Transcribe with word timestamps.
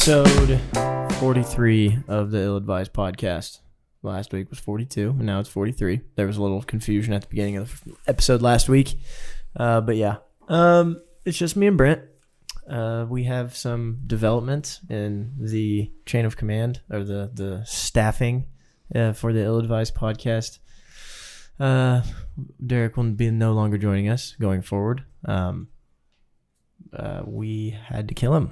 Episode 0.00 0.58
43 1.16 1.98
of 2.08 2.30
the 2.30 2.40
Ill 2.40 2.56
Advised 2.56 2.94
podcast. 2.94 3.58
Last 4.02 4.32
week 4.32 4.48
was 4.48 4.58
42, 4.58 5.10
and 5.10 5.26
now 5.26 5.40
it's 5.40 5.48
43. 5.50 6.00
There 6.14 6.26
was 6.26 6.38
a 6.38 6.42
little 6.42 6.62
confusion 6.62 7.12
at 7.12 7.20
the 7.20 7.28
beginning 7.28 7.58
of 7.58 7.84
the 7.84 7.94
episode 8.06 8.40
last 8.40 8.66
week. 8.66 8.98
Uh, 9.54 9.82
but 9.82 9.96
yeah, 9.96 10.16
um, 10.48 11.02
it's 11.26 11.36
just 11.36 11.54
me 11.54 11.66
and 11.66 11.76
Brent. 11.76 12.00
Uh, 12.66 13.04
we 13.10 13.24
have 13.24 13.54
some 13.54 13.98
development 14.06 14.80
in 14.88 15.34
the 15.38 15.92
chain 16.06 16.24
of 16.24 16.34
command 16.34 16.80
or 16.90 17.04
the, 17.04 17.30
the 17.34 17.62
staffing 17.66 18.46
uh, 18.94 19.12
for 19.12 19.34
the 19.34 19.44
Ill 19.44 19.58
Advised 19.58 19.94
podcast. 19.94 20.60
Uh, 21.58 22.00
Derek 22.66 22.96
will 22.96 23.10
be 23.10 23.30
no 23.30 23.52
longer 23.52 23.76
joining 23.76 24.08
us 24.08 24.34
going 24.40 24.62
forward. 24.62 25.04
Um, 25.26 25.68
uh, 26.90 27.20
we 27.26 27.76
had 27.88 28.08
to 28.08 28.14
kill 28.14 28.34
him. 28.34 28.50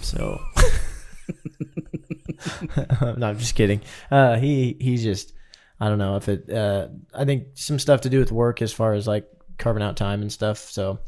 So, 0.00 0.40
no, 3.16 3.26
I'm 3.28 3.38
just 3.38 3.54
kidding. 3.54 3.80
Uh, 4.10 4.36
he 4.36 4.76
he's 4.80 5.02
just 5.02 5.32
I 5.80 5.88
don't 5.88 5.98
know 5.98 6.16
if 6.16 6.28
it. 6.28 6.50
Uh, 6.50 6.88
I 7.14 7.24
think 7.24 7.48
some 7.54 7.78
stuff 7.78 8.02
to 8.02 8.10
do 8.10 8.18
with 8.18 8.32
work 8.32 8.62
as 8.62 8.72
far 8.72 8.94
as 8.94 9.06
like 9.06 9.28
carving 9.58 9.82
out 9.82 9.96
time 9.96 10.22
and 10.22 10.32
stuff. 10.32 10.58
So 10.58 11.00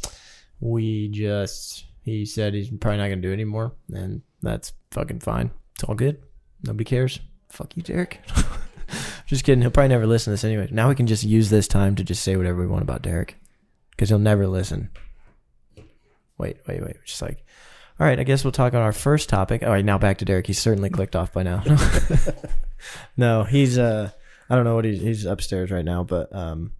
we 0.60 1.08
just 1.08 1.84
he 2.04 2.24
said 2.24 2.54
he's 2.54 2.70
probably 2.70 2.98
not 2.98 3.08
gonna 3.08 3.20
do 3.20 3.30
it 3.30 3.34
anymore, 3.34 3.72
and 3.92 4.22
that's 4.42 4.72
fucking 4.90 5.20
fine. 5.20 5.50
It's 5.74 5.84
all 5.84 5.94
good. 5.94 6.22
Nobody 6.62 6.84
cares. 6.84 7.18
Fuck 7.48 7.76
you, 7.76 7.82
Derek. 7.82 8.20
just 9.26 9.44
kidding. 9.44 9.62
He'll 9.62 9.70
probably 9.70 9.88
never 9.88 10.06
listen 10.06 10.30
to 10.30 10.34
this 10.34 10.44
anyway. 10.44 10.68
Now 10.70 10.88
we 10.88 10.94
can 10.94 11.06
just 11.06 11.24
use 11.24 11.50
this 11.50 11.66
time 11.66 11.96
to 11.96 12.04
just 12.04 12.22
say 12.22 12.36
whatever 12.36 12.60
we 12.60 12.66
want 12.66 12.82
about 12.82 13.02
Derek, 13.02 13.36
because 13.90 14.08
he'll 14.08 14.18
never 14.18 14.46
listen. 14.46 14.90
Wait, 16.38 16.58
wait, 16.66 16.82
wait. 16.82 16.96
Just 17.04 17.22
like, 17.22 17.44
all 18.00 18.06
right. 18.06 18.18
I 18.18 18.24
guess 18.24 18.42
we'll 18.44 18.52
talk 18.52 18.72
on 18.74 18.80
our 18.80 18.92
first 18.92 19.28
topic. 19.28 19.62
All 19.62 19.68
right, 19.70 19.84
now 19.84 19.98
back 19.98 20.18
to 20.18 20.24
Derek. 20.24 20.46
He's 20.46 20.58
certainly 20.58 20.90
clicked 20.90 21.14
off 21.14 21.32
by 21.32 21.42
now. 21.42 21.62
no, 23.16 23.44
he's 23.44 23.78
uh, 23.78 24.10
I 24.48 24.54
don't 24.56 24.64
know 24.64 24.74
what 24.74 24.84
he's 24.84 25.00
he's 25.00 25.24
upstairs 25.26 25.70
right 25.70 25.84
now, 25.84 26.02
but 26.02 26.34
um, 26.34 26.72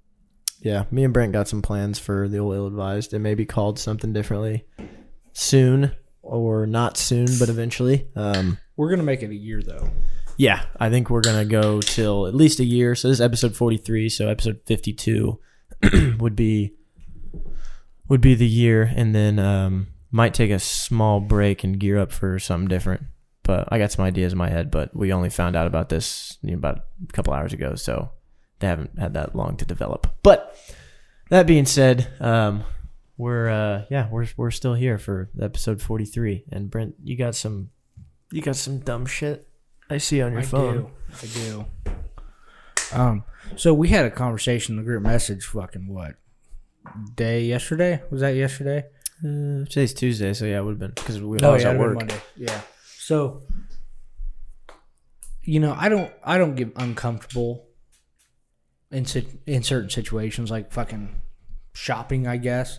yeah, 0.61 0.85
me 0.91 1.05
and 1.05 1.13
Brent 1.13 1.33
got 1.33 1.49
some 1.49 1.63
plans 1.63 1.99
for 1.99 2.27
the 2.29 2.39
old 2.39 2.55
ill 2.55 2.67
advised. 2.67 3.13
It 3.15 3.19
may 3.19 3.35
be 3.35 3.45
called 3.47 3.79
something 3.79 4.13
differently 4.13 4.65
soon 5.33 5.93
or 6.23 6.67
not 6.67 6.97
soon, 6.97 7.27
but 7.39 7.49
eventually. 7.49 8.09
Um, 8.17 8.59
We're 8.77 8.91
gonna 8.91 9.03
make 9.03 9.23
it 9.23 9.31
a 9.31 9.35
year 9.35 9.63
though. 9.63 9.91
yeah, 10.37 10.65
I 10.79 10.89
think 10.91 11.11
we're 11.11 11.21
gonna 11.23 11.45
go 11.45 11.81
till 11.81 12.27
at 12.27 12.35
least 12.35 12.61
a 12.61 12.65
year. 12.65 12.95
So 12.95 13.09
this 13.09 13.19
is 13.19 13.21
episode 13.21 13.55
forty 13.57 13.77
three. 13.77 14.09
So 14.09 14.29
episode 14.29 14.61
fifty 14.65 14.93
two 14.93 15.39
would 16.19 16.35
be 16.35 16.73
would 18.09 18.21
be 18.21 18.35
the 18.35 18.49
year, 18.49 18.91
and 18.95 19.15
then 19.15 19.39
um, 19.39 19.89
might 20.11 20.35
take 20.35 20.51
a 20.51 20.59
small 20.59 21.21
break 21.21 21.65
and 21.65 21.79
gear 21.79 21.99
up 21.99 22.13
for 22.13 22.39
something 22.39 22.69
different. 22.69 23.03
But 23.43 23.69
I 23.73 23.79
got 23.79 23.93
some 23.93 24.05
ideas 24.05 24.33
in 24.33 24.39
my 24.39 24.49
head, 24.49 24.71
but 24.71 24.95
we 24.95 25.13
only 25.13 25.31
found 25.31 25.57
out 25.57 25.67
about 25.67 25.89
this 25.89 26.39
you 26.43 26.53
know, 26.53 26.59
about 26.59 26.85
a 27.09 27.13
couple 27.13 27.33
hours 27.33 27.53
ago, 27.53 27.75
so 27.75 28.11
they 28.59 28.67
haven't 28.67 28.99
had 28.99 29.15
that 29.15 29.35
long 29.35 29.57
to 29.57 29.65
develop. 29.65 30.07
But 30.23 30.57
that 31.31 31.47
being 31.47 31.67
said, 31.67 32.09
um, 32.21 32.65
we're 33.17 33.49
uh, 33.49 33.85
yeah 33.91 34.09
we're 34.11 34.27
we're 34.37 34.51
still 34.51 34.75
here 34.75 34.99
for 34.99 35.31
episode 35.41 35.83
forty 35.83 36.05
three. 36.05 36.45
And 36.53 36.71
Brent, 36.71 36.95
you 37.03 37.17
got 37.17 37.35
some 37.35 37.71
you 38.31 38.43
got 38.43 38.57
some 38.57 38.79
dumb 38.79 39.07
shit 39.07 39.49
I 39.89 39.99
see 39.99 40.23
on 40.23 40.33
your 40.33 40.43
iPhone. 40.43 40.73
do. 40.73 40.91
I 41.13 41.27
do. 41.27 41.67
Um. 42.93 43.25
So 43.57 43.75
we 43.75 43.89
had 43.89 44.07
a 44.07 44.11
conversation 44.11 44.75
in 44.75 44.77
the 44.79 44.85
group 44.85 45.03
message. 45.03 45.45
Fucking 45.47 45.89
what? 45.89 46.15
Day 47.15 47.45
yesterday 47.45 48.03
was 48.11 48.21
that 48.21 48.35
yesterday? 48.37 48.85
Uh, 49.23 49.65
today's 49.67 49.93
Tuesday, 49.95 50.33
so 50.33 50.45
yeah, 50.47 50.59
it 50.59 50.65
would 50.65 50.73
have 50.73 50.79
been 50.79 50.93
because 50.95 51.21
we 51.21 51.39
Oh, 51.41 51.53
was 51.53 51.63
yeah, 51.63 51.71
at 51.71 51.79
work. 51.79 51.95
Monday. 51.97 52.21
Yeah. 52.37 52.61
So, 52.99 53.43
you 55.43 55.61
know, 55.61 55.75
I 55.77 55.89
don't, 55.89 56.11
I 56.25 56.39
don't 56.39 56.55
get 56.55 56.73
uncomfortable 56.77 57.67
in 58.91 59.05
in 59.47 59.63
certain 59.63 59.91
situations, 59.91 60.51
like 60.51 60.73
fucking 60.73 61.21
shopping, 61.75 62.27
I 62.27 62.39
guess, 62.39 62.79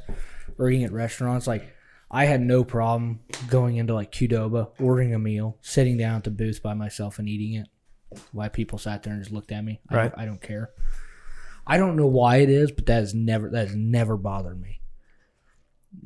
or 0.57 0.69
eating 0.69 0.83
at 0.85 0.91
restaurants. 0.91 1.45
Like, 1.47 1.73
I 2.09 2.25
had 2.25 2.41
no 2.41 2.63
problem 2.63 3.19
going 3.47 3.77
into 3.77 3.93
like 3.93 4.11
Qdoba, 4.11 4.71
ordering 4.79 5.13
a 5.13 5.19
meal, 5.19 5.57
sitting 5.61 5.97
down 5.97 6.15
at 6.17 6.23
the 6.23 6.31
booth 6.31 6.61
by 6.63 6.73
myself 6.73 7.19
and 7.19 7.29
eating 7.29 7.53
it. 7.61 7.67
Why 8.33 8.49
people 8.49 8.77
sat 8.77 9.03
there 9.03 9.13
and 9.13 9.21
just 9.21 9.33
looked 9.33 9.51
at 9.53 9.63
me, 9.63 9.79
I, 9.89 9.95
Right. 9.95 10.11
don't, 10.11 10.21
I 10.21 10.25
don't 10.25 10.41
care. 10.41 10.71
I 11.65 11.77
don't 11.77 11.95
know 11.95 12.07
why 12.07 12.37
it 12.37 12.49
is, 12.49 12.71
but 12.71 12.87
that 12.87 12.99
has 12.99 13.13
never 13.13 13.49
that 13.51 13.67
has 13.67 13.75
never 13.75 14.17
bothered 14.17 14.59
me. 14.59 14.80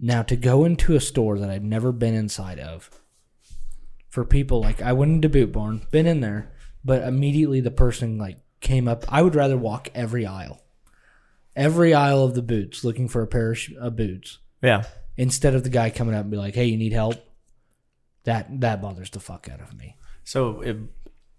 Now 0.02 0.24
to 0.24 0.36
go 0.36 0.66
into 0.66 0.96
a 0.96 1.00
store 1.02 1.38
that 1.40 1.50
I've 1.50 1.64
never 1.64 1.92
been 1.92 2.14
inside 2.16 2.60
of, 2.60 2.90
for 4.10 4.26
people 4.26 4.62
like 4.62 4.82
I 4.82 4.94
went 4.94 5.12
into 5.12 5.30
Boot 5.30 5.52
Barn, 5.52 5.86
been 5.92 6.08
in 6.08 6.22
there, 6.22 6.52
but 6.84 7.04
immediately 7.04 7.62
the 7.62 7.72
person 7.72 8.18
like 8.18 8.38
came 8.62 8.88
up. 8.88 9.06
I 9.10 9.22
would 9.22 9.36
rather 9.36 9.58
walk 9.58 9.90
every 9.94 10.26
aisle, 10.26 10.62
every 11.56 11.94
aisle 11.94 12.24
of 12.24 12.34
the 12.36 12.42
boots, 12.42 12.84
looking 12.84 13.08
for 13.08 13.22
a 13.22 13.28
pair 13.28 13.52
of, 13.52 13.58
sh- 13.58 13.74
of 13.80 13.96
boots, 13.96 14.40
Yeah, 14.62 14.86
instead 15.18 15.54
of 15.56 15.64
the 15.64 15.70
guy 15.70 15.90
coming 15.90 16.16
up 16.16 16.22
and 16.22 16.32
be 16.32 16.38
like, 16.38 16.56
"Hey, 16.56 16.66
you 16.66 16.78
need 16.78 16.94
help." 16.94 17.16
That 18.24 18.62
that 18.62 18.82
bothers 18.82 19.10
the 19.12 19.20
fuck 19.20 19.48
out 19.52 19.62
of 19.62 19.76
me. 19.78 19.96
so 20.24 20.62
it 20.62 20.78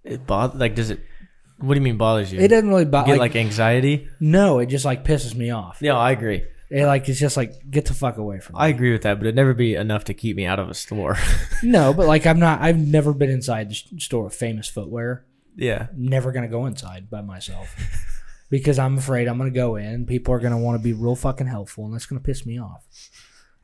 it 0.04 0.26
bothers 0.26 0.60
like 0.60 0.74
does 0.76 0.90
it? 0.90 1.00
What 1.58 1.74
do 1.74 1.80
you 1.80 1.84
mean 1.84 1.96
bothers 1.96 2.32
you? 2.32 2.38
It 2.38 2.48
doesn't 2.48 2.68
really 2.68 2.84
bother. 2.84 3.06
get 3.14 3.18
Like, 3.18 3.34
like, 3.34 3.44
anxiety. 3.44 4.08
no, 4.20 4.58
it 4.60 4.66
just 4.66 4.84
like 4.84 5.04
pisses 5.04 5.34
me 5.34 5.50
off. 5.50 5.78
Yeah, 5.80 5.96
I 5.96 6.10
agree. 6.12 6.44
It 6.69 6.84
like 6.87 7.09
it's 7.09 7.21
just 7.21 7.37
like 7.37 7.53
get 7.71 7.84
the 7.87 7.94
fuck 7.94 8.16
away 8.19 8.41
from 8.41 8.54
me. 8.56 8.60
I 8.60 8.69
agree 8.69 8.91
with 8.93 9.03
that, 9.03 9.19
but 9.19 9.27
it'd 9.27 9.37
never 9.37 9.54
be 9.54 9.75
enough 9.77 10.04
to 10.04 10.15
keep 10.15 10.37
me 10.37 10.47
out 10.47 10.59
of 10.59 10.69
a 10.69 10.75
store. 10.75 11.16
No, 11.62 11.94
but 11.94 12.06
like 12.06 12.27
I'm 12.27 12.38
not. 12.38 12.60
I've 12.60 12.77
never 12.78 13.12
been 13.15 13.31
inside 13.31 13.71
the 13.71 13.99
store 14.00 14.27
of 14.27 14.34
famous 14.34 14.69
footwear. 14.69 15.25
yeah, 15.56 15.87
Never 15.97 16.32
gonna 16.32 16.49
go 16.49 16.66
inside 16.66 17.09
by 17.09 17.22
myself 17.22 17.75
because 18.50 18.78
I'm 18.78 18.99
afraid 18.99 19.26
I'm 19.26 19.38
gonna 19.38 19.50
go 19.50 19.76
in. 19.76 20.05
People 20.06 20.34
are 20.34 20.38
gonna 20.41 20.59
want 20.59 20.78
to 20.78 20.82
be 20.84 20.93
real 20.93 21.16
fucking 21.16 21.47
helpful, 21.47 21.84
and 21.87 21.94
that's 21.94 22.05
gonna 22.06 22.21
piss 22.21 22.44
me 22.44 22.59
off. 22.60 22.84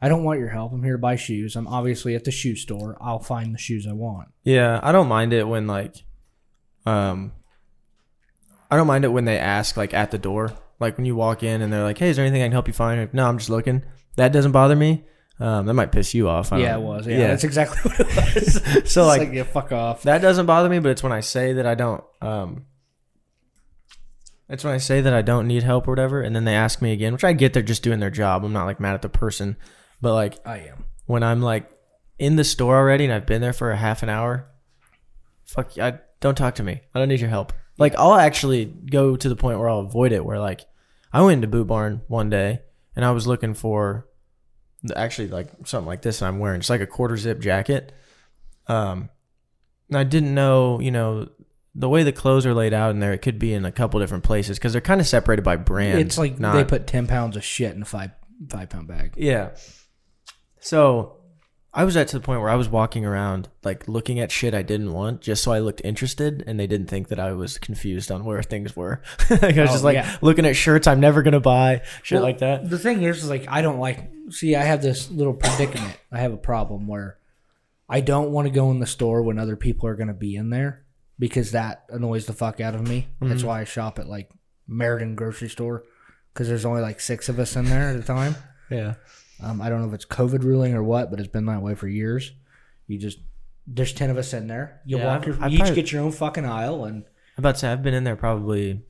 I 0.00 0.08
don't 0.08 0.24
want 0.24 0.40
your 0.40 0.48
help. 0.48 0.72
I'm 0.72 0.82
here 0.82 0.94
to 0.94 0.98
buy 0.98 1.16
shoes. 1.16 1.54
I'm 1.54 1.66
obviously 1.68 2.14
at 2.14 2.24
the 2.24 2.30
shoe 2.30 2.56
store. 2.56 2.96
I'll 3.00 3.18
find 3.20 3.54
the 3.54 3.58
shoes 3.58 3.86
I 3.86 3.92
want. 3.92 4.28
yeah. 4.42 4.80
I 4.82 4.90
don't 4.90 5.06
mind 5.08 5.32
it 5.32 5.46
when 5.46 5.66
like, 5.66 5.94
um, 6.86 7.32
I 8.70 8.76
don't 8.76 8.86
mind 8.88 9.04
it 9.04 9.08
when 9.12 9.26
they 9.26 9.38
ask 9.38 9.76
like 9.76 9.92
at 9.94 10.10
the 10.10 10.18
door, 10.18 10.52
like 10.82 10.96
when 10.98 11.06
you 11.06 11.16
walk 11.16 11.42
in 11.42 11.62
and 11.62 11.72
they're 11.72 11.82
like, 11.82 11.96
"Hey, 11.98 12.10
is 12.10 12.16
there 12.16 12.24
anything 12.26 12.42
I 12.42 12.46
can 12.46 12.52
help 12.52 12.66
you 12.68 12.74
find?" 12.74 13.00
Like, 13.00 13.14
no, 13.14 13.26
I'm 13.26 13.38
just 13.38 13.48
looking. 13.50 13.82
That 14.16 14.32
doesn't 14.32 14.52
bother 14.52 14.76
me. 14.76 15.04
Um, 15.40 15.64
that 15.66 15.74
might 15.74 15.90
piss 15.90 16.12
you 16.14 16.28
off. 16.28 16.52
I 16.52 16.58
Yeah, 16.58 16.64
it 16.66 16.72
don't- 16.74 16.84
was. 16.84 17.06
Yeah, 17.06 17.28
that's 17.28 17.42
exactly 17.44 17.78
what 17.90 17.98
it 18.00 18.06
was. 18.34 18.54
So 18.62 18.70
It's 18.78 18.96
like, 18.96 19.20
like, 19.20 19.32
yeah, 19.32 19.42
fuck 19.44 19.72
off. 19.72 20.02
That 20.02 20.20
doesn't 20.20 20.46
bother 20.46 20.68
me, 20.68 20.78
but 20.78 20.90
it's 20.90 21.02
when 21.02 21.12
I 21.12 21.20
say 21.20 21.54
that 21.54 21.66
I 21.66 21.74
don't. 21.74 22.04
Um, 22.20 22.66
it's 24.48 24.64
when 24.64 24.74
I 24.74 24.78
say 24.78 25.00
that 25.00 25.14
I 25.14 25.22
don't 25.22 25.46
need 25.48 25.62
help 25.62 25.88
or 25.88 25.92
whatever, 25.92 26.20
and 26.20 26.36
then 26.36 26.44
they 26.44 26.54
ask 26.54 26.82
me 26.82 26.92
again, 26.92 27.12
which 27.14 27.24
I 27.24 27.32
get 27.32 27.54
they're 27.54 27.62
just 27.62 27.82
doing 27.82 28.00
their 28.00 28.10
job. 28.10 28.44
I'm 28.44 28.52
not 28.52 28.66
like 28.66 28.80
mad 28.80 28.94
at 28.94 29.02
the 29.02 29.08
person, 29.08 29.56
but 30.00 30.14
like 30.14 30.38
I 30.46 30.58
am. 30.58 30.84
when 31.06 31.22
I'm 31.22 31.40
like 31.40 31.70
in 32.18 32.36
the 32.36 32.44
store 32.44 32.76
already 32.76 33.04
and 33.04 33.12
I've 33.12 33.26
been 33.26 33.40
there 33.40 33.54
for 33.54 33.70
a 33.70 33.76
half 33.76 34.02
an 34.02 34.10
hour, 34.10 34.46
fuck, 35.46 35.78
I 35.78 36.00
don't 36.20 36.36
talk 36.36 36.56
to 36.56 36.62
me. 36.62 36.82
I 36.94 36.98
don't 36.98 37.08
need 37.08 37.20
your 37.20 37.30
help. 37.30 37.52
Like 37.78 37.94
I'll 37.96 38.14
actually 38.14 38.66
go 38.66 39.16
to 39.16 39.28
the 39.28 39.36
point 39.36 39.58
where 39.58 39.68
I'll 39.70 39.80
avoid 39.80 40.12
it. 40.12 40.24
Where 40.24 40.38
like 40.38 40.60
I 41.12 41.22
went 41.22 41.34
into 41.38 41.48
Boot 41.48 41.66
Barn 41.66 42.02
one 42.08 42.30
day 42.30 42.60
and 42.96 43.04
I 43.04 43.10
was 43.10 43.26
looking 43.26 43.54
for 43.54 44.06
actually 44.96 45.28
like 45.28 45.48
something 45.64 45.86
like 45.86 46.02
this, 46.02 46.22
I'm 46.22 46.38
wearing 46.38 46.60
It's 46.60 46.70
like 46.70 46.80
a 46.80 46.86
quarter 46.86 47.16
zip 47.16 47.40
jacket. 47.40 47.92
Um, 48.66 49.10
and 49.88 49.98
I 49.98 50.04
didn't 50.04 50.34
know, 50.34 50.80
you 50.80 50.90
know, 50.90 51.28
the 51.74 51.88
way 51.88 52.02
the 52.02 52.12
clothes 52.12 52.46
are 52.46 52.54
laid 52.54 52.74
out 52.74 52.90
in 52.90 53.00
there, 53.00 53.12
it 53.12 53.18
could 53.18 53.38
be 53.38 53.52
in 53.54 53.64
a 53.64 53.72
couple 53.72 54.00
different 54.00 54.24
places 54.24 54.58
because 54.58 54.72
they're 54.72 54.80
kind 54.80 55.00
of 55.00 55.06
separated 55.06 55.42
by 55.42 55.56
brand. 55.56 56.00
It's 56.00 56.18
like 56.18 56.38
not, 56.38 56.54
they 56.54 56.64
put 56.64 56.86
ten 56.86 57.06
pounds 57.06 57.36
of 57.36 57.44
shit 57.44 57.74
in 57.74 57.82
a 57.82 57.86
five 57.86 58.10
five 58.48 58.68
pound 58.68 58.88
bag. 58.88 59.14
yeah. 59.16 59.50
So 60.60 61.21
I 61.74 61.84
was 61.84 61.96
at 61.96 62.08
to 62.08 62.18
the 62.18 62.24
point 62.24 62.40
where 62.40 62.50
I 62.50 62.54
was 62.54 62.68
walking 62.68 63.06
around 63.06 63.48
like 63.64 63.88
looking 63.88 64.20
at 64.20 64.30
shit 64.30 64.52
I 64.52 64.60
didn't 64.60 64.92
want 64.92 65.22
just 65.22 65.42
so 65.42 65.52
I 65.52 65.58
looked 65.60 65.80
interested 65.84 66.44
and 66.46 66.60
they 66.60 66.66
didn't 66.66 66.88
think 66.88 67.08
that 67.08 67.18
I 67.18 67.32
was 67.32 67.56
confused 67.56 68.12
on 68.12 68.24
where 68.24 68.42
things 68.42 68.76
were. 68.76 69.02
like 69.30 69.56
I 69.56 69.62
was 69.62 69.70
Oh, 69.70 69.72
just 69.72 69.84
like 69.84 69.94
yeah. 69.94 70.16
looking 70.20 70.44
at 70.44 70.54
shirts 70.56 70.86
I'm 70.86 71.00
never 71.00 71.22
gonna 71.22 71.40
buy, 71.40 71.82
shit 72.02 72.16
Well, 72.16 72.24
like 72.24 72.38
that. 72.38 72.68
The 72.68 72.78
thing 72.78 73.02
is, 73.02 73.24
is 73.24 73.30
like 73.30 73.46
I 73.48 73.62
don't 73.62 73.78
like. 73.78 74.10
See, 74.30 74.54
I 74.54 74.62
have 74.62 74.82
this 74.82 75.10
little 75.10 75.34
predicament. 75.34 75.96
I 76.10 76.18
have 76.18 76.32
a 76.32 76.38
problem 76.38 76.86
where 76.86 77.18
I 77.88 78.00
don't 78.00 78.32
want 78.32 78.46
to 78.48 78.54
go 78.54 78.70
in 78.70 78.78
the 78.78 78.86
store 78.86 79.22
when 79.22 79.38
other 79.38 79.56
people 79.56 79.88
are 79.88 79.94
going 79.94 80.08
to 80.08 80.14
be 80.14 80.36
in 80.36 80.50
there 80.50 80.84
because 81.18 81.52
that 81.52 81.84
annoys 81.90 82.26
the 82.26 82.32
fuck 82.32 82.60
out 82.60 82.74
of 82.74 82.86
me. 82.86 83.08
That's 83.20 83.40
mm-hmm. 83.40 83.48
why 83.48 83.60
I 83.60 83.64
shop 83.64 83.98
at 83.98 84.08
like 84.08 84.30
Meriden 84.66 85.14
grocery 85.14 85.48
store 85.48 85.84
because 86.32 86.48
there's 86.48 86.64
only 86.64 86.80
like 86.80 87.00
six 87.00 87.28
of 87.28 87.38
us 87.38 87.56
in 87.56 87.66
there 87.66 87.90
at 87.90 87.96
a 87.96 88.02
time. 88.02 88.36
Yeah. 88.70 88.94
Um, 89.42 89.60
I 89.60 89.68
don't 89.68 89.80
know 89.80 89.88
if 89.88 89.94
it's 89.94 90.04
COVID 90.04 90.44
ruling 90.44 90.74
or 90.74 90.82
what, 90.82 91.10
but 91.10 91.18
it's 91.18 91.28
been 91.28 91.46
that 91.46 91.62
way 91.62 91.74
for 91.74 91.88
years. 91.88 92.32
You 92.86 92.98
just 92.98 93.18
there's 93.66 93.92
ten 93.92 94.10
of 94.10 94.16
us 94.16 94.32
in 94.32 94.46
there. 94.48 94.80
You 94.84 94.98
Yeah, 94.98 95.06
walk 95.06 95.26
your, 95.26 95.36
you 95.48 95.64
each 95.64 95.74
get 95.74 95.92
your 95.92 96.02
own 96.02 96.12
fucking 96.12 96.44
aisle, 96.44 96.84
and 96.84 97.04
I'm 97.36 97.42
about 97.42 97.54
to 97.54 97.58
say 97.60 97.72
I've 97.72 97.82
been 97.82 97.94
in 97.94 98.04
there 98.04 98.16
probably 98.16 98.82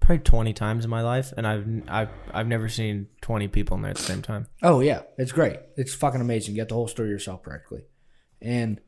probably 0.00 0.22
20 0.22 0.52
times 0.52 0.84
in 0.84 0.90
my 0.90 1.00
life 1.00 1.32
and 1.34 1.46
I've 1.46 1.66
I've 1.88 2.10
I've 2.30 2.46
never 2.46 2.68
seen 2.68 3.06
20 3.22 3.48
people 3.48 3.76
in 3.76 3.82
there 3.82 3.90
at 3.90 3.96
the 3.96 4.02
same 4.02 4.20
time. 4.20 4.46
Oh 4.62 4.80
yeah, 4.80 5.02
it's 5.16 5.32
great. 5.32 5.56
It's 5.76 5.94
fucking 5.94 6.20
amazing. 6.20 6.54
You 6.54 6.60
get 6.60 6.68
the 6.68 6.74
whole 6.74 6.88
store 6.88 7.06
yourself 7.06 7.42
practically, 7.42 7.84
and 8.42 8.80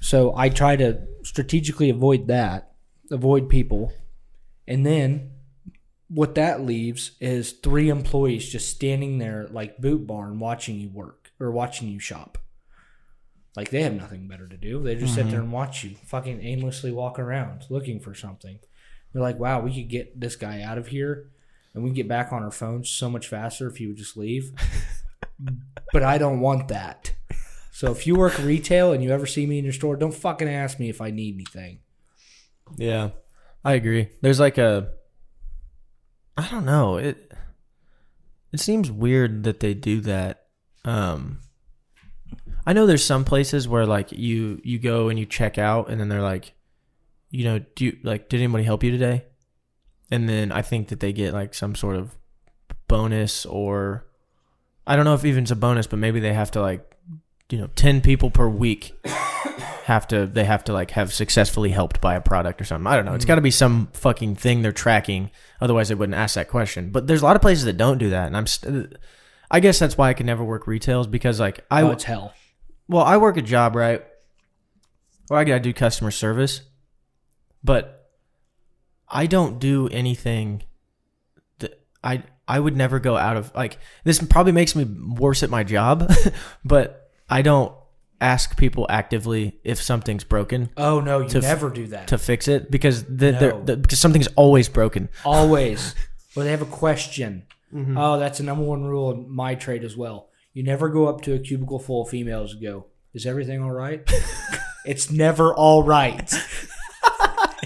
So 0.00 0.36
I 0.36 0.48
try 0.48 0.76
to 0.76 1.06
strategically 1.22 1.88
avoid 1.90 2.26
that, 2.28 2.72
avoid 3.10 3.48
people, 3.48 3.92
and 4.66 4.84
then 4.84 5.30
what 6.14 6.36
that 6.36 6.60
leaves 6.60 7.10
is 7.20 7.50
three 7.50 7.88
employees 7.88 8.48
just 8.48 8.70
standing 8.70 9.18
there 9.18 9.48
like 9.50 9.78
boot 9.78 10.06
barn 10.06 10.38
watching 10.38 10.78
you 10.78 10.88
work 10.88 11.32
or 11.40 11.50
watching 11.50 11.88
you 11.88 11.98
shop. 11.98 12.38
Like 13.56 13.70
they 13.70 13.82
have 13.82 13.94
nothing 13.94 14.28
better 14.28 14.46
to 14.46 14.56
do. 14.56 14.80
They 14.80 14.94
just 14.94 15.14
sit 15.14 15.24
there 15.24 15.34
mm-hmm. 15.34 15.42
and 15.42 15.52
watch 15.52 15.82
you 15.82 15.96
fucking 16.06 16.40
aimlessly 16.40 16.92
walk 16.92 17.18
around 17.18 17.64
looking 17.68 17.98
for 17.98 18.14
something. 18.14 18.60
They're 19.12 19.22
like, 19.22 19.40
wow, 19.40 19.60
we 19.60 19.74
could 19.74 19.88
get 19.88 20.20
this 20.20 20.36
guy 20.36 20.62
out 20.62 20.78
of 20.78 20.86
here 20.86 21.30
and 21.74 21.82
we 21.82 21.90
get 21.90 22.06
back 22.06 22.32
on 22.32 22.44
our 22.44 22.52
phones 22.52 22.90
so 22.90 23.10
much 23.10 23.26
faster 23.26 23.66
if 23.66 23.78
he 23.78 23.88
would 23.88 23.96
just 23.96 24.16
leave. 24.16 24.52
but 25.92 26.04
I 26.04 26.16
don't 26.16 26.40
want 26.40 26.68
that. 26.68 27.12
So 27.72 27.90
if 27.90 28.06
you 28.06 28.14
work 28.14 28.38
retail 28.38 28.92
and 28.92 29.02
you 29.02 29.10
ever 29.10 29.26
see 29.26 29.46
me 29.46 29.58
in 29.58 29.64
your 29.64 29.72
store, 29.72 29.96
don't 29.96 30.14
fucking 30.14 30.48
ask 30.48 30.78
me 30.78 30.90
if 30.90 31.00
I 31.00 31.10
need 31.10 31.34
anything. 31.34 31.80
Yeah, 32.76 33.10
I 33.64 33.72
agree. 33.72 34.10
There's 34.20 34.38
like 34.38 34.58
a, 34.58 34.90
I 36.36 36.48
don't 36.48 36.64
know 36.64 36.96
it. 36.96 37.32
It 38.52 38.60
seems 38.60 38.90
weird 38.90 39.44
that 39.44 39.60
they 39.60 39.74
do 39.74 40.00
that. 40.02 40.46
Um, 40.84 41.40
I 42.66 42.72
know 42.72 42.86
there's 42.86 43.04
some 43.04 43.24
places 43.24 43.68
where 43.68 43.86
like 43.86 44.12
you 44.12 44.60
you 44.64 44.78
go 44.78 45.08
and 45.08 45.18
you 45.18 45.26
check 45.26 45.58
out 45.58 45.88
and 45.90 46.00
then 46.00 46.08
they're 46.08 46.22
like, 46.22 46.52
you 47.30 47.44
know, 47.44 47.60
do 47.74 47.86
you 47.86 47.98
like 48.02 48.28
did 48.28 48.40
anybody 48.40 48.64
help 48.64 48.82
you 48.82 48.90
today? 48.90 49.24
And 50.10 50.28
then 50.28 50.52
I 50.52 50.62
think 50.62 50.88
that 50.88 51.00
they 51.00 51.12
get 51.12 51.32
like 51.32 51.54
some 51.54 51.74
sort 51.74 51.96
of 51.96 52.16
bonus 52.88 53.46
or 53.46 54.06
I 54.86 54.96
don't 54.96 55.04
know 55.04 55.14
if 55.14 55.24
even 55.24 55.44
it's 55.44 55.50
a 55.50 55.56
bonus, 55.56 55.86
but 55.86 55.98
maybe 55.98 56.20
they 56.20 56.32
have 56.32 56.50
to 56.52 56.60
like 56.60 56.94
you 57.50 57.58
know, 57.58 57.68
10 57.76 58.00
people 58.00 58.30
per 58.30 58.48
week 58.48 58.98
have 59.84 60.08
to 60.08 60.26
they 60.26 60.44
have 60.44 60.64
to 60.64 60.72
like 60.72 60.92
have 60.92 61.12
successfully 61.12 61.68
helped 61.68 62.00
by 62.00 62.14
a 62.14 62.20
product 62.20 62.58
or 62.58 62.64
something. 62.64 62.86
I 62.86 62.96
don't 62.96 63.04
know. 63.04 63.12
It's 63.12 63.24
hmm. 63.24 63.28
got 63.28 63.34
to 63.34 63.42
be 63.42 63.50
some 63.50 63.88
fucking 63.92 64.36
thing 64.36 64.62
they're 64.62 64.72
tracking. 64.72 65.30
Otherwise, 65.60 65.90
they 65.90 65.94
wouldn't 65.94 66.16
ask 66.16 66.36
that 66.36 66.48
question. 66.48 66.90
But 66.90 67.06
there's 67.06 67.20
a 67.20 67.24
lot 67.24 67.36
of 67.36 67.42
places 67.42 67.64
that 67.64 67.76
don't 67.76 67.98
do 67.98 68.10
that, 68.10 68.26
and 68.26 68.36
I'm. 68.36 68.46
St- 68.46 68.96
I 69.50 69.60
guess 69.60 69.78
that's 69.78 69.98
why 69.98 70.08
I 70.08 70.14
can 70.14 70.24
never 70.24 70.42
work 70.42 70.66
retails 70.66 71.06
because 71.06 71.38
like 71.38 71.66
I 71.70 71.82
Oh, 71.82 71.90
it's 71.90 72.04
hell. 72.04 72.32
well 72.88 73.04
I 73.04 73.18
work 73.18 73.36
a 73.36 73.42
job 73.42 73.76
right, 73.76 74.02
where 75.28 75.38
I 75.38 75.44
gotta 75.44 75.60
do 75.60 75.74
customer 75.74 76.10
service, 76.10 76.62
but 77.62 78.10
I 79.06 79.26
don't 79.26 79.58
do 79.58 79.88
anything 79.88 80.62
that 81.58 81.78
I 82.02 82.22
I 82.48 82.58
would 82.58 82.74
never 82.74 82.98
go 82.98 83.18
out 83.18 83.36
of 83.36 83.54
like 83.54 83.78
this 84.02 84.18
probably 84.18 84.52
makes 84.52 84.74
me 84.74 84.84
worse 84.84 85.42
at 85.42 85.50
my 85.50 85.62
job, 85.62 86.10
but 86.64 87.10
I 87.28 87.42
don't 87.42 87.76
ask 88.20 88.56
people 88.56 88.86
actively 88.88 89.58
if 89.64 89.82
something's 89.82 90.24
broken 90.24 90.70
Oh 90.76 91.00
no, 91.00 91.20
you 91.20 91.28
To 91.30 91.38
f- 91.38 91.42
never 91.44 91.68
do 91.70 91.86
that. 91.88 92.08
to 92.08 92.18
fix 92.18 92.48
it 92.48 92.70
because 92.70 93.04
the, 93.04 93.32
No. 93.32 93.62
the, 93.64 93.76
because 93.76 93.98
something's 93.98 94.28
always 94.36 94.68
broken. 94.68 95.08
Always. 95.24 95.94
Or 96.36 96.44
they 96.44 96.50
have 96.50 96.62
a 96.62 96.66
question. 96.66 97.44
Mm-hmm. 97.74 97.98
Oh, 97.98 98.18
that's 98.18 98.38
the 98.38 98.44
number 98.44 98.64
one 98.64 98.84
rule 98.84 99.10
in 99.12 99.28
my 99.28 99.54
trade 99.56 99.84
as 99.84 99.96
well. 99.96 100.28
You 100.52 100.62
never 100.62 100.88
go 100.88 101.06
up 101.08 101.22
to 101.22 101.34
a 101.34 101.38
cubicle 101.38 101.78
full 101.80 102.02
of 102.02 102.08
females 102.08 102.52
and 102.52 102.62
go, 102.62 102.86
"Is 103.12 103.26
everything 103.26 103.60
all 103.62 103.72
right?" 103.72 104.08
it's 104.86 105.10
never 105.10 105.52
all 105.52 105.82
right. 105.82 106.32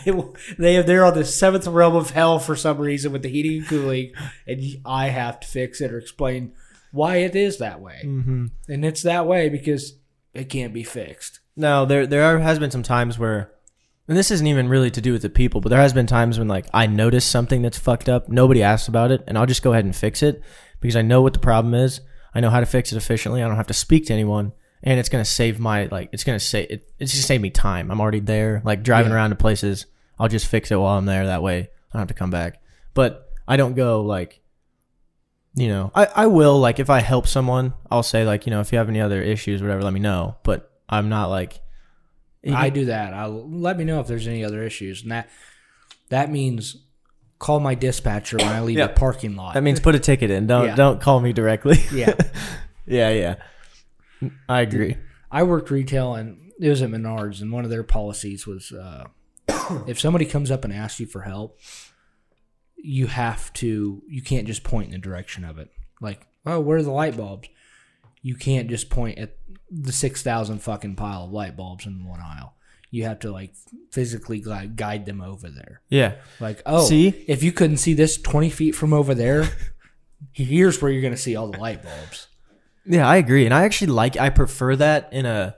They 0.05 0.81
they're 0.83 1.05
on 1.05 1.15
the 1.15 1.25
seventh 1.25 1.67
realm 1.67 1.95
of 1.95 2.11
hell 2.11 2.39
for 2.39 2.57
some 2.57 2.79
reason 2.79 3.13
with 3.13 3.23
the 3.23 3.29
heating 3.29 3.59
and 3.59 3.67
cooling, 3.67 4.13
and 4.47 4.63
I 4.87 5.09
have 5.09 5.41
to 5.41 5.47
fix 5.49 5.81
it 5.83 5.93
or 5.93 5.99
explain 5.99 6.53
why 6.93 7.17
it 7.17 7.37
is 7.37 7.59
that 7.59 7.81
way. 7.81 8.01
Mm-hmm. 8.05 8.47
And 8.69 8.85
it's 8.87 9.03
that 9.03 9.27
way 9.27 9.49
because 9.51 9.98
it 10.39 10.49
can't 10.49 10.73
be 10.73 10.83
fixed. 10.83 11.41
No, 11.57 11.85
there 11.85 12.07
there 12.07 12.23
are, 12.25 12.39
has 12.39 12.59
been 12.59 12.71
some 12.71 12.83
times 12.83 13.19
where, 13.19 13.51
and 14.07 14.17
this 14.17 14.31
isn't 14.31 14.47
even 14.47 14.69
really 14.69 14.91
to 14.93 15.01
do 15.01 15.13
with 15.13 15.23
the 15.23 15.29
people, 15.29 15.61
but 15.61 15.69
there 15.71 15.81
has 15.81 15.93
been 15.93 16.07
times 16.07 16.39
when 16.39 16.49
like 16.49 16.67
I 16.73 16.87
notice 16.87 17.25
something 17.25 17.63
that's 17.63 17.79
fucked 17.79 18.09
up, 18.09 18.29
nobody 18.29 18.63
asks 18.63 18.89
about 18.89 19.11
it, 19.11 19.25
and 19.27 19.37
I'll 19.37 19.47
just 19.47 19.63
go 19.63 19.73
ahead 19.73 19.85
and 19.85 19.95
fix 19.95 20.23
it 20.23 20.43
because 20.81 20.97
I 20.97 21.03
know 21.03 21.21
what 21.23 21.33
the 21.33 21.39
problem 21.41 21.75
is. 21.75 22.01
I 22.35 22.41
know 22.41 22.51
how 22.51 22.61
to 22.61 22.67
fix 22.67 22.93
it 22.93 22.97
efficiently. 22.97 23.43
I 23.43 23.49
don't 23.49 23.57
have 23.57 23.67
to 23.69 23.75
speak 23.75 24.07
to 24.07 24.13
anyone, 24.15 24.53
and 24.83 25.01
it's 25.01 25.09
gonna 25.09 25.25
save 25.25 25.59
my 25.59 25.87
like 25.87 26.11
it's 26.13 26.25
gonna 26.25 26.39
save 26.39 26.71
it, 26.71 26.89
it's 26.99 27.13
just 27.13 27.27
save 27.27 27.41
me 27.41 27.51
time. 27.51 27.91
I'm 27.91 28.01
already 28.01 28.21
there, 28.21 28.63
like 28.65 28.83
driving 28.83 29.11
Yeah. 29.11 29.17
around 29.17 29.31
to 29.31 29.37
places. 29.37 29.87
I'll 30.19 30.29
just 30.29 30.47
fix 30.47 30.71
it 30.71 30.77
while 30.77 30.97
I'm 30.99 31.07
there. 31.07 31.27
That 31.27 31.43
way, 31.43 31.59
I 31.59 31.67
don't 31.93 32.01
have 32.01 32.09
to 32.09 32.15
come 32.15 32.31
back. 32.31 32.61
But 32.95 33.29
I 33.47 33.57
don't 33.57 33.75
go 33.75 34.03
like 34.03 34.41
you 35.55 35.69
know, 35.69 35.91
I, 35.95 36.07
I 36.15 36.27
will 36.27 36.59
like 36.59 36.79
if 36.79 36.91
I 36.91 37.01
help 37.01 37.27
someone, 37.27 37.75
I'll 37.91 38.03
say 38.03 38.25
like, 38.25 38.47
you 38.47 38.51
know, 38.51 38.61
if 38.61 38.71
you 38.73 38.79
have 38.79 38.89
any 38.89 39.01
other 39.01 39.21
issues, 39.23 39.61
whatever, 39.63 39.83
let 39.83 39.93
me 39.93 40.01
know. 40.01 40.37
But 40.45 40.71
I'm 40.89 41.09
not 41.09 41.31
like 41.31 41.61
I 42.51 42.71
do 42.71 42.87
that. 42.87 43.13
I'll 43.15 43.49
let 43.51 43.77
me 43.77 43.85
know 43.85 44.01
if 44.01 44.07
there's 44.07 44.27
any 44.27 44.45
other 44.45 44.63
issues, 44.63 45.03
and 45.03 45.11
that 45.11 45.29
that 46.11 46.31
means 46.31 46.77
call 47.39 47.61
my 47.61 47.75
dispatcher 47.75 48.37
when 48.37 48.49
I 48.49 48.61
leave 48.61 48.79
Yeah. 48.79 48.87
the 48.89 48.95
parking 48.95 49.37
lot. 49.37 49.55
that 49.55 49.63
means 49.63 49.81
put 49.81 49.95
a 49.95 49.99
ticket 49.99 50.31
in. 50.31 50.47
Don't 50.47 50.67
Yeah. 50.67 50.75
don't 50.75 51.01
call 51.01 51.21
me 51.21 51.33
directly. 51.33 51.79
yeah. 51.93 52.15
yeah, 52.87 53.11
yeah. 53.11 53.35
I 54.49 54.61
agree. 54.63 54.97
I 55.31 55.43
worked 55.45 55.71
retail 55.71 56.15
and 56.15 56.53
it 56.61 56.69
was 56.69 56.83
at 56.83 56.91
Menards, 56.91 57.41
and 57.41 57.53
one 57.53 57.65
of 57.65 57.71
their 57.71 57.85
policies 57.85 58.47
was 58.47 58.73
uh, 58.73 59.05
if 59.87 60.01
somebody 60.01 60.25
comes 60.25 60.51
up 60.51 60.65
and 60.65 60.73
asks 60.73 60.99
you 61.01 61.07
for 61.07 61.23
help, 61.23 61.59
you 62.83 63.07
have 63.07 63.53
to, 63.55 64.03
you 64.09 64.23
can't 64.23 64.47
just 64.47 64.65
point 64.65 64.87
in 64.87 64.93
the 64.93 64.99
direction 64.99 65.45
of 65.45 65.59
it. 65.59 65.71
Like, 66.01 66.27
oh, 66.47 66.61
where 66.61 66.79
are 66.79 66.83
the 66.83 66.91
light 66.91 67.17
bulbs? 67.17 67.49
You 68.23 68.35
can't 68.35 68.69
just 68.69 68.91
point 68.91 69.19
at 69.19 69.37
the 69.71 69.93
6,000 69.93 70.59
fucking 70.61 70.97
pile 70.97 71.25
of 71.25 71.33
light 71.33 71.57
bulbs 71.57 71.87
in 71.87 72.05
one 72.07 72.21
aisle. 72.21 72.55
You 72.91 73.05
have 73.05 73.19
to, 73.21 73.31
like, 73.31 73.53
physically 73.93 74.41
gui- 74.41 74.69
guide 74.69 75.07
them 75.07 75.21
over 75.21 75.49
there. 75.51 75.83
Yeah. 75.89 76.15
Like, 76.41 76.63
oh, 76.65 76.87
See? 76.87 77.09
if 77.29 77.43
you 77.43 77.53
couldn't 77.53 77.77
see 77.77 77.95
this 77.95 78.17
20 78.21 78.49
feet 78.51 78.75
from 78.75 78.93
over 78.93 79.15
there, 79.15 79.49
here's 80.33 80.81
where 80.81 80.91
you're 80.91 81.03
going 81.03 81.15
to 81.15 81.21
see 81.21 81.37
all 81.37 81.51
the 81.51 81.59
light 81.59 81.83
bulbs. 81.83 82.29
Yeah, 82.89 83.07
I 83.07 83.17
agree. 83.17 83.45
And 83.45 83.53
I 83.53 83.65
actually 83.65 83.89
like 83.89 84.17
I 84.17 84.31
prefer 84.31 84.75
that 84.77 85.13
in 85.13 85.27
a 85.27 85.57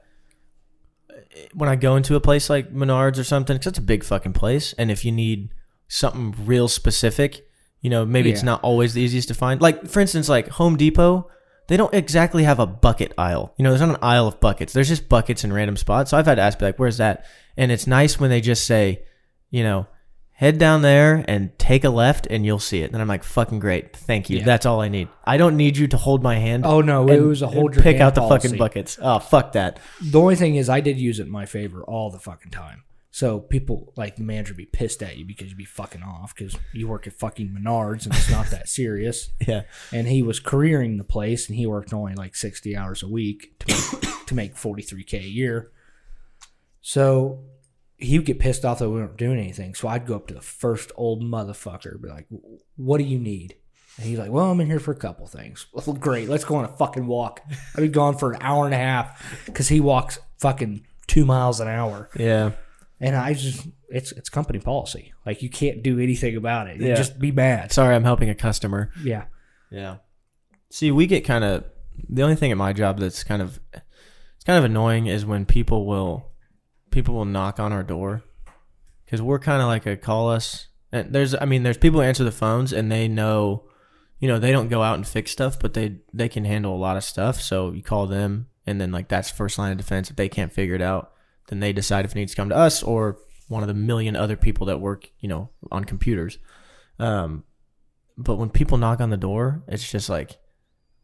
when 1.55 1.69
I 1.69 1.77
go 1.77 1.95
into 1.95 2.17
a 2.17 2.21
place 2.21 2.51
like 2.51 2.75
Menards 2.75 3.19
or 3.19 3.25
something 3.25 3.57
cuz 3.57 3.69
it's 3.69 3.79
a 3.79 3.83
big 3.83 4.03
fucking 4.03 4.33
place 4.33 4.73
and 4.73 4.91
if 4.91 5.05
you 5.05 5.13
need 5.13 5.51
something 5.91 6.35
real 6.47 6.69
specific, 6.69 7.47
you 7.83 7.91
know, 7.91 8.07
maybe 8.07 8.31
it's 8.31 8.41
Yeah. 8.43 8.47
not 8.47 8.63
always 8.63 8.95
the 8.95 9.03
easiest 9.03 9.29
to 9.29 9.35
find. 9.35 9.61
Like 9.61 9.87
for 9.89 10.01
instance 10.01 10.29
like 10.29 10.49
Home 10.51 10.77
Depot, 10.77 11.29
they 11.69 11.77
don't 11.77 11.93
exactly 11.95 12.45
have 12.45 12.59
a 12.59 12.67
bucket 12.67 13.13
aisle. 13.19 13.53
You 13.57 13.63
know, 13.65 13.71
there's 13.71 13.81
not 13.81 13.91
an 13.91 14.03
aisle 14.03 14.27
of 14.29 14.41
buckets. 14.41 14.73
There's 14.73 14.89
just 14.89 15.09
buckets 15.09 15.45
in 15.45 15.53
random 15.53 15.77
spots. 15.77 16.11
So 16.11 16.17
I've 16.17 16.27
had 16.27 16.37
to 16.37 16.43
ask 16.43 16.59
be 16.59 16.65
like, 16.65 16.79
"Where's 16.79 16.97
that?" 16.99 17.25
And 17.57 17.71
it's 17.71 17.87
nice 17.87 18.19
when 18.19 18.31
they 18.31 18.41
just 18.41 18.65
say, 18.67 19.03
you 19.51 19.63
know, 19.63 19.87
head 20.33 20.59
down 20.59 20.81
there 20.83 21.23
and 21.29 21.57
take 21.59 21.85
a 21.85 21.91
left 21.91 22.27
and 22.31 22.47
you'll 22.47 22.59
see 22.59 22.81
it. 22.81 22.91
And 22.93 23.03
I'm 23.03 23.07
like, 23.09 23.23
fucking 23.23 23.59
great. 23.59 23.95
Thank 23.95 24.31
you. 24.31 24.39
Yeah. 24.39 24.45
That's 24.47 24.65
all 24.65 24.81
I 24.81 24.89
need. 24.89 25.09
I 25.25 25.37
don't 25.37 25.57
need 25.57 25.77
you 25.77 25.87
to 25.89 25.99
hold 25.99 26.23
my 26.23 26.37
hand. 26.37 26.65
Oh, 26.65 26.81
no, 26.81 27.07
it 27.07 27.19
and- 27.19 27.29
was 27.29 27.43
a 27.43 27.47
hold 27.47 27.75
your 27.75 27.83
pick 27.83 27.97
hand 27.97 28.03
out 28.05 28.15
the 28.15 28.23
policy. 28.23 28.49
fucking 28.49 28.59
buckets. 28.59 28.99
Oh, 29.03 29.19
fuck 29.19 29.53
that. 29.53 29.79
The 30.01 30.19
only 30.19 30.37
thing 30.37 30.55
is, 30.57 30.71
I 30.71 30.81
did 30.81 30.99
use 30.99 31.21
it 31.21 31.27
in 31.27 31.31
my 31.33 31.45
favor 31.45 31.83
all 31.83 32.11
the 32.11 32.19
fucking 32.19 32.51
time. 32.53 32.85
So 33.13 33.41
people 33.41 33.93
like 33.97 34.17
the 34.17 34.23
manager 34.23 34.55
be 34.55 34.67
pissed 34.67 35.03
at 35.03 35.17
you 35.17 35.25
because 35.25 35.49
you'd 35.49 35.59
be 35.59 35.65
fucking 35.65 36.03
off 36.03 36.33
because 36.35 36.57
you 36.73 36.87
work 36.87 37.07
at 37.09 37.13
fucking 37.13 37.49
Menards 37.49 38.05
and 38.07 38.15
it's 38.15 38.31
not 38.31 38.47
that 38.51 38.69
serious. 38.69 39.31
Yeah. 39.47 39.63
And 39.93 40.07
he 40.07 40.23
was 40.23 40.39
careering 40.39 40.97
the 40.97 41.05
place 41.05 41.49
and 41.49 41.57
he 41.59 41.67
worked 41.67 41.93
only 41.93 42.15
like 42.15 42.37
sixty 42.37 42.77
hours 42.77 43.03
a 43.03 43.09
week 43.09 43.59
to 43.61 43.67
make, 43.69 44.17
to 44.27 44.35
make 44.35 44.57
forty 44.57 44.83
three 44.83 45.03
k 45.03 45.19
a 45.19 45.23
year. 45.23 45.73
So 46.81 47.41
he 47.97 48.19
would 48.19 48.27
get 48.27 48.39
pissed 48.39 48.65
off 48.65 48.79
that 48.79 48.89
we 48.89 48.97
weren't 48.97 49.17
doing 49.17 49.39
anything. 49.39 49.75
So 49.75 49.89
I'd 49.89 50.07
go 50.07 50.15
up 50.17 50.27
to 50.29 50.35
the 50.35 50.41
first 50.41 50.93
old 50.95 51.23
motherfucker, 51.23 51.93
and 51.93 52.03
be 52.03 52.09
like, 52.09 52.27
"What 52.77 52.99
do 52.99 53.05
you 53.05 53.19
need?" 53.19 53.57
And 53.97 54.07
he's 54.07 54.19
like, 54.19 54.31
"Well, 54.31 54.51
I'm 54.51 54.61
in 54.61 54.69
here 54.69 54.81
for 54.81 54.93
a 54.93 54.97
couple 54.97 55.27
things." 55.27 55.67
Well, 55.75 55.97
great, 55.97 56.29
let's 56.29 56.45
go 56.45 56.55
on 56.57 56.65
a 56.65 56.69
fucking 56.77 57.07
walk. 57.07 57.43
I'd 57.75 57.81
be 57.81 57.89
gone 57.89 58.17
for 58.17 58.33
an 58.33 58.39
hour 58.41 58.65
and 58.67 58.75
a 58.75 58.79
half 58.79 59.43
because 59.47 59.69
he 59.69 59.81
walks 59.81 60.19
fucking 60.39 60.87
two 61.07 61.25
miles 61.27 61.61
an 61.61 61.69
hour, 61.69 62.09
Yeah. 62.17 62.53
And 63.01 63.17
I 63.17 63.35
just 63.35 63.67
it's 63.89 64.13
it's 64.13 64.29
company 64.29 64.59
policy. 64.59 65.13
Like 65.27 65.43
you 65.43 65.51
can't 65.51 65.83
do 65.83 65.99
anything 65.99 66.37
about 66.37 66.69
it. 66.69 66.81
You 66.81 66.89
Yeah. 66.89 66.95
just 66.95 67.19
be 67.19 67.33
mad. 67.33 67.73
Sorry, 67.73 67.95
I'm 67.95 68.05
helping 68.05 68.29
a 68.31 68.35
customer. 68.35 68.93
Yeah. 69.03 69.25
Yeah. 69.71 69.97
See, 70.71 70.91
we 70.91 71.07
get 71.07 71.25
kind 71.25 71.45
of 71.45 71.65
the 72.09 72.23
only 72.23 72.37
thing 72.37 72.51
at 72.53 72.57
my 72.57 72.73
job 72.73 72.99
that's 72.99 73.25
kind 73.25 73.43
of 73.43 73.59
it's 73.73 74.45
kind 74.45 74.59
of 74.59 74.65
annoying 74.65 75.07
is 75.07 75.27
when 75.27 75.45
people 75.47 75.87
will 75.87 76.31
people 76.91 77.15
will 77.15 77.25
knock 77.25 77.59
on 77.61 77.73
our 77.73 77.83
door 77.83 78.23
because 79.05 79.21
we're 79.23 79.39
kind 79.39 79.61
of 79.63 79.69
like 79.69 79.87
a 79.87 79.97
call 79.97 80.29
us. 80.31 80.69
And 80.93 81.13
there's, 81.13 81.37
I 81.37 81.45
mean, 81.45 81.63
there's 81.63 81.77
people 81.79 82.01
who 82.01 82.07
answer 82.07 82.25
the 82.25 82.33
phones 82.33 82.73
and 82.73 82.91
they 82.91 83.07
know, 83.07 83.65
you 84.19 84.27
know, 84.27 84.41
they 84.41 84.51
don't 84.51 84.69
go 84.69 84.83
out 84.83 84.97
and 84.97 85.07
fix 85.07 85.31
stuff, 85.31 85.59
but 85.61 85.75
they 85.75 85.99
they 86.13 86.29
can 86.29 86.45
handle 86.45 86.75
a 86.75 86.79
lot 86.79 86.97
of 86.97 87.05
stuff. 87.05 87.41
So 87.41 87.71
you 87.73 87.83
call 87.83 88.07
them, 88.07 88.49
and 88.67 88.81
then 88.81 88.91
like 88.91 89.07
that's 89.09 89.31
first 89.31 89.57
line 89.59 89.71
of 89.73 89.79
defense. 89.79 90.11
If 90.11 90.17
they 90.17 90.29
can't 90.29 90.53
figure 90.53 90.75
it 90.75 90.83
out, 90.83 91.13
then 91.51 91.61
they 91.61 91.73
decide 91.73 92.05
if 92.05 92.13
it 92.13 92.15
needs 92.15 92.33
to 92.33 92.37
come 92.37 92.49
to 92.49 92.57
us 92.57 92.83
or 92.83 93.19
one 93.49 93.63
of 93.63 93.69
the 93.69 93.75
million 93.75 94.15
other 94.17 94.37
people 94.37 94.67
that 94.67 94.81
work, 94.81 95.11
you 95.19 95.29
know, 95.29 95.51
on 95.73 95.85
computers. 95.85 96.39
Um, 96.99 97.45
but 98.17 98.37
when 98.37 98.49
people 98.51 98.79
knock 98.79 99.01
on 99.01 99.11
the 99.11 99.17
door, 99.17 99.63
it's 99.67 99.91
just 99.91 100.09
like 100.09 100.39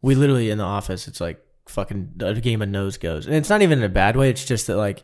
we 0.02 0.14
literally 0.14 0.50
in 0.50 0.58
the 0.58 0.64
office. 0.64 1.08
It's 1.08 1.20
like 1.20 1.42
fucking 1.68 2.12
a 2.20 2.34
game 2.40 2.62
of 2.62 2.68
nose 2.68 2.96
goes, 2.98 3.26
and 3.26 3.34
it's 3.34 3.48
not 3.50 3.62
even 3.62 3.78
in 3.80 3.84
a 3.84 3.88
bad 3.88 4.16
way. 4.16 4.30
It's 4.30 4.44
just 4.44 4.66
that 4.68 4.76
like 4.76 5.02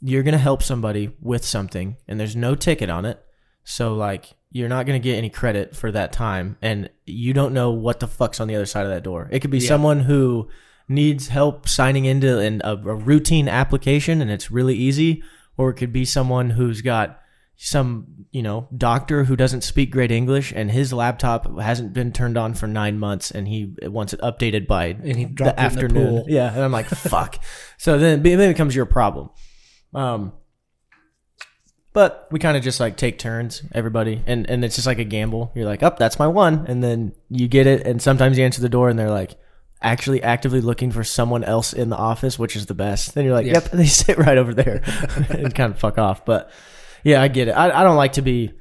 you're 0.00 0.22
gonna 0.22 0.38
help 0.38 0.62
somebody 0.62 1.10
with 1.20 1.44
something, 1.44 1.96
and 2.06 2.20
there's 2.20 2.36
no 2.36 2.54
ticket 2.54 2.88
on 2.90 3.04
it, 3.04 3.20
so 3.64 3.94
like 3.94 4.34
you're 4.50 4.68
not 4.68 4.86
gonna 4.86 4.98
get 5.00 5.16
any 5.16 5.30
credit 5.30 5.74
for 5.74 5.90
that 5.90 6.12
time, 6.12 6.56
and 6.62 6.88
you 7.06 7.32
don't 7.32 7.52
know 7.54 7.70
what 7.72 7.98
the 8.00 8.06
fuck's 8.06 8.38
on 8.40 8.46
the 8.48 8.54
other 8.54 8.66
side 8.66 8.84
of 8.84 8.90
that 8.92 9.02
door. 9.02 9.28
It 9.32 9.40
could 9.40 9.50
be 9.50 9.58
Yeah. 9.58 9.68
someone 9.68 10.00
who 10.00 10.48
needs 10.88 11.28
help 11.28 11.68
signing 11.68 12.04
into 12.04 12.38
an, 12.38 12.60
a, 12.64 12.72
a 12.72 12.94
routine 12.94 13.48
application, 13.48 14.20
and 14.20 14.30
it's 14.30 14.50
really 14.50 14.74
easy, 14.74 15.22
or 15.56 15.70
it 15.70 15.74
could 15.74 15.92
be 15.92 16.04
someone 16.04 16.50
who's 16.50 16.80
got 16.82 17.20
some 17.60 18.06
you 18.30 18.40
know 18.40 18.68
doctor 18.76 19.24
who 19.24 19.34
doesn't 19.34 19.62
speak 19.62 19.90
great 19.90 20.12
English 20.12 20.52
and 20.54 20.70
his 20.70 20.92
laptop 20.92 21.58
hasn't 21.58 21.92
been 21.92 22.12
turned 22.12 22.38
on 22.38 22.54
for 22.54 22.68
nine 22.68 22.96
months 22.96 23.32
and 23.32 23.48
he 23.48 23.74
wants 23.82 24.12
it 24.12 24.20
updated 24.20 24.68
by 24.68 24.92
the 24.92 25.08
in 25.08 25.34
the 25.34 25.60
afternoon. 25.60 26.24
Yeah, 26.28 26.52
and 26.52 26.62
I'm 26.62 26.70
like 26.70 26.86
fuck. 26.88 27.42
So 27.76 27.98
then 27.98 28.24
it 28.24 28.48
becomes 28.48 28.76
your 28.76 28.86
problem. 28.86 29.30
Um, 29.92 30.34
but 31.92 32.28
we 32.30 32.38
kind 32.38 32.56
of 32.56 32.62
just 32.62 32.78
like 32.78 32.96
take 32.96 33.18
turns, 33.18 33.62
everybody, 33.72 34.22
and 34.24 34.48
and 34.48 34.64
it's 34.64 34.76
just 34.76 34.86
like 34.86 35.00
a 35.00 35.04
gamble. 35.04 35.50
You're 35.56 35.66
like, 35.66 35.82
oh, 35.82 35.96
that's 35.98 36.18
my 36.18 36.28
one, 36.28 36.64
and 36.68 36.80
then 36.80 37.12
you 37.28 37.48
get 37.48 37.66
it, 37.66 37.84
and 37.84 38.00
sometimes 38.00 38.38
you 38.38 38.44
answer 38.44 38.62
the 38.62 38.68
door 38.68 38.88
and 38.88 38.98
they're 38.98 39.10
like. 39.10 39.36
Actually, 39.80 40.22
actively 40.22 40.60
looking 40.60 40.90
for 40.90 41.04
someone 41.04 41.44
else 41.44 41.72
in 41.72 41.88
the 41.88 41.96
office, 41.96 42.38
which 42.38 42.56
is 42.56 42.66
the 42.66 42.74
best. 42.74 43.14
Then 43.14 43.24
you're 43.24 43.34
like, 43.34 43.46
Yeah. 43.46 43.54
"Yep," 43.54 43.64
they 43.72 43.86
sit 43.86 44.18
right 44.18 44.36
over 44.36 44.52
there, 44.52 44.82
and 45.30 45.54
kind 45.54 45.72
of 45.72 45.78
fuck 45.78 45.98
off. 45.98 46.24
But 46.24 46.50
yeah, 47.04 47.22
I 47.22 47.28
get 47.28 47.48
it. 47.48 47.52
I, 47.52 47.80
I 47.80 47.84
don't 47.84 47.96
like 47.96 48.14
to 48.14 48.22
be 48.22 48.52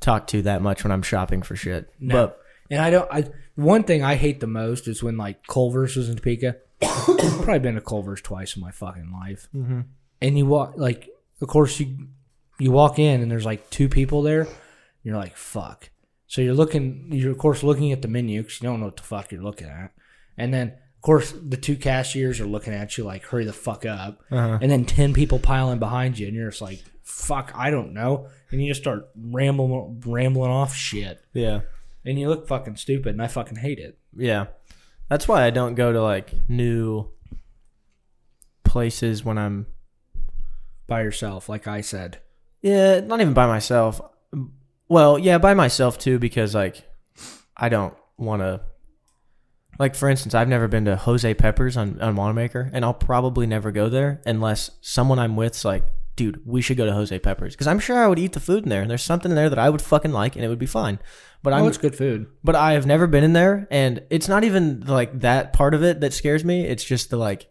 talked 0.00 0.30
to 0.30 0.42
that 0.42 0.62
much 0.62 0.84
when 0.84 0.92
I'm 0.92 1.02
shopping 1.02 1.42
for 1.42 1.56
shit. 1.56 1.92
No. 1.98 2.14
But 2.14 2.40
And 2.70 2.80
I 2.80 2.90
don't. 2.90 3.10
I 3.12 3.24
one 3.56 3.82
thing 3.82 4.02
I 4.04 4.14
hate 4.14 4.38
the 4.40 4.46
most 4.46 4.86
is 4.88 5.02
when 5.02 5.16
like 5.16 5.46
Culver's 5.46 5.96
was 5.96 6.08
in 6.08 6.16
Topeka. 6.16 6.56
Probably 6.80 7.58
been 7.58 7.74
to 7.74 7.80
Culver's 7.80 8.22
twice 8.22 8.56
in 8.56 8.62
my 8.62 8.70
fucking 8.70 9.10
life. 9.12 9.48
Mm-hmm. 9.54 9.80
And 10.22 10.38
you 10.38 10.46
walk 10.46 10.74
like, 10.76 11.10
of 11.40 11.48
course 11.48 11.80
you 11.80 12.08
you 12.58 12.70
walk 12.70 12.98
in 12.98 13.20
and 13.22 13.30
there's 13.30 13.44
like 13.44 13.68
two 13.70 13.88
people 13.88 14.22
there. 14.22 14.46
You're 15.02 15.16
like 15.16 15.36
fuck. 15.36 15.90
So 16.26 16.42
you're 16.42 16.54
looking. 16.54 17.08
You're 17.10 17.32
of 17.32 17.38
course 17.38 17.62
looking 17.62 17.90
at 17.90 18.02
the 18.02 18.08
menu 18.08 18.42
because 18.42 18.60
you 18.62 18.68
don't 18.68 18.78
know 18.78 18.86
what 18.86 18.96
the 18.96 19.02
fuck 19.02 19.32
you're 19.32 19.42
looking 19.42 19.66
at. 19.66 19.90
And 20.40 20.52
then 20.54 20.68
of 20.68 21.02
course 21.02 21.32
the 21.32 21.56
two 21.56 21.76
cashiers 21.76 22.40
are 22.40 22.46
looking 22.46 22.72
at 22.72 22.96
you 22.96 23.04
like 23.04 23.24
hurry 23.24 23.44
the 23.44 23.52
fuck 23.52 23.84
up. 23.86 24.22
Uh-huh. 24.30 24.58
And 24.60 24.70
then 24.70 24.84
ten 24.84 25.12
people 25.12 25.38
piling 25.38 25.78
behind 25.78 26.18
you, 26.18 26.26
and 26.26 26.34
you're 26.34 26.50
just 26.50 26.62
like 26.62 26.82
fuck. 27.02 27.52
I 27.54 27.70
don't 27.70 27.92
know. 27.92 28.28
And 28.50 28.60
you 28.62 28.68
just 28.68 28.80
start 28.80 29.08
rambling 29.16 30.02
rambling 30.04 30.50
off 30.50 30.74
shit 30.74 31.22
yeah, 31.34 31.60
and 32.04 32.18
you 32.18 32.28
look 32.28 32.48
fucking 32.48 32.76
stupid, 32.76 33.12
and 33.12 33.22
I 33.22 33.28
fucking 33.28 33.58
hate 33.58 33.78
it. 33.78 33.98
yeah, 34.16 34.46
that's 35.08 35.28
why 35.28 35.44
I 35.44 35.50
don't 35.50 35.74
go 35.74 35.92
to 35.92 36.02
like 36.02 36.32
new 36.48 37.10
places 38.64 39.24
when 39.24 39.38
I'm 39.38 39.66
By 40.86 41.02
yourself, 41.02 41.48
like 41.48 41.66
I 41.68 41.80
said. 41.82 42.18
Yeah, 42.62 43.00
not 43.00 43.20
even 43.20 43.34
by 43.34 43.46
myself. 43.46 44.00
Well, 44.88 45.18
yeah, 45.18 45.38
by 45.38 45.54
myself 45.54 45.98
too, 45.98 46.18
because 46.18 46.54
like 46.54 46.82
I 47.56 47.68
don't 47.68 47.94
want 48.16 48.42
to. 48.42 48.60
Like 49.80 49.94
for 49.96 50.08
instance, 50.10 50.34
I've 50.34 50.46
never 50.46 50.68
been 50.68 50.84
to 50.84 50.94
Jose 50.94 51.34
Peppers 51.34 51.76
on 51.76 52.00
on 52.02 52.14
Wanamaker, 52.14 52.70
and 52.72 52.84
I'll 52.84 52.94
probably 52.94 53.46
never 53.46 53.72
go 53.72 53.88
there 53.88 54.20
unless 54.26 54.70
someone 54.82 55.18
I'm 55.18 55.36
with's 55.36 55.64
like, 55.64 55.84
dude, 56.16 56.42
we 56.46 56.60
should 56.60 56.76
go 56.76 56.84
to 56.84 56.92
Jose 56.92 57.18
Peppers 57.18 57.54
because 57.54 57.66
I'm 57.66 57.78
sure 57.80 57.96
I 57.98 58.06
would 58.06 58.18
eat 58.18 58.34
the 58.34 58.40
food 58.40 58.64
in 58.64 58.68
there, 58.68 58.82
and 58.82 58.90
there's 58.90 59.02
something 59.02 59.30
in 59.32 59.36
there 59.36 59.48
that 59.48 59.58
I 59.58 59.70
would 59.70 59.80
fucking 59.82 60.12
like, 60.12 60.36
and 60.36 60.44
it 60.44 60.48
would 60.48 60.58
be 60.58 60.66
fine. 60.66 60.98
But 61.42 61.54
Oh, 61.54 61.56
I'm 61.56 61.64
it's 61.66 61.78
good 61.78 61.96
food. 61.96 62.26
but 62.44 62.54
I 62.54 62.72
have 62.74 62.84
never 62.84 63.06
been 63.06 63.24
in 63.24 63.32
there, 63.32 63.66
and 63.70 64.02
it's 64.10 64.28
not 64.28 64.44
even 64.44 64.80
like 64.80 65.20
that 65.20 65.54
part 65.54 65.72
of 65.72 65.82
it 65.82 66.00
that 66.00 66.12
scares 66.12 66.44
me. 66.44 66.66
It's 66.66 66.84
just 66.84 67.08
the 67.08 67.16
like, 67.16 67.49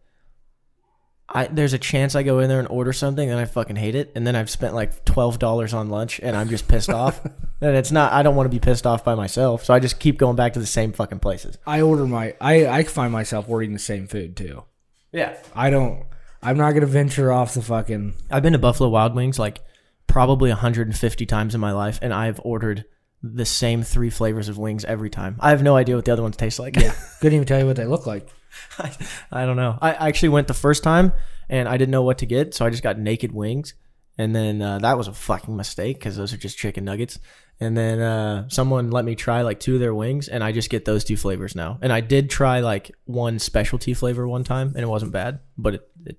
I 1.32 1.48
there's 1.48 1.74
a 1.74 1.80
chance 1.80 2.16
I 2.16 2.24
go 2.24 2.40
in 2.40 2.50
there 2.50 2.60
and 2.60 2.68
order 2.68 2.92
something 2.94 3.30
and 3.30 3.40
I 3.40 3.46
fucking 3.46 3.76
hate 3.76 3.96
it, 3.96 4.12
and 4.16 4.26
then 4.26 4.36
I've 4.36 4.50
spent 4.50 4.74
like 4.74 5.06
twelve 5.06 5.40
dollars 5.40 5.74
on 5.74 5.90
lunch 5.90 6.20
and 6.20 6.36
I'm 6.36 6.50
just 6.50 6.68
pissed 6.68 6.90
off. 6.90 7.22
And 7.62 7.76
it's 7.76 7.92
not. 7.92 8.14
I 8.14 8.24
don't 8.24 8.38
want 8.38 8.46
to 8.46 8.56
be 8.56 8.62
pissed 8.62 8.88
off 8.88 9.04
by 9.04 9.16
myself, 9.16 9.66
so 9.66 9.74
I 9.74 9.80
just 9.80 10.00
keep 10.00 10.18
going 10.18 10.38
back 10.38 10.54
to 10.54 10.60
the 10.60 10.66
same 10.66 10.94
fucking 10.94 11.20
places. 11.20 11.58
I 11.68 11.82
order 11.82 12.06
my. 12.06 12.34
I 12.40 12.68
I 12.68 12.84
find 12.84 13.12
myself 13.12 13.50
ordering 13.50 13.74
the 13.74 13.80
same 13.80 14.08
food 14.08 14.38
too. 14.38 14.64
Yeah, 15.12 15.36
I 15.54 15.70
don't. 15.70 16.06
I'm 16.42 16.56
not 16.56 16.72
gonna 16.72 16.86
venture 16.86 17.34
off 17.34 17.54
the 17.54 17.62
fucking. 17.62 18.14
I've 18.32 18.44
been 18.44 18.54
to 18.54 18.60
Buffalo 18.60 18.88
Wild 18.88 19.14
Wings 19.14 19.38
like 19.38 19.60
probably 20.08 20.50
150 20.52 21.26
times 21.26 21.54
in 21.54 21.60
my 21.60 21.74
life, 21.74 22.00
and 22.02 22.14
I've 22.14 22.40
ordered 22.46 22.86
the 23.22 23.46
same 23.46 23.84
three 23.84 24.10
flavors 24.10 24.48
of 24.48 24.58
wings 24.58 24.86
every 24.86 25.10
time. 25.10 25.36
I 25.42 25.50
have 25.50 25.62
no 25.62 25.76
idea 25.76 25.98
what 25.98 26.06
the 26.06 26.14
other 26.14 26.24
ones 26.24 26.38
taste 26.38 26.60
like. 26.60 26.78
Yeah, 26.78 26.94
couldn't 27.20 27.36
even 27.36 27.46
tell 27.46 27.60
you 27.60 27.66
what 27.66 27.76
they 27.76 27.86
look 27.86 28.08
like. 28.08 28.30
I, 28.80 28.92
I 29.32 29.46
don't 29.46 29.56
know. 29.58 29.78
I 29.82 29.94
actually 29.94 30.30
went 30.30 30.48
the 30.48 30.54
first 30.54 30.84
time 30.84 31.12
and 31.50 31.68
I 31.68 31.78
didn't 31.78 31.92
know 31.92 32.04
what 32.04 32.18
to 32.20 32.26
get, 32.26 32.54
so 32.54 32.66
I 32.66 32.70
just 32.70 32.84
got 32.84 33.00
naked 33.00 33.32
wings, 33.32 33.74
and 34.18 34.36
then 34.36 34.62
uh, 34.62 34.80
that 34.80 34.98
was 34.98 35.08
a 35.08 35.14
fucking 35.14 35.56
mistake 35.56 35.98
because 35.98 36.16
those 36.18 36.34
are 36.34 36.38
just 36.38 36.58
chicken 36.58 36.86
nuggets. 36.86 37.20
And 37.62 37.76
then 37.76 38.00
uh, 38.00 38.48
someone 38.50 38.90
let 38.92 39.04
me 39.04 39.16
try 39.16 39.42
like 39.42 39.60
two 39.60 39.74
of 39.74 39.80
their 39.82 39.94
wings, 39.94 40.28
and 40.30 40.44
I 40.44 40.52
just 40.54 40.70
get 40.70 40.86
those 40.86 41.04
two 41.04 41.18
flavors 41.18 41.56
now. 41.56 41.78
And 41.82 41.92
I 41.92 42.00
did 42.02 42.30
try 42.30 42.60
like 42.62 42.92
one 43.06 43.38
specialty 43.40 43.94
flavor 43.94 44.28
one 44.28 44.44
time, 44.46 44.68
and 44.70 44.80
it 44.80 44.88
wasn't 44.88 45.12
bad, 45.12 45.40
but 45.58 45.74
it, 45.76 45.90
it 46.06 46.18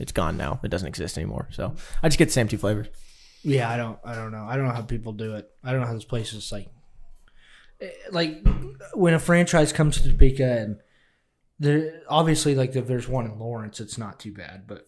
it's 0.00 0.12
gone 0.12 0.36
now. 0.36 0.58
It 0.64 0.68
doesn't 0.68 0.88
exist 0.88 1.16
anymore. 1.18 1.46
So 1.52 1.74
I 2.02 2.08
just 2.08 2.18
get 2.18 2.24
the 2.26 2.32
same 2.32 2.48
two 2.48 2.58
flavors. 2.58 2.88
Yeah, 3.42 3.70
I 3.70 3.76
don't. 3.76 3.98
I 4.04 4.14
don't 4.16 4.32
know. 4.32 4.46
I 4.48 4.56
don't 4.56 4.66
know 4.66 4.72
how 4.72 4.82
people 4.82 5.12
do 5.12 5.34
it. 5.36 5.48
I 5.62 5.70
don't 5.72 5.80
know 5.82 5.86
how 5.86 5.94
this 5.94 6.04
place 6.04 6.32
is 6.32 6.50
like. 6.50 6.68
eh, 7.80 7.88
Like 8.10 8.44
when 8.94 9.14
a 9.14 9.18
franchise 9.18 9.72
comes 9.72 10.00
to 10.00 10.10
Topeka 10.10 10.58
and 10.60 10.76
there 11.60 12.02
obviously 12.08 12.54
like 12.54 12.74
if 12.74 12.88
there's 12.88 13.06
one 13.06 13.26
in 13.26 13.38
Lawrence, 13.38 13.80
it's 13.80 13.98
not 13.98 14.18
too 14.18 14.32
bad. 14.32 14.64
But 14.66 14.86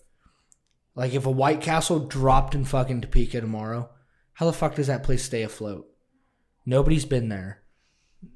like 0.97 1.15
if 1.15 1.27
a 1.27 1.31
White 1.31 1.61
Castle 1.61 2.01
dropped 2.01 2.55
in 2.55 2.65
fucking 2.65 3.03
Topeka 3.03 3.41
tomorrow, 3.41 3.91
how 4.33 4.47
the 4.47 4.53
fuck 4.53 4.75
does 4.75 4.89
that 4.89 5.05
place 5.05 5.23
stay 5.23 5.43
afloat? 5.43 5.87
Nobody's 6.67 7.05
been 7.05 7.29
there. 7.29 7.63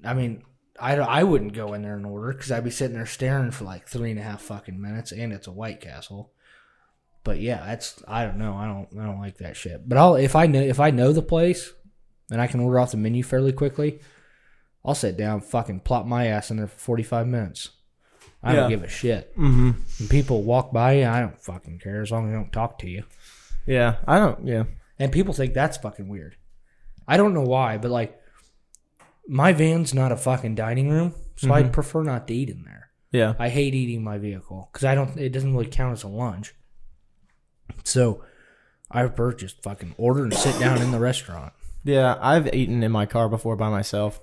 I 0.04 0.14
mean, 0.14 0.42
I, 0.78 0.96
I 0.96 1.22
wouldn't 1.22 1.54
go 1.54 1.72
in 1.72 1.82
there 1.82 1.96
and 1.96 2.04
order 2.04 2.32
because 2.32 2.52
I'd 2.52 2.64
be 2.64 2.70
sitting 2.70 2.96
there 2.96 3.06
staring 3.06 3.50
for 3.50 3.64
like 3.64 3.88
three 3.88 4.10
and 4.10 4.20
a 4.20 4.22
half 4.22 4.42
fucking 4.42 4.80
minutes, 4.80 5.12
and 5.12 5.32
it's 5.32 5.46
a 5.46 5.52
White 5.52 5.80
Castle. 5.80 6.32
But 7.24 7.40
yeah, 7.40 7.64
that's 7.64 8.02
I 8.06 8.24
don't 8.24 8.36
know. 8.36 8.54
I 8.54 8.66
don't 8.66 8.88
I 9.00 9.06
don't 9.06 9.20
like 9.20 9.38
that 9.38 9.56
shit. 9.56 9.88
But 9.88 9.98
I'll 9.98 10.16
if 10.16 10.36
I 10.36 10.46
know 10.46 10.60
if 10.60 10.78
I 10.78 10.90
know 10.90 11.12
the 11.12 11.22
place 11.22 11.72
and 12.30 12.40
I 12.40 12.46
can 12.46 12.60
order 12.60 12.78
off 12.78 12.90
the 12.90 12.98
menu 12.98 13.22
fairly 13.22 13.52
quickly, 13.52 14.00
I'll 14.84 14.94
sit 14.94 15.16
down, 15.16 15.40
fucking 15.40 15.80
plop 15.80 16.06
my 16.06 16.26
ass 16.26 16.50
in 16.50 16.58
there 16.58 16.68
for 16.68 16.78
forty 16.78 17.02
five 17.02 17.26
minutes. 17.26 17.70
I 18.46 18.52
Yeah. 18.54 18.60
don't 18.60 18.70
give 18.70 18.82
a 18.84 18.88
shit. 18.88 19.32
Mm-hmm. 19.36 19.70
And 20.00 20.10
people 20.10 20.42
walk 20.42 20.72
by 20.72 20.92
you, 20.98 21.06
I 21.06 21.20
don't 21.20 21.38
fucking 21.42 21.78
care 21.80 22.02
as 22.02 22.10
long 22.10 22.26
as 22.26 22.30
they 22.32 22.36
don't 22.36 22.52
talk 22.52 22.78
to 22.80 22.88
you. 22.88 23.04
Yeah, 23.66 23.96
I 24.06 24.18
don't. 24.18 24.46
Yeah, 24.46 24.64
And 24.98 25.10
people 25.12 25.34
think 25.34 25.52
that's 25.54 25.76
fucking 25.78 26.08
weird. 26.08 26.36
I 27.08 27.16
don't 27.16 27.34
know 27.34 27.42
why, 27.42 27.78
but 27.78 27.90
like 27.90 28.18
my 29.28 29.52
van's 29.52 29.92
not 29.94 30.12
a 30.12 30.16
fucking 30.16 30.54
dining 30.54 30.88
room, 30.88 31.14
so 31.36 31.52
I'd 31.52 31.72
prefer 31.72 32.02
not 32.04 32.28
to 32.28 32.34
eat 32.34 32.48
in 32.50 32.62
there. 32.64 32.90
yeah, 33.12 33.34
I 33.38 33.48
hate 33.48 33.74
eating 33.74 34.04
my 34.04 34.18
vehicle 34.18 34.68
because 34.72 34.84
I 34.84 34.94
don't. 34.94 35.16
It 35.18 35.30
doesn't 35.30 35.52
really 35.52 35.66
count 35.66 35.92
as 35.94 36.02
a 36.04 36.08
lunch. 36.08 36.54
So 37.84 38.22
I 38.90 39.02
prefer 39.06 39.34
just 39.34 39.62
fucking 39.64 39.94
order 39.98 40.22
and 40.24 40.34
sit 40.34 40.58
down 40.60 40.80
in 40.80 40.92
the 40.92 41.00
restaurant. 41.00 41.52
yeah. 41.84 42.16
I've 42.20 42.52
eaten 42.54 42.82
in 42.84 42.92
my 42.92 43.06
car 43.06 43.28
before 43.28 43.56
by 43.56 43.68
myself, 43.70 44.20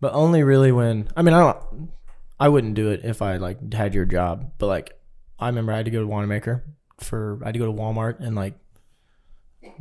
but 0.00 0.12
only 0.12 0.42
really 0.42 0.72
when 0.72 1.08
I 1.16 1.22
mean 1.22 1.34
I 1.34 1.40
don't. 1.40 1.90
I 2.38 2.48
wouldn't 2.48 2.74
do 2.74 2.90
it 2.90 3.00
if 3.04 3.22
I 3.22 3.36
like 3.36 3.72
had 3.72 3.94
your 3.94 4.04
job, 4.04 4.52
but 4.58 4.66
like 4.66 4.92
I 5.38 5.48
remember 5.48 5.72
I 5.72 5.76
had 5.76 5.86
to 5.86 5.90
go 5.90 6.00
to 6.00 6.06
Wanamaker 6.06 6.64
for 6.98 7.38
I 7.42 7.46
had 7.46 7.54
to 7.54 7.58
go 7.58 7.66
to 7.66 7.72
Walmart 7.72 8.20
and 8.20 8.36
like 8.36 8.54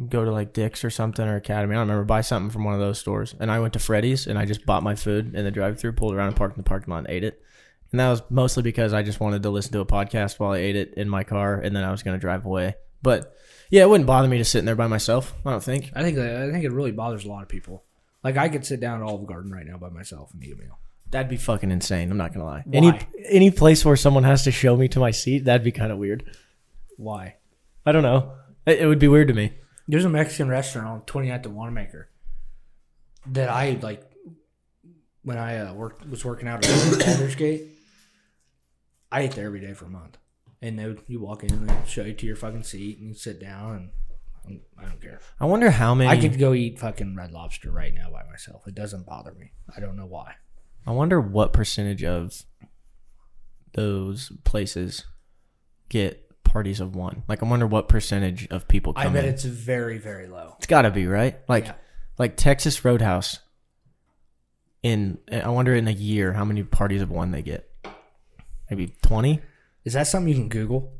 go 0.09 0.25
to 0.25 0.31
like 0.31 0.53
Dick's 0.53 0.83
or 0.83 0.89
something 0.89 1.25
or 1.27 1.35
Academy. 1.35 1.75
I 1.75 1.77
don't 1.77 1.87
remember 1.87 2.05
buy 2.05 2.21
something 2.21 2.49
from 2.49 2.63
one 2.63 2.73
of 2.73 2.79
those 2.79 2.99
stores, 2.99 3.35
and 3.39 3.51
I 3.51 3.59
went 3.59 3.73
to 3.73 3.79
Freddy's 3.79 4.27
and 4.27 4.39
I 4.39 4.45
just 4.45 4.65
bought 4.65 4.83
my 4.83 4.95
food 4.95 5.35
in 5.35 5.45
the 5.45 5.51
drive-through, 5.51 5.93
pulled 5.93 6.13
around 6.13 6.27
and 6.27 6.35
parked 6.35 6.57
in 6.57 6.63
the 6.63 6.67
parking 6.67 6.91
lot 6.91 6.99
and 6.99 7.09
ate 7.09 7.23
it. 7.23 7.41
And 7.91 7.99
that 7.99 8.09
was 8.09 8.23
mostly 8.29 8.63
because 8.63 8.93
I 8.93 9.03
just 9.03 9.19
wanted 9.19 9.43
to 9.43 9.49
listen 9.49 9.71
to 9.73 9.79
a 9.79 9.85
podcast 9.85 10.39
while 10.39 10.51
I 10.51 10.57
ate 10.57 10.75
it 10.75 10.95
in 10.95 11.07
my 11.07 11.23
car, 11.23 11.55
and 11.55 11.75
then 11.75 11.83
I 11.83 11.91
was 11.91 12.03
going 12.03 12.15
to 12.15 12.21
drive 12.21 12.45
away. 12.45 12.75
But 13.01 13.35
yeah, 13.69 13.83
it 13.83 13.89
wouldn't 13.89 14.07
bother 14.07 14.27
me 14.27 14.39
to 14.39 14.45
sit 14.45 14.59
in 14.59 14.65
there 14.65 14.75
by 14.75 14.87
myself. 14.87 15.35
I 15.45 15.51
don't 15.51 15.63
think. 15.63 15.91
I 15.93 16.01
think 16.01 16.17
that, 16.17 16.35
I 16.35 16.51
think 16.51 16.65
it 16.65 16.71
really 16.71 16.91
bothers 16.91 17.25
a 17.25 17.29
lot 17.29 17.43
of 17.43 17.49
people. 17.49 17.83
Like 18.23 18.37
I 18.37 18.49
could 18.49 18.65
sit 18.65 18.79
down 18.79 19.01
at 19.01 19.07
Olive 19.07 19.27
Garden 19.27 19.51
right 19.51 19.65
now 19.65 19.77
by 19.77 19.89
myself 19.89 20.33
and 20.33 20.43
eat 20.43 20.53
a 20.53 20.55
meal. 20.55 20.79
That'd 21.11 21.29
be 21.29 21.37
fucking 21.37 21.71
insane. 21.71 22.11
I'm 22.11 22.17
not 22.17 22.33
gonna 22.33 22.45
lie. 22.45 22.63
Why? 22.65 22.77
Any 22.77 22.99
any 23.25 23.51
place 23.51 23.85
where 23.85 23.95
someone 23.95 24.23
has 24.23 24.43
to 24.43 24.51
show 24.51 24.75
me 24.75 24.87
to 24.89 24.99
my 24.99 25.11
seat, 25.11 25.45
that'd 25.45 25.63
be 25.63 25.71
kind 25.71 25.91
of 25.91 25.97
weird. 25.97 26.29
Why? 26.97 27.35
I 27.85 27.91
don't 27.91 28.03
know. 28.03 28.33
It, 28.65 28.79
it 28.79 28.87
would 28.87 28.99
be 28.99 29.07
weird 29.07 29.27
to 29.27 29.33
me. 29.33 29.53
There's 29.87 30.05
a 30.05 30.09
Mexican 30.09 30.49
restaurant 30.49 30.87
on 30.87 31.01
29th 31.01 31.45
and 31.45 31.55
Wanamaker 31.55 32.09
that 33.27 33.49
I 33.49 33.77
like 33.81 34.03
when 35.23 35.37
I 35.37 35.57
uh, 35.59 35.73
worked 35.73 36.07
was 36.09 36.25
working 36.25 36.47
out 36.47 36.65
at 36.65 36.71
Aldersgate. 37.07 37.69
I 39.11 39.21
ate 39.21 39.31
there 39.31 39.45
every 39.45 39.59
day 39.59 39.73
for 39.73 39.85
a 39.85 39.89
month, 39.89 40.17
and 40.61 40.77
they 40.77 40.85
would, 40.87 41.01
you 41.07 41.19
walk 41.21 41.43
in 41.43 41.53
and 41.53 41.69
they 41.69 41.75
show 41.87 42.03
you 42.03 42.13
to 42.13 42.25
your 42.25 42.35
fucking 42.35 42.63
seat 42.63 42.99
and 42.99 43.09
you 43.09 43.13
sit 43.15 43.39
down 43.39 43.75
and. 43.75 43.89
and 44.45 44.61
I 44.77 44.85
don't 44.85 45.01
care. 45.01 45.19
I 45.39 45.45
wonder 45.45 45.69
how 45.69 45.95
many. 45.95 46.09
I 46.09 46.17
could 46.17 46.39
go 46.39 46.53
eat 46.53 46.79
fucking 46.79 47.15
red 47.15 47.31
lobster 47.31 47.71
right 47.71 47.93
now 47.93 48.09
by 48.09 48.23
myself. 48.29 48.67
It 48.67 48.75
doesn't 48.75 49.05
bother 49.05 49.33
me. 49.33 49.51
I 49.75 49.79
don't 49.79 49.95
know 49.95 50.07
why. 50.07 50.35
I 50.87 50.91
wonder 50.91 51.19
what 51.19 51.51
percentage 51.53 52.03
of 52.03 52.45
those 53.73 54.31
places 54.43 55.05
get 55.89 56.21
parties 56.43 56.79
of 56.79 56.95
one? 56.95 57.23
Like, 57.27 57.43
I 57.43 57.47
wonder 57.47 57.67
what 57.67 57.89
percentage 57.89 58.47
of 58.49 58.67
people 58.67 58.93
I 58.95 59.07
bet 59.09 59.25
in. 59.25 59.33
it's 59.33 59.43
very 59.43 59.97
very 59.97 60.27
low. 60.27 60.53
It's 60.57 60.67
got 60.67 60.83
to 60.83 60.91
be 60.91 61.07
right. 61.07 61.39
Like, 61.49 61.65
Yeah. 61.65 61.73
like 62.17 62.37
Texas 62.37 62.83
Roadhouse. 62.85 63.39
In 64.83 65.17
I 65.31 65.49
wonder 65.49 65.73
in 65.73 65.87
a 65.87 65.91
year 65.91 66.33
how 66.33 66.45
many 66.45 66.61
parties 66.63 67.01
of 67.01 67.09
one 67.09 67.31
they 67.31 67.41
get. 67.41 67.67
Maybe 68.69 68.95
twenty. 69.01 69.41
Is 69.83 69.93
that 69.93 70.05
something 70.07 70.29
you 70.29 70.35
can 70.35 70.49
Google? 70.49 70.93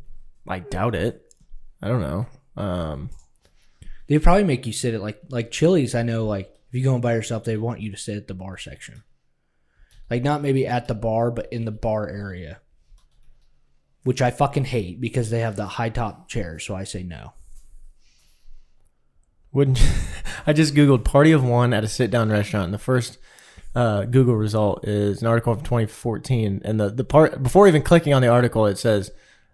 I 0.47 0.59
doubt 0.59 0.95
it. 0.95 1.21
I 1.81 1.87
don't 1.87 2.01
know. 2.01 2.25
Um, 2.57 3.09
They 4.07 4.17
probably 4.19 4.43
make 4.43 4.65
you 4.65 4.73
sit 4.73 4.95
at 4.95 5.01
like 5.01 5.21
like 5.29 5.51
Chili's. 5.51 5.93
I 5.93 6.01
know 6.01 6.25
like 6.25 6.49
if 6.69 6.73
you 6.75 6.83
go 6.83 6.95
in 6.95 7.01
by 7.01 7.13
yourself, 7.13 7.43
they 7.43 7.57
want 7.57 7.81
you 7.81 7.91
to 7.91 7.97
sit 7.97 8.17
at 8.17 8.27
the 8.27 8.33
bar 8.33 8.57
section. 8.57 9.03
Like 10.09 10.23
not 10.23 10.41
maybe 10.41 10.67
at 10.67 10.87
the 10.87 10.95
bar, 10.95 11.31
but 11.31 11.51
in 11.51 11.65
the 11.65 11.71
bar 11.71 12.07
area. 12.07 12.59
Which 14.03 14.21
I 14.21 14.29
fucking 14.29 14.65
hate 14.65 15.01
because 15.01 15.29
they 15.29 15.39
have 15.39 15.55
the 15.55 15.65
high 15.65 15.89
top 15.89 16.29
chairs, 16.29 16.63
so 16.63 16.75
I 16.75 16.83
say 16.83 17.03
no. 17.03 17.33
Wouldn't 19.51 19.81
I 20.47 20.53
just 20.53 20.75
googled 20.75 21.03
party 21.03 21.31
of 21.31 21.43
one 21.43 21.73
at 21.73 21.83
a 21.83 21.87
sit 21.87 22.11
down 22.11 22.29
restaurant 22.29 22.65
and 22.65 22.73
the 22.73 22.77
first 22.77 23.17
uh, 23.73 24.03
Google 24.03 24.35
result 24.35 24.87
is 24.87 25.21
an 25.21 25.27
article 25.27 25.53
from 25.53 25.63
2014 25.63 26.61
and 26.63 26.79
the 26.79 26.89
the 26.89 27.03
part 27.03 27.41
before 27.41 27.67
even 27.67 27.81
clicking 27.81 28.13
on 28.13 28.21
the 28.21 28.27
article 28.27 28.65
it 28.65 28.77
says 28.77 29.11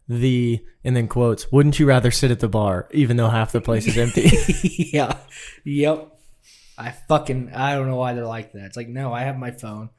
the 0.08 0.64
and 0.84 0.96
then 0.96 1.08
quotes 1.08 1.52
wouldn't 1.52 1.80
you 1.80 1.88
rather 1.88 2.12
sit 2.12 2.30
at 2.30 2.40
the 2.40 2.48
bar 2.48 2.88
even 2.92 3.18
though 3.18 3.30
half 3.30 3.52
the 3.52 3.62
place 3.62 3.88
is 3.88 3.98
empty 3.98 4.30
yeah. 4.92 5.18
Yep. 5.64 6.12
I 6.78 6.92
fucking 6.92 7.52
I 7.54 7.76
don't 7.76 7.88
know 7.88 7.96
why 7.96 8.14
they're 8.14 8.26
like 8.26 8.54
that. 8.54 8.66
It's 8.66 8.78
like 8.78 8.90
no, 8.90 9.14
I 9.14 9.22
have 9.22 9.38
my 9.38 9.52
phone. 9.52 9.92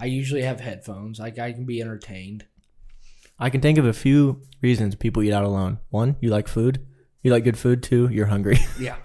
I 0.00 0.06
usually 0.06 0.42
have 0.42 0.60
headphones. 0.60 1.18
Like 1.18 1.38
I 1.38 1.52
can 1.52 1.66
be 1.66 1.80
entertained. 1.80 2.46
I 3.38 3.50
can 3.50 3.60
think 3.60 3.78
of 3.78 3.84
a 3.84 3.92
few 3.92 4.42
reasons 4.62 4.94
people 4.94 5.22
eat 5.22 5.32
out 5.32 5.44
alone. 5.44 5.78
One, 5.90 6.16
you 6.20 6.30
like 6.30 6.48
food. 6.48 6.86
You 7.22 7.30
like 7.30 7.44
good 7.44 7.58
food. 7.58 7.82
Two, 7.82 8.08
you're 8.10 8.26
hungry. 8.26 8.58
Yeah. 8.80 8.96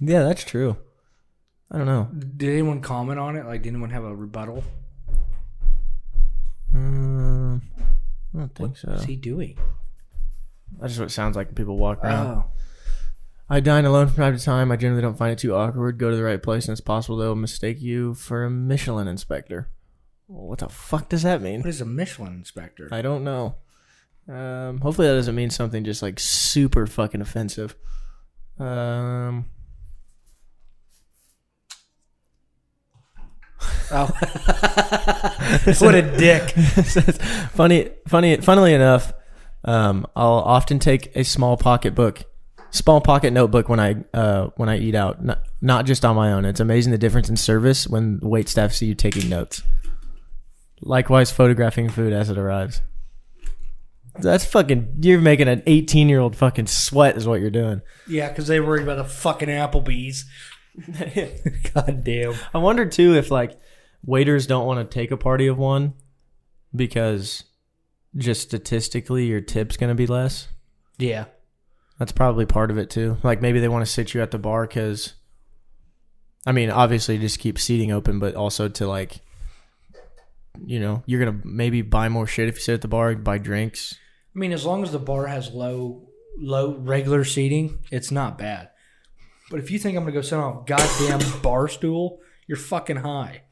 yeah, 0.00 0.24
that's 0.24 0.44
true. 0.44 0.76
I 1.70 1.78
don't 1.78 1.86
know. 1.86 2.08
Did 2.36 2.50
anyone 2.50 2.80
comment 2.80 3.18
on 3.18 3.36
it? 3.36 3.46
Like 3.46 3.62
did 3.62 3.70
anyone 3.70 3.90
have 3.90 4.04
a 4.04 4.14
rebuttal? 4.14 4.62
Um, 6.74 7.62
I 8.34 8.38
don't 8.38 8.54
think 8.54 8.76
so. 8.76 8.90
What's 8.90 9.04
he 9.04 9.16
doing? 9.16 9.56
That's 10.80 10.92
just 10.92 11.00
what 11.00 11.06
it 11.06 11.12
sounds 11.12 11.36
like 11.36 11.48
when 11.48 11.54
people 11.54 11.78
walk 11.78 12.02
around. 12.04 12.26
Oh. 12.26 12.44
I 13.48 13.60
dine 13.60 13.84
alone 13.84 14.08
from 14.08 14.16
time 14.16 14.36
to 14.36 14.42
time. 14.42 14.72
I 14.72 14.76
generally 14.76 15.02
don't 15.02 15.18
find 15.18 15.32
it 15.32 15.38
too 15.38 15.54
awkward. 15.54 15.98
Go 15.98 16.10
to 16.10 16.16
the 16.16 16.24
right 16.24 16.42
place, 16.42 16.66
and 16.66 16.72
it's 16.72 16.80
possible 16.80 17.16
they'll 17.16 17.34
mistake 17.34 17.80
you 17.80 18.14
for 18.14 18.44
a 18.44 18.50
Michelin 18.50 19.06
inspector. 19.06 19.68
What 20.26 20.60
the 20.60 20.68
fuck 20.68 21.10
does 21.10 21.22
that 21.22 21.42
mean? 21.42 21.60
What 21.60 21.68
is 21.68 21.80
a 21.82 21.84
Michelin 21.84 22.32
inspector? 22.32 22.88
I 22.90 23.02
don't 23.02 23.24
know. 23.24 23.56
Um, 24.26 24.78
hopefully 24.78 25.06
that 25.08 25.14
doesn't 25.14 25.34
mean 25.34 25.50
something 25.50 25.84
just 25.84 26.00
like 26.02 26.18
super 26.18 26.86
fucking 26.86 27.20
offensive. 27.20 27.76
Um, 28.58 29.46
Oh. 33.90 34.06
what 35.78 35.94
a 35.94 36.02
dick. 36.18 36.50
funny, 37.52 37.90
funny, 38.08 38.36
funnily 38.38 38.74
enough, 38.74 39.12
um, 39.64 40.06
I'll 40.16 40.32
often 40.38 40.78
take 40.78 41.14
a 41.16 41.22
small 41.24 41.56
pocket 41.56 41.94
book, 41.94 42.24
small 42.74 43.00
pocket 43.00 43.32
notebook 43.32 43.68
when 43.68 43.80
I 43.80 43.96
uh, 44.12 44.48
when 44.56 44.68
I 44.68 44.78
eat 44.78 44.94
out, 44.94 45.24
not, 45.24 45.42
not 45.60 45.86
just 45.86 46.04
on 46.04 46.16
my 46.16 46.32
own. 46.32 46.44
It's 46.44 46.60
amazing 46.60 46.92
the 46.92 46.98
difference 46.98 47.28
in 47.28 47.36
service 47.36 47.86
when 47.86 48.18
the 48.18 48.28
wait 48.28 48.48
staff 48.48 48.72
see 48.72 48.86
you 48.86 48.94
taking 48.94 49.28
notes. 49.28 49.62
Likewise, 50.82 51.30
photographing 51.30 51.88
food 51.88 52.12
as 52.12 52.28
it 52.28 52.36
arrives. 52.36 52.82
That's 54.18 54.44
fucking. 54.44 54.98
You're 55.00 55.20
making 55.20 55.48
an 55.48 55.62
18 55.66 56.08
year 56.08 56.20
old 56.20 56.36
fucking 56.36 56.66
sweat, 56.66 57.16
is 57.16 57.26
what 57.26 57.40
you're 57.40 57.50
doing. 57.50 57.80
Yeah, 58.08 58.28
because 58.28 58.48
they 58.48 58.60
worried 58.60 58.82
about 58.82 58.96
the 58.96 59.04
fucking 59.04 59.48
Applebee's. 59.48 60.24
God 61.74 62.02
damn. 62.02 62.34
I 62.52 62.58
wonder 62.58 62.86
too 62.86 63.14
if 63.14 63.30
like 63.30 63.58
waiters 64.04 64.46
don't 64.46 64.66
want 64.66 64.90
to 64.90 64.94
take 64.94 65.12
a 65.12 65.16
party 65.16 65.46
of 65.46 65.56
one 65.56 65.94
because 66.74 67.44
just 68.16 68.42
statistically 68.42 69.26
your 69.26 69.40
tip's 69.40 69.76
gonna 69.76 69.94
be 69.94 70.06
less. 70.06 70.48
Yeah. 70.98 71.26
That's 71.98 72.12
probably 72.12 72.46
part 72.46 72.70
of 72.70 72.78
it 72.78 72.90
too. 72.90 73.18
Like 73.22 73.40
maybe 73.40 73.60
they 73.60 73.68
want 73.68 73.84
to 73.84 73.90
sit 73.90 74.14
you 74.14 74.22
at 74.22 74.30
the 74.30 74.38
bar 74.38 74.66
because, 74.66 75.14
I 76.46 76.52
mean, 76.52 76.70
obviously 76.70 77.18
just 77.18 77.38
keep 77.38 77.58
seating 77.58 77.92
open, 77.92 78.18
but 78.18 78.34
also 78.34 78.68
to 78.68 78.86
like, 78.86 79.20
you 80.64 80.80
know, 80.80 81.02
you're 81.06 81.24
gonna 81.24 81.40
maybe 81.44 81.82
buy 81.82 82.08
more 82.08 82.26
shit 82.26 82.48
if 82.48 82.56
you 82.56 82.60
sit 82.62 82.74
at 82.74 82.82
the 82.82 82.88
bar, 82.88 83.14
buy 83.14 83.38
drinks. 83.38 83.94
I 84.34 84.38
mean, 84.38 84.52
as 84.52 84.64
long 84.64 84.82
as 84.82 84.90
the 84.90 84.98
bar 84.98 85.26
has 85.26 85.52
low, 85.52 86.08
low 86.36 86.74
regular 86.74 87.24
seating, 87.24 87.78
it's 87.92 88.10
not 88.10 88.38
bad. 88.38 88.70
But 89.50 89.60
if 89.60 89.70
you 89.70 89.78
think 89.78 89.96
I'm 89.96 90.02
gonna 90.02 90.12
go 90.12 90.22
sit 90.22 90.38
on 90.38 90.62
a 90.62 90.64
goddamn 90.64 91.40
bar 91.42 91.68
stool, 91.68 92.20
you're 92.46 92.56
fucking 92.58 92.96
high. 92.96 93.42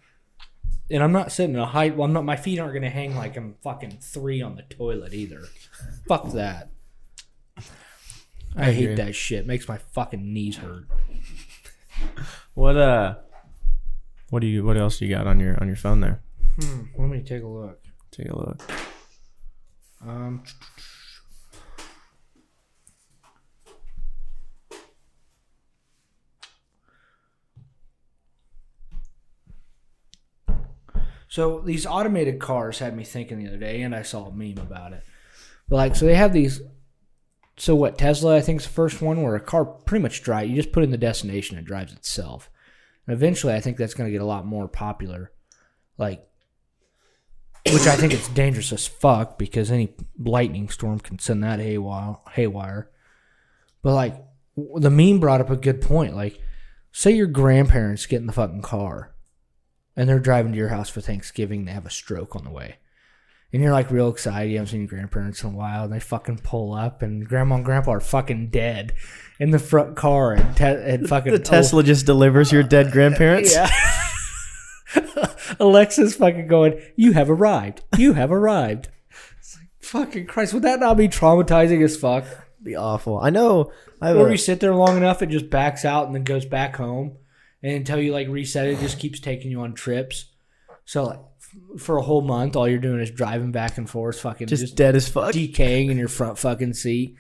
And 0.90 1.02
I'm 1.02 1.12
not 1.12 1.30
sitting 1.30 1.54
in 1.54 1.60
a 1.60 1.66
high. 1.66 1.90
Well, 1.90 2.04
I'm 2.04 2.12
not. 2.12 2.24
My 2.24 2.36
feet 2.36 2.58
aren't 2.58 2.74
gonna 2.74 2.90
hang 2.90 3.14
like 3.14 3.36
I'm 3.36 3.54
fucking 3.62 3.98
three 4.00 4.42
on 4.42 4.56
the 4.56 4.62
toilet 4.62 5.14
either. 5.14 5.42
Fuck 6.08 6.32
that. 6.32 6.71
I, 8.56 8.68
I 8.68 8.72
hate 8.72 8.96
that 8.96 9.14
shit. 9.14 9.46
Makes 9.46 9.68
my 9.68 9.78
fucking 9.78 10.32
knees 10.32 10.56
hurt. 10.56 10.86
What 12.54 12.76
uh, 12.76 13.14
what 14.28 14.40
do 14.40 14.46
you? 14.46 14.64
What 14.64 14.76
else 14.76 15.00
you 15.00 15.08
got 15.08 15.26
on 15.26 15.40
your 15.40 15.58
on 15.60 15.68
your 15.68 15.76
phone 15.76 16.00
there? 16.00 16.20
Hmm, 16.60 16.82
let 16.98 17.08
me 17.08 17.22
take 17.22 17.42
a 17.42 17.46
look. 17.46 17.82
Take 18.10 18.28
a 18.28 18.38
look. 18.38 18.62
Um, 20.06 20.42
so 31.28 31.60
these 31.60 31.86
automated 31.86 32.38
cars 32.38 32.80
had 32.80 32.94
me 32.94 33.04
thinking 33.04 33.38
the 33.38 33.48
other 33.48 33.56
day, 33.56 33.80
and 33.82 33.94
I 33.94 34.02
saw 34.02 34.26
a 34.26 34.32
meme 34.32 34.58
about 34.58 34.92
it. 34.92 35.04
But 35.68 35.76
like, 35.76 35.96
so 35.96 36.04
they 36.04 36.16
have 36.16 36.32
these. 36.32 36.60
So 37.62 37.76
what? 37.76 37.96
Tesla, 37.96 38.36
I 38.36 38.40
think, 38.40 38.60
is 38.60 38.66
the 38.66 38.72
first 38.72 39.00
one 39.00 39.22
where 39.22 39.36
a 39.36 39.40
car 39.40 39.64
pretty 39.64 40.02
much 40.02 40.24
drive. 40.24 40.48
You 40.48 40.56
just 40.56 40.72
put 40.72 40.82
in 40.82 40.90
the 40.90 40.98
destination, 40.98 41.56
it 41.56 41.64
drives 41.64 41.92
itself. 41.92 42.50
And 43.06 43.14
eventually, 43.14 43.54
I 43.54 43.60
think 43.60 43.76
that's 43.76 43.94
going 43.94 44.08
to 44.08 44.12
get 44.12 44.20
a 44.20 44.26
lot 44.26 44.44
more 44.44 44.66
popular. 44.66 45.30
Like 45.96 46.26
which 47.64 47.86
I 47.86 47.94
think 47.94 48.12
it's 48.12 48.28
dangerous 48.30 48.72
as 48.72 48.88
fuck 48.88 49.38
because 49.38 49.70
any 49.70 49.94
lightning 50.18 50.70
storm 50.70 50.98
can 50.98 51.20
send 51.20 51.44
that 51.44 51.60
haywire. 51.60 52.16
haywire. 52.32 52.90
But 53.80 53.94
like 53.94 54.16
the 54.56 54.90
meme 54.90 55.20
brought 55.20 55.40
up 55.40 55.48
a 55.48 55.54
good 55.54 55.80
point. 55.80 56.16
Like, 56.16 56.40
say 56.90 57.12
your 57.12 57.28
grandparents 57.28 58.06
get 58.06 58.20
in 58.22 58.26
the 58.26 58.32
fucking 58.32 58.62
car 58.62 59.14
and 59.94 60.08
they're 60.08 60.18
driving 60.18 60.50
to 60.50 60.58
your 60.58 60.70
house 60.70 60.88
for 60.88 61.00
Thanksgiving. 61.00 61.64
They 61.64 61.70
have 61.70 61.86
a 61.86 61.90
stroke 61.90 62.34
on 62.34 62.42
the 62.42 62.50
way, 62.50 62.78
and 63.52 63.62
you're 63.62 63.72
like 63.72 63.90
real 63.90 64.08
excited. 64.08 64.50
You 64.50 64.58
haven't 64.58 64.70
seen 64.70 64.80
your 64.80 64.88
grandparents 64.88 65.42
in 65.42 65.50
a 65.50 65.56
while. 65.56 65.84
And 65.84 65.92
they 65.92 66.00
fucking 66.00 66.38
pull 66.38 66.74
up, 66.74 67.02
and 67.02 67.26
grandma 67.26 67.56
and 67.56 67.64
grandpa 67.64 67.92
are 67.92 68.00
fucking 68.00 68.50
dead 68.50 68.94
in 69.38 69.50
the 69.50 69.58
front 69.58 69.96
car, 69.96 70.32
and, 70.32 70.56
te- 70.56 70.64
and 70.64 71.08
fucking 71.08 71.32
The 71.32 71.40
oh 71.40 71.42
Tesla 71.42 71.82
just 71.82 72.06
delivers 72.06 72.52
your 72.52 72.62
dead 72.62 72.92
grandparents. 72.92 73.54
yeah. 73.54 73.70
Alexa's 75.60 76.16
fucking 76.16 76.46
going, 76.46 76.80
You 76.96 77.12
have 77.12 77.30
arrived. 77.30 77.82
You 77.98 78.14
have 78.14 78.30
arrived. 78.30 78.88
It's 79.38 79.56
like, 79.56 79.68
fucking 79.80 80.26
Christ, 80.26 80.54
would 80.54 80.62
that 80.62 80.80
not 80.80 80.96
be 80.96 81.08
traumatizing 81.08 81.82
as 81.82 81.96
fuck? 81.96 82.24
be 82.62 82.76
awful. 82.76 83.18
I 83.18 83.30
know. 83.30 83.72
I 84.00 84.12
Or 84.12 84.30
you 84.30 84.36
sit 84.36 84.60
there 84.60 84.74
long 84.74 84.96
enough, 84.96 85.22
it 85.22 85.28
just 85.28 85.50
backs 85.50 85.84
out 85.84 86.06
and 86.06 86.14
then 86.14 86.24
goes 86.24 86.44
back 86.44 86.76
home. 86.76 87.16
And 87.62 87.72
until 87.74 88.00
you 88.00 88.12
like 88.12 88.28
reset 88.28 88.66
it, 88.66 88.78
it 88.78 88.80
just 88.80 88.98
keeps 88.98 89.20
taking 89.20 89.50
you 89.50 89.60
on 89.60 89.74
trips. 89.74 90.26
So, 90.84 91.04
like, 91.04 91.20
f- 91.74 91.80
for 91.80 91.96
a 91.96 92.02
whole 92.02 92.22
month, 92.22 92.56
all 92.56 92.68
you're 92.68 92.78
doing 92.78 93.00
is 93.00 93.10
driving 93.10 93.52
back 93.52 93.78
and 93.78 93.88
forth, 93.88 94.20
fucking 94.20 94.48
just, 94.48 94.62
just, 94.62 94.76
dead 94.76 94.96
as 94.96 95.08
fuck. 95.08 95.32
decaying 95.32 95.90
in 95.90 95.96
your 95.98 96.08
front 96.08 96.38
fucking 96.38 96.74
seat. 96.74 97.14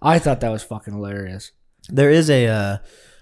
I 0.00 0.18
thought 0.18 0.40
that 0.40 0.50
was 0.50 0.62
fucking 0.62 0.94
hilarious. 0.94 1.52
There 1.88 2.10
is 2.10 2.28
a. 2.30 2.46
Uh, 2.46 2.78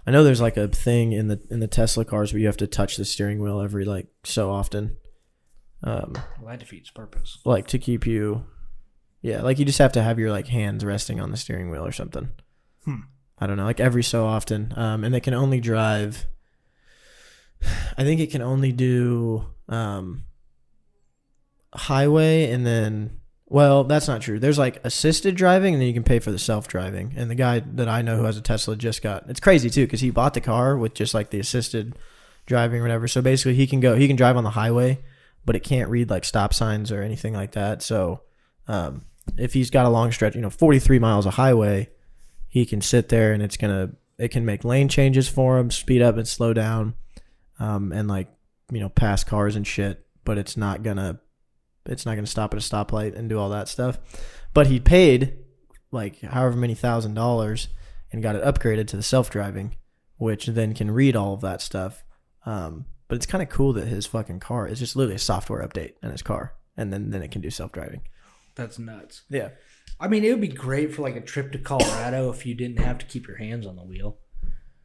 I 0.07 0.11
know 0.11 0.23
there's 0.25 0.41
like 0.41 0.57
a 0.57 0.69
thing 0.69 1.13
in 1.13 1.29
the 1.29 1.41
in 1.51 1.61
the 1.61 1.67
Tesla 1.67 2.05
cars 2.05 2.33
where 2.33 2.41
you 2.41 2.47
have 2.47 2.57
to 2.59 2.67
touch 2.67 2.97
the 2.97 3.05
steering 3.05 3.39
wheel 3.41 3.61
every 3.61 3.85
like 3.85 4.07
so 4.23 4.51
often, 4.51 4.97
um, 5.83 6.13
Well, 6.41 6.49
that 6.51 6.61
defeats 6.61 6.91
purpose. 6.91 7.39
like 7.45 7.67
to 7.69 7.79
keep 7.79 8.07
you. 8.07 8.45
Yeah, 9.23 9.41
like 9.43 9.59
you 9.59 9.65
just 9.65 9.79
have 9.79 9.93
to 9.93 10.03
have 10.03 10.19
your 10.19 10.31
like 10.31 10.47
hands 10.49 10.85
resting 10.85 11.21
on 11.21 11.31
the 11.31 11.37
steering 11.39 11.71
wheel 11.71 11.85
or 11.87 11.93
something. 11.93 12.29
Hmm. 12.85 12.97
I 13.39 13.47
don't 13.47 13.57
know, 13.57 13.65
like 13.65 13.81
every 13.81 14.03
so 14.03 14.27
often, 14.27 14.73
um, 14.77 15.05
and 15.05 15.15
they 15.15 15.21
can 15.21 15.35
only 15.35 15.61
drive. 15.61 16.27
I 17.97 18.05
think 18.05 18.21
it 18.21 18.31
can 18.31 18.43
only 18.43 18.73
do 18.73 19.47
um, 19.69 20.25
highway 21.73 22.51
and 22.51 22.67
then 22.67 23.19
well 23.47 23.85
that's 23.85 24.09
not 24.09 24.21
true. 24.21 24.39
There's 24.39 24.59
like 24.59 24.85
assisted 24.85 25.35
driving 25.37 25.75
and 25.75 25.81
then 25.81 25.89
you 25.89 25.95
can 25.95 26.05
pay 26.05 26.19
for 26.19 26.31
the 26.31 26.39
self-driving. 26.39 27.15
And 27.17 27.31
the 27.31 27.35
guy 27.35 27.61
that 27.61 27.89
i 27.89 28.03
know 28.03 28.17
who 28.17 28.25
has 28.25 28.37
a 28.37 28.43
tesla 28.43 28.77
just 28.77 29.03
got 29.03 29.29
it's 29.29 29.41
crazy 29.41 29.71
too 29.71 29.87
because 29.87 30.01
he 30.01 30.11
bought 30.11 30.35
the 30.35 30.41
car 30.41 30.77
with 30.77 30.95
just 30.95 31.15
like 31.15 31.31
the 31.31 31.41
assisted 31.41 31.97
driving 32.47 32.81
or 32.81 32.83
whatever. 32.83 33.09
So 33.09 33.23
basically 33.23 33.55
he 33.55 33.67
can 33.67 33.81
go 33.81 33.97
he 33.97 34.07
can 34.07 34.17
drive 34.17 34.37
on 34.37 34.45
the 34.45 34.51
highway 34.51 34.99
but 35.45 35.57
it 35.57 35.61
can't 35.61 35.91
read 35.91 36.11
like 36.11 36.25
stop 36.25 36.55
signs 36.55 36.91
or 36.91 37.03
anything 37.03 37.35
like 37.35 37.53
that. 37.53 37.83
So 37.83 38.23
Um, 38.67 39.03
if 39.39 39.55
he's 39.55 39.71
got 39.71 39.87
a 39.87 39.91
long 39.91 40.13
stretch, 40.13 40.35
you 40.35 40.41
know, 40.43 40.51
43 40.51 40.99
miles 40.99 41.27
of 41.27 41.35
highway, 41.35 41.89
he 42.49 42.67
can 42.67 42.81
sit 42.81 43.09
there 43.09 43.33
and 43.33 43.43
it's 43.43 43.57
gonna 43.57 43.91
it 44.19 44.29
can 44.31 44.45
make 44.45 44.65
lane 44.65 44.89
changes 44.89 45.29
for 45.29 45.59
him, 45.59 45.71
speed 45.71 46.01
up 46.01 46.17
and 46.17 46.29
slow 46.29 46.53
down, 46.53 46.95
um, 47.59 47.93
and 47.93 48.09
like 48.09 48.29
you 48.71 48.81
know 48.81 48.89
pass 48.89 49.25
cars 49.25 49.57
and 49.57 49.67
shit. 49.67 50.07
But 50.25 50.39
it's 50.39 50.57
not 50.57 50.83
gonna 50.83 51.21
it's 51.87 52.07
not 52.07 52.15
gonna 52.15 52.27
stop 52.27 52.55
at 52.55 52.61
a 52.61 52.63
stoplight 52.63 53.17
and 53.17 53.29
do 53.29 53.39
all 53.39 53.51
that 53.51 53.69
stuff. 53.69 53.99
But 54.53 54.69
he 54.69 54.81
paid 54.81 55.39
like 55.91 56.21
however 56.21 56.57
many 56.57 56.75
thousand 56.75 57.15
dollars 57.15 57.69
and 58.13 58.23
got 58.23 58.37
it 58.37 58.45
upgraded 58.45 58.87
to 58.89 58.97
the 58.97 59.03
self 59.03 59.31
driving, 59.31 59.77
which 60.17 60.47
then 60.47 60.75
can 60.75 60.91
read 60.91 61.17
all 61.17 61.35
of 61.35 61.41
that 61.43 61.61
stuff. 61.61 62.05
Um, 62.47 62.87
but 63.09 63.17
it's 63.17 63.27
kind 63.27 63.43
of 63.43 63.49
cool 63.49 63.73
that 63.75 63.89
his 63.89 64.07
fucking 64.07 64.41
car 64.41 64.67
is 64.67 64.79
just 64.79 64.97
literally 64.97 65.17
a 65.17 65.21
software 65.21 65.67
update 65.67 65.95
in 66.03 66.11
his 66.11 66.23
car, 66.23 66.55
and 66.77 66.93
then 66.93 67.11
then 67.11 67.23
it 67.23 67.31
can 67.31 67.41
do 67.41 67.51
self 67.51 67.73
driving. 67.73 68.03
That's 68.55 68.79
nuts. 68.79 69.23
Yeah. 69.29 69.51
I 70.01 70.09
mean, 70.09 70.25
it 70.25 70.31
would 70.31 70.41
be 70.41 70.49
great 70.49 70.95
for 70.95 71.03
like 71.03 71.17
a 71.17 71.21
trip 71.21 71.53
to 71.53 71.59
Colorado 71.59 72.31
if 72.31 72.47
you 72.47 72.55
didn't 72.55 72.81
have 72.81 72.99
to 72.99 73.07
keep 73.07 73.27
your 73.27 73.37
hands 73.37 73.67
on 73.67 73.77
the 73.77 73.85
wheel. 73.85 74.19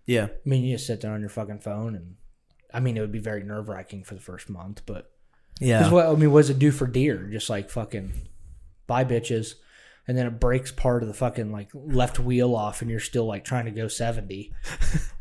Yeah. 0.06 0.26
I 0.26 0.50
mean, 0.50 0.64
you 0.64 0.76
just 0.76 0.88
sit 0.88 1.02
there 1.02 1.12
on 1.12 1.20
your 1.22 1.30
fucking 1.30 1.60
phone, 1.60 1.96
and 1.96 2.16
I 2.74 2.80
mean, 2.80 2.98
it 2.98 3.02
would 3.02 3.12
be 3.12 3.20
very 3.20 3.44
nerve 3.44 3.70
wracking 3.70 4.04
for 4.04 4.14
the 4.16 4.22
first 4.22 4.50
month. 4.50 4.84
But 4.86 5.12
Yeah. 5.60 5.80
because 5.80 5.92
what 5.92 6.06
I 6.08 6.14
mean, 6.16 6.32
what 6.32 6.42
does 6.42 6.50
it 6.50 6.60
do 6.60 6.72
for 6.72 6.88
deer? 6.88 7.28
Just 7.32 7.50
like 7.50 7.70
fucking 7.70 8.12
buy 8.88 9.04
bitches, 9.06 9.56
and 10.08 10.18
then 10.18 10.26
it 10.28 10.40
breaks 10.40 10.72
part 10.72 11.02
of 11.04 11.08
the 11.08 11.14
fucking 11.14 11.52
like 11.52 11.70
left 11.74 12.20
wheel 12.20 12.56
off, 12.56 12.82
and 12.82 12.90
you're 12.92 13.00
still 13.00 13.26
like 13.26 13.44
trying 13.46 13.66
to 13.66 13.72
go 13.72 13.88
seventy. 13.88 14.54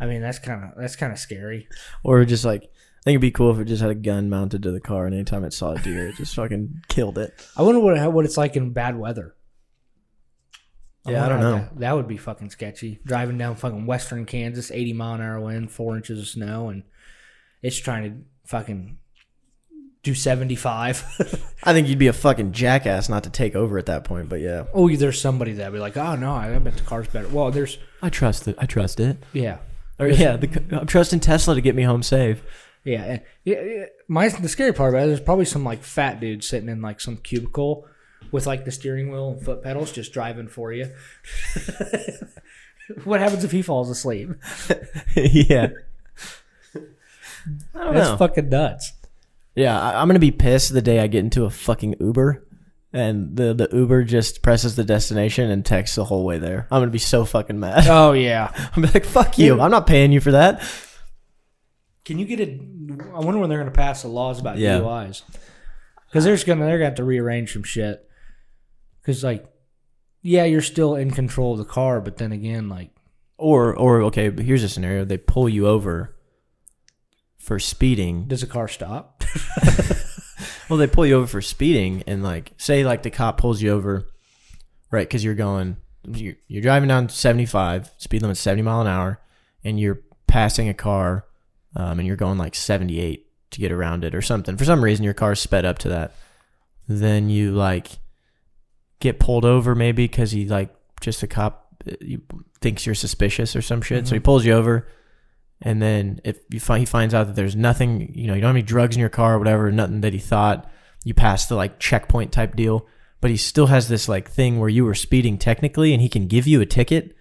I 0.01 0.07
mean, 0.07 0.21
that's 0.21 0.39
kind 0.39 0.65
of 0.65 0.71
that's 0.79 0.97
kind 0.97 1.13
of 1.13 1.19
scary. 1.19 1.69
Or 2.05 2.25
just 2.25 2.45
like, 2.45 2.63
I 2.65 3.03
think 3.05 3.15
it'd 3.15 3.21
be 3.21 3.31
cool 3.31 3.51
if 3.53 3.59
it 3.59 3.65
just 3.67 3.83
had 3.83 3.91
a 3.91 3.95
gun 3.95 4.29
mounted 4.29 4.63
to 4.65 4.71
the 4.71 4.81
car, 4.81 5.07
and 5.07 5.15
anytime 5.15 5.45
it 5.45 5.53
saw 5.53 5.73
a 5.73 5.79
deer, 5.79 6.09
it 6.09 6.17
just 6.17 6.35
fucking 6.35 6.83
killed 6.89 7.19
it. 7.19 7.33
I 7.57 7.63
wonder 7.63 7.81
what 7.81 8.13
what 8.13 8.25
it's 8.25 8.37
like 8.37 8.57
in 8.57 8.73
bad 8.73 8.99
weather. 8.99 9.35
Yeah, 11.07 11.25
I 11.25 11.29
don't 11.31 11.41
know. 11.41 11.53
That, 11.55 11.79
that 11.81 11.97
would 11.97 12.09
be 12.09 12.19
fucking 12.19 12.51
sketchy. 12.51 13.01
Driving 13.05 13.39
down 13.39 13.57
fucking 13.57 13.87
western 13.87 14.27
Kansas, 14.27 14.71
eighty 14.71 14.93
mile 14.93 15.15
an 15.15 15.23
hour 15.23 15.41
wind, 15.41 15.71
four 15.71 15.97
inches 15.97 16.19
of 16.21 16.27
snow, 16.29 16.69
and 16.69 16.83
it's 17.63 17.79
trying 17.79 18.05
to 18.11 18.49
fucking 18.49 18.99
do 20.03 20.15
seventy 20.15 20.55
five. 20.57 21.05
I 21.65 21.73
think 21.73 21.89
you'd 21.89 21.99
be 21.99 22.07
a 22.07 22.13
fucking 22.13 22.53
jackass 22.53 23.09
not 23.09 23.25
to 23.25 23.31
take 23.31 23.55
over 23.57 23.79
at 23.79 23.87
that 23.87 24.05
point. 24.05 24.29
But 24.29 24.41
yeah, 24.41 24.65
oh, 24.73 24.89
there's 24.95 25.21
somebody 25.21 25.53
that'd 25.55 25.73
be 25.73 25.79
like, 25.79 25.97
oh 25.97 26.17
no, 26.17 26.33
I 26.33 26.57
bet 26.59 26.77
the 26.77 26.83
car's 26.85 27.09
better. 27.09 27.29
Well, 27.29 27.51
there's 27.51 27.79
I 28.03 28.11
trust 28.11 28.47
it. 28.49 28.57
I 28.59 28.67
trust 28.67 29.01
it. 29.01 29.19
yeah, 29.33 29.59
Or 29.99 30.07
yeah, 30.09 30.37
the, 30.37 30.79
I'm 30.79 30.87
trusting 30.87 31.21
Tesla 31.21 31.55
to 31.55 31.61
get 31.61 31.75
me 31.75 31.83
home 31.83 32.03
safe. 32.03 32.43
yeah, 32.85 33.19
yeah. 33.45 33.61
yeah. 33.61 33.85
My 34.07 34.29
the 34.29 34.49
scary 34.49 34.73
part 34.73 34.95
about 34.95 35.09
it 35.09 35.13
is 35.13 35.21
probably 35.21 35.45
some 35.45 35.65
like 35.65 35.83
fat 35.83 36.21
dude 36.21 36.45
sitting 36.45 36.69
in 36.69 36.81
like 36.81 37.01
some 37.01 37.17
cubicle 37.17 37.87
with 38.31 38.47
like 38.47 38.65
the 38.65 38.71
steering 38.71 39.11
wheel 39.11 39.31
and 39.33 39.43
foot 39.43 39.63
pedals 39.63 39.93
just 39.93 40.13
driving 40.13 40.49
for 40.49 40.73
you. 40.73 40.91
what 43.05 43.21
happens 43.21 43.45
if 43.45 43.53
he 43.53 43.63
falls 43.63 43.91
asleep? 43.91 44.31
yeah. 45.17 45.69
I 47.75 47.85
don't 47.85 47.95
That's 47.95 48.09
know. 48.11 48.17
fucking 48.17 48.49
nuts. 48.49 48.93
Yeah, 49.55 49.79
I, 49.81 50.01
I'm 50.01 50.09
gonna 50.09 50.19
be 50.19 50.31
pissed 50.31 50.73
the 50.73 50.83
day 50.83 51.01
I 51.01 51.07
get 51.07 51.25
into 51.25 51.45
a 51.45 51.51
fucking 51.51 51.97
Uber, 52.01 52.47
and 52.93 53.37
the 53.37 53.55
the 53.55 53.69
Uber 53.73 54.05
just 54.05 54.43
presses 54.43 54.77
the 54.77 54.85
destination 54.85 55.51
and 55.51 55.65
texts 55.65 55.97
the 55.97 56.05
whole 56.05 56.25
way 56.25 56.39
there. 56.39 56.67
I'm 56.71 56.81
gonna 56.81 56.91
be 56.91 56.99
so 56.99 57.25
fucking 57.25 57.59
mad. 57.59 57.87
Oh 57.89 58.13
yeah. 58.13 58.53
I'm 58.77 58.83
like, 58.83 59.05
fuck 59.05 59.39
you. 59.39 59.61
I'm 59.61 59.71
not 59.71 59.87
paying 59.87 60.13
you 60.13 60.21
for 60.21 60.33
that. 60.33 60.63
Can 62.05 62.19
you 62.19 62.25
get 62.27 62.41
a? 62.41 62.59
I 63.15 63.19
wonder 63.21 63.39
when 63.39 63.51
they're 63.51 63.59
going 63.59 63.71
to 63.71 63.77
pass 63.77 64.01
the 64.01 64.09
laws 64.09 64.41
about 64.41 64.57
Yeah. 64.57 64.79
DUIs. 64.79 65.23
Because 66.07 66.25
there's 66.25 66.43
gonna 66.43 66.61
they're 66.65 66.79
going 66.79 66.81
to 66.81 66.85
have 66.87 66.95
to 66.95 67.05
rearrange 67.05 67.53
some 67.53 67.65
shit. 67.65 68.09
Because 69.03 69.23
like, 69.23 69.45
yeah, 70.23 70.45
you're 70.45 70.63
still 70.63 70.95
in 70.97 71.11
control 71.11 71.53
of 71.53 71.59
the 71.59 71.67
car, 71.67 72.01
but 72.01 72.17
then 72.17 72.33
again, 72.33 72.71
like, 72.71 72.91
Or 73.37 73.77
or 73.77 74.01
okay, 74.05 74.31
but 74.31 74.45
here's 74.47 74.63
a 74.65 74.71
scenario: 74.71 75.05
they 75.05 75.19
pull 75.19 75.51
you 75.51 75.67
over 75.69 76.17
for 77.49 77.59
speeding. 77.59 78.27
does 78.29 78.43
a 78.43 78.47
car 78.47 78.69
stop? 78.69 79.25
Well, 80.69 80.79
they 80.79 80.87
pull 80.87 81.07
you 81.07 81.17
over 81.17 81.27
for 81.27 81.41
speeding, 81.41 82.03
and 82.07 82.23
like, 82.23 82.53
say, 82.59 82.85
like 82.85 83.03
the 83.03 83.11
cop 83.11 83.39
pulls 83.39 83.63
you 83.63 83.71
over, 83.71 84.07
right? 84.91 85.09
Because 85.09 85.25
you're 85.25 85.35
going, 85.35 85.79
you're, 86.07 86.35
you're 86.47 86.63
driving 86.63 86.89
down 86.89 87.09
75, 87.09 87.91
speed 87.97 88.23
limit 88.23 88.37
70 88.37 88.63
mile 88.63 88.83
an 88.83 88.87
hour, 88.87 89.21
and 89.65 89.81
you're 89.81 90.01
passing 90.27 90.69
a 90.69 90.75
car, 90.75 91.25
um, 91.75 91.99
and 91.99 92.07
you're 92.07 92.17
going 92.17 92.37
like 92.37 92.55
78 92.55 93.27
to 93.53 93.61
get 93.61 93.73
around 93.73 94.05
it 94.05 94.15
or 94.15 94.21
something. 94.21 94.59
For 94.59 94.67
some 94.67 94.85
reason, 94.85 95.05
your 95.05 95.15
car's 95.15 95.41
sped 95.41 95.65
up 95.65 95.79
to 95.79 95.89
that. 95.89 96.13
Then 96.87 97.31
you 97.31 97.53
like 97.53 97.99
get 99.01 99.19
pulled 99.19 99.47
over 99.47 99.75
maybe 99.75 100.05
because 100.05 100.33
he 100.33 100.47
like 100.47 100.75
just 101.01 101.23
a 101.23 101.27
cop 101.27 101.75
uh, 101.87 101.93
you, 102.01 102.21
thinks 102.61 102.85
you're 102.85 102.95
suspicious 102.95 103.57
or 103.57 103.63
some 103.63 103.81
shit. 103.81 104.07
So 104.07 104.15
he 104.15 104.21
pulls 104.21 104.45
you 104.45 104.53
over, 104.53 104.87
and 105.61 105.83
then 105.83 106.21
if 106.25 106.39
you 106.51 106.61
find 106.61 106.81
he 106.81 106.87
finds 106.87 107.15
out 107.15 107.27
that 107.27 107.37
there's 107.37 107.57
nothing, 107.57 108.13
you 108.15 108.27
know, 108.27 108.35
you 108.35 108.41
don't 108.41 108.49
have 108.51 108.57
any 108.57 108.63
drugs 108.63 108.97
in 108.97 109.01
your 109.01 109.09
car 109.09 109.35
or 109.35 109.39
whatever, 109.39 109.71
nothing 109.73 110.01
that 110.03 110.13
he 110.13 110.19
thought, 110.19 110.71
you 111.05 111.15
pass 111.15 111.47
the 111.47 111.55
like 111.57 111.79
checkpoint 111.79 112.33
type 112.33 112.55
deal. 112.57 112.87
But 113.21 113.31
he 113.33 113.37
still 113.37 113.67
has 113.67 113.89
this 113.89 114.09
like 114.09 114.31
thing 114.31 114.61
where 114.61 114.69
you 114.69 114.85
were 114.85 114.95
speeding 114.95 115.39
technically, 115.39 115.93
and 115.93 116.01
he 116.01 116.09
can 116.09 116.29
give 116.29 116.47
you 116.47 116.61
a 116.61 116.67
ticket. 116.67 117.17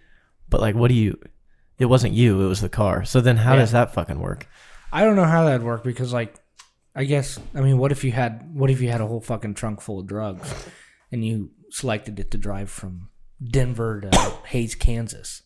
But 0.50 0.62
like, 0.62 0.76
what 0.76 0.90
do 0.90 0.94
you? 0.94 1.20
It 1.80 1.86
wasn't 1.86 2.14
you; 2.14 2.42
it 2.42 2.48
was 2.48 2.62
the 2.62 2.70
car. 2.70 3.04
So 3.04 3.20
then, 3.22 3.38
how 3.38 3.54
Yeah. 3.54 3.60
does 3.62 3.72
that 3.72 3.94
fucking 3.96 4.20
work? 4.20 4.48
I 4.94 5.04
don't 5.04 5.16
know 5.16 5.26
how 5.26 5.46
that'd 5.46 5.64
work 5.64 5.84
because 5.84 6.14
like, 6.14 6.36
I 6.96 7.04
guess 7.06 7.40
I 7.56 7.62
mean, 7.62 7.80
what 7.80 7.92
if 7.92 8.04
you 8.04 8.12
had 8.12 8.54
what 8.54 8.70
if 8.70 8.80
you 8.80 8.90
had 8.90 9.02
a 9.02 9.08
whole 9.08 9.22
fucking 9.22 9.56
trunk 9.56 9.82
full 9.82 10.00
of 10.00 10.06
drugs, 10.08 10.54
and 11.12 11.26
you 11.26 11.50
selected 11.72 12.20
it 12.20 12.30
to 12.32 12.38
drive 12.38 12.70
from 12.70 13.10
Denver 13.44 14.02
to 14.02 14.10
Hays, 14.46 14.76
Kansas? 14.76 15.42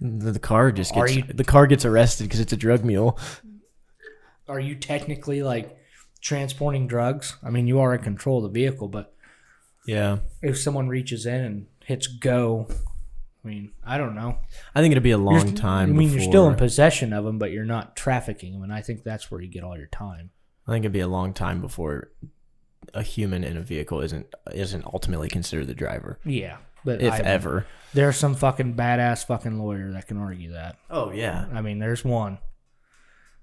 The, 0.00 0.32
the 0.32 0.38
car 0.38 0.70
just 0.72 0.94
gets 0.94 1.16
you- 1.16 1.22
the 1.24 1.44
car 1.44 1.66
gets 1.66 1.84
arrested 1.84 2.24
because 2.24 2.40
it's 2.40 2.52
a 2.52 2.56
drug 2.56 2.84
mule. 2.84 3.18
Are 4.48 4.60
you 4.60 4.74
technically 4.74 5.42
like 5.42 5.76
transporting 6.20 6.86
drugs? 6.86 7.36
I 7.42 7.50
mean, 7.50 7.66
you 7.66 7.80
are 7.80 7.94
in 7.94 8.02
control 8.02 8.38
of 8.44 8.52
the 8.52 8.60
vehicle, 8.60 8.88
but 8.88 9.14
Yeah, 9.86 10.18
if 10.42 10.58
someone 10.58 10.88
reaches 10.88 11.26
in 11.26 11.40
and 11.40 11.66
hits 11.84 12.06
go, 12.06 12.66
I 13.44 13.48
mean, 13.48 13.72
I 13.86 13.98
don't 13.98 14.14
know. 14.14 14.38
I 14.74 14.80
think 14.80 14.92
it'll 14.92 15.02
be 15.02 15.10
a 15.12 15.18
long 15.18 15.46
You're- 15.46 15.52
time. 15.56 15.90
I 15.90 15.92
mean, 15.92 16.10
you're 16.10 16.20
still 16.22 16.48
in 16.48 16.56
possession 16.56 17.12
of 17.12 17.24
them, 17.24 17.38
but 17.38 17.50
you're 17.52 17.64
not 17.64 17.96
trafficking 17.96 18.52
them, 18.52 18.62
and 18.62 18.72
I 18.72 18.82
think 18.82 19.02
that's 19.04 19.30
where 19.30 19.40
you 19.40 19.48
get 19.48 19.64
all 19.64 19.76
your 19.76 19.86
time. 19.86 20.30
I 20.66 20.72
think 20.72 20.82
it'd 20.84 20.92
be 20.92 21.00
a 21.00 21.08
long 21.08 21.32
time 21.32 21.60
before 21.60 22.10
a 22.94 23.02
human 23.02 23.44
in 23.44 23.56
a 23.56 23.60
vehicle 23.62 24.00
isn't 24.00 24.26
isn't 24.52 24.84
ultimately 24.86 25.28
considered 25.28 25.66
the 25.66 25.74
driver, 25.74 26.18
Yeah, 26.24 26.58
but 26.84 27.00
if 27.02 27.12
I, 27.12 27.18
ever. 27.18 27.66
there's 27.94 28.16
some 28.16 28.34
fucking 28.34 28.74
badass 28.74 29.26
fucking 29.26 29.58
lawyer 29.58 29.92
that 29.92 30.06
can 30.06 30.16
argue 30.18 30.52
that. 30.52 30.76
Oh 30.90 31.10
yeah. 31.12 31.46
I 31.52 31.60
mean, 31.60 31.78
there's 31.78 32.04
one, 32.04 32.38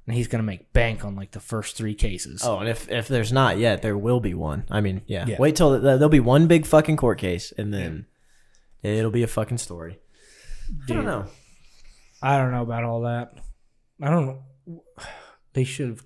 and 0.07 0.15
he's 0.15 0.27
gonna 0.27 0.43
make 0.43 0.73
bank 0.73 1.03
on 1.03 1.15
like 1.15 1.31
the 1.31 1.39
first 1.39 1.75
three 1.77 1.95
cases. 1.95 2.41
Oh, 2.43 2.59
and 2.59 2.69
if 2.69 2.89
if 2.89 3.07
there's 3.07 3.31
not 3.31 3.57
yet, 3.57 3.81
there 3.81 3.97
will 3.97 4.19
be 4.19 4.33
one. 4.33 4.65
I 4.69 4.81
mean, 4.81 5.01
yeah. 5.07 5.25
Yeah. 5.27 5.37
Wait 5.39 5.55
till 5.55 5.71
th- 5.71 5.83
there'll 5.83 6.09
be 6.09 6.19
one 6.19 6.47
big 6.47 6.65
fucking 6.65 6.97
court 6.97 7.17
case, 7.19 7.53
and 7.57 7.73
then 7.73 8.05
it'll 8.83 9.11
be 9.11 9.23
a 9.23 9.27
fucking 9.27 9.57
story. 9.57 9.99
I 10.89 10.93
don't 10.93 11.05
know. 11.05 11.25
I 12.21 12.37
don't 12.37 12.51
know 12.51 12.63
about 12.63 12.83
all 12.83 13.01
that. 13.01 13.33
I 14.01 14.09
don't 14.09 14.25
know. 14.67 14.83
They 15.53 15.63
should 15.63 15.89
have. 15.89 16.05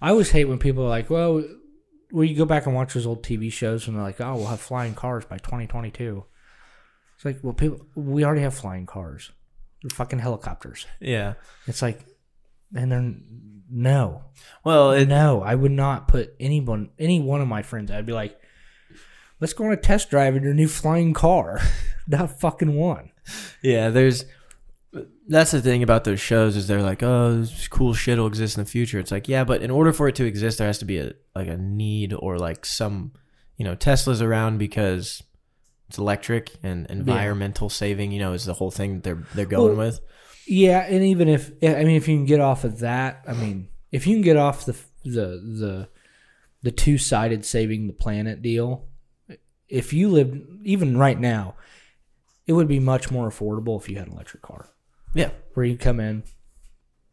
I 0.00 0.10
always 0.10 0.30
hate 0.30 0.44
when 0.44 0.58
people 0.58 0.84
are 0.84 0.88
like, 0.88 1.10
well, 1.10 1.42
well, 2.12 2.24
you 2.24 2.36
go 2.36 2.44
back 2.44 2.66
and 2.66 2.74
watch 2.74 2.94
those 2.94 3.06
old 3.06 3.22
TV 3.22 3.50
shows 3.50 3.88
and 3.88 3.96
they're 3.96 4.02
like, 4.02 4.20
oh, 4.20 4.36
we'll 4.36 4.46
have 4.46 4.60
flying 4.60 4.94
cars 4.94 5.24
by 5.24 5.38
2022. 5.38 6.24
It's 7.18 7.24
like, 7.24 7.40
well, 7.42 7.52
people, 7.52 7.84
we 7.96 8.24
already 8.24 8.42
have 8.42 8.54
flying 8.54 8.86
cars. 8.86 9.32
They're 9.82 9.90
fucking 9.90 10.20
helicopters. 10.20 10.86
Yeah. 11.00 11.34
It's 11.66 11.82
like, 11.82 12.06
and 12.72 12.92
then 12.92 13.24
no, 13.68 14.22
Well, 14.62 14.92
it, 14.92 15.08
no, 15.08 15.42
I 15.42 15.56
would 15.56 15.72
not 15.72 16.06
put 16.06 16.32
anyone, 16.38 16.90
any 16.96 17.20
one 17.20 17.40
of 17.40 17.48
my 17.48 17.62
friends. 17.62 17.90
I'd 17.90 18.06
be 18.06 18.12
like, 18.12 18.38
let's 19.40 19.52
go 19.52 19.64
on 19.64 19.72
a 19.72 19.76
test 19.76 20.10
drive 20.10 20.36
in 20.36 20.44
your 20.44 20.54
new 20.54 20.68
flying 20.68 21.12
car. 21.12 21.60
not 22.06 22.38
fucking 22.38 22.76
one. 22.76 23.10
yeah. 23.62 23.88
There's 23.90 24.24
that's 25.26 25.50
the 25.50 25.60
thing 25.60 25.82
about 25.82 26.04
those 26.04 26.20
shows 26.20 26.56
is 26.56 26.68
they're 26.68 26.82
like, 26.82 27.02
oh, 27.02 27.40
this 27.40 27.66
cool 27.66 27.94
shit 27.94 28.16
will 28.16 28.28
exist 28.28 28.56
in 28.56 28.64
the 28.64 28.70
future. 28.70 29.00
It's 29.00 29.10
like, 29.10 29.28
yeah, 29.28 29.42
but 29.42 29.60
in 29.60 29.72
order 29.72 29.92
for 29.92 30.08
it 30.08 30.14
to 30.16 30.24
exist, 30.24 30.58
there 30.58 30.68
has 30.68 30.78
to 30.78 30.84
be 30.84 30.98
a 30.98 31.12
like 31.34 31.48
a 31.48 31.56
need 31.56 32.14
or 32.14 32.38
like 32.38 32.64
some, 32.64 33.12
you 33.56 33.64
know, 33.64 33.74
Tesla's 33.74 34.22
around 34.22 34.58
because 34.58 35.22
it's 35.88 35.98
electric 35.98 36.52
and 36.62 36.86
environmental 36.90 37.68
saving. 37.68 38.12
You 38.12 38.20
know, 38.20 38.32
is 38.32 38.44
the 38.44 38.54
whole 38.54 38.70
thing 38.70 38.94
that 38.96 39.02
they're 39.04 39.22
they're 39.34 39.46
going 39.46 39.76
Well, 39.76 39.86
with. 39.88 40.00
Yeah, 40.46 40.80
and 40.80 41.02
even 41.04 41.28
if 41.28 41.50
I 41.62 41.84
mean, 41.84 41.96
if 41.96 42.08
you 42.08 42.16
can 42.16 42.24
get 42.26 42.40
off 42.40 42.64
of 42.64 42.78
that, 42.80 43.22
I 43.26 43.32
mean, 43.34 43.68
if 43.92 44.06
you 44.06 44.14
can 44.14 44.22
get 44.22 44.36
off 44.36 44.64
the 44.64 44.72
the 45.04 45.26
the 45.60 45.88
the 46.62 46.70
two 46.72 46.98
sided 46.98 47.44
saving 47.44 47.86
the 47.86 47.92
planet 47.92 48.42
deal, 48.42 48.86
if 49.68 49.92
you 49.92 50.08
lived 50.08 50.38
even 50.64 50.96
right 50.96 51.18
now, 51.20 51.54
it 52.46 52.52
would 52.54 52.66
be 52.68 52.80
much 52.80 53.10
more 53.10 53.28
affordable 53.30 53.80
if 53.80 53.88
you 53.88 53.96
had 53.98 54.06
an 54.08 54.14
electric 54.14 54.42
car 54.42 54.68
Yeah. 55.14 55.30
where 55.54 55.64
you 55.66 55.76
come 55.76 56.00
in, 56.00 56.24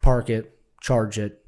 park 0.02 0.30
it, 0.30 0.58
charge 0.80 1.18
it, 1.18 1.44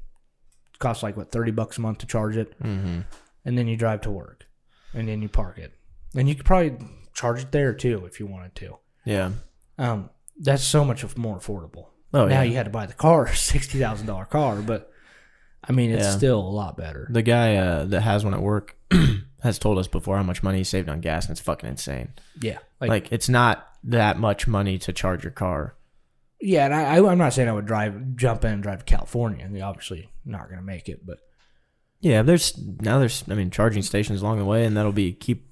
costs 0.77 1.03
like 1.03 1.17
what 1.17 1.31
thirty 1.31 1.51
bucks 1.51 1.77
a 1.77 1.81
month 1.81 1.97
to 1.99 2.05
charge 2.07 2.37
it, 2.37 2.53
Mm-hmm. 2.61 3.01
and 3.45 3.57
then 3.57 3.67
you 3.67 3.75
drive 3.75 4.01
to 4.01 4.11
work, 4.11 4.45
and 4.93 5.07
then 5.07 5.21
you 5.21 5.27
park 5.29 5.57
it, 5.57 5.73
and 6.15 6.27
you 6.29 6.35
could 6.35 6.45
probably 6.45 6.77
charge 7.13 7.41
it 7.41 7.51
there 7.51 7.73
too 7.73 8.05
if 8.05 8.19
you 8.19 8.25
wanted 8.27 8.55
to. 8.55 8.77
Yeah. 9.05 9.31
Um, 9.77 10.09
that's 10.39 10.63
so 10.63 10.83
much 10.85 11.03
more 11.17 11.37
affordable. 11.39 11.87
Oh 12.13 12.25
now 12.27 12.41
yeah. 12.41 12.43
you 12.43 12.55
had 12.55 12.65
to 12.65 12.71
buy 12.71 12.85
the 12.85 12.93
car, 12.93 13.27
sixty 13.33 13.79
thousand 13.79 14.07
dollar 14.07 14.25
car, 14.25 14.57
but 14.61 14.91
I 15.63 15.71
mean 15.73 15.91
it's 15.91 16.05
Yeah. 16.05 16.17
still 16.17 16.39
a 16.39 16.49
lot 16.49 16.77
better. 16.77 17.07
The 17.11 17.21
guy 17.21 17.55
uh, 17.55 17.85
that 17.85 18.01
has 18.01 18.23
one 18.23 18.33
at 18.33 18.41
work 18.41 18.75
has 19.43 19.59
told 19.59 19.77
us 19.77 19.87
before 19.87 20.17
how 20.17 20.23
much 20.23 20.43
money 20.43 20.59
he 20.59 20.63
saved 20.63 20.89
on 20.89 21.01
gas, 21.01 21.25
and 21.25 21.31
it's 21.31 21.41
fucking 21.41 21.69
insane. 21.69 22.13
Yeah, 22.41 22.57
like, 22.81 22.89
Like, 22.89 23.11
it's 23.11 23.29
not 23.29 23.67
that 23.85 24.17
much 24.19 24.47
money 24.47 24.77
to 24.79 24.91
charge 24.91 25.23
your 25.23 25.31
car. 25.31 25.75
yeah, 26.41 26.65
and 26.65 26.73
I, 26.73 26.95
I 26.97 27.09
I'm 27.11 27.17
not 27.17 27.33
saying 27.33 27.47
I 27.47 27.53
would 27.53 27.65
drive 27.65 28.15
jump 28.15 28.43
in 28.45 28.53
and 28.53 28.63
drive 28.63 28.79
to 28.79 28.85
California, 28.85 29.43
and 29.45 29.55
you're 29.55 29.65
obviously 29.65 30.09
not 30.25 30.49
gonna 30.49 30.61
make 30.61 30.89
it, 30.89 31.05
but 31.05 31.19
Yeah, 32.01 32.21
there's 32.23 32.57
now 32.57 32.97
there's 32.99 33.23
I 33.29 33.35
mean 33.35 33.51
charging 33.51 33.83
stations 33.83 34.21
along 34.21 34.39
the 34.39 34.45
way, 34.45 34.65
and 34.65 34.75
that'll 34.75 34.91
be 34.91 35.11
keep 35.13 35.48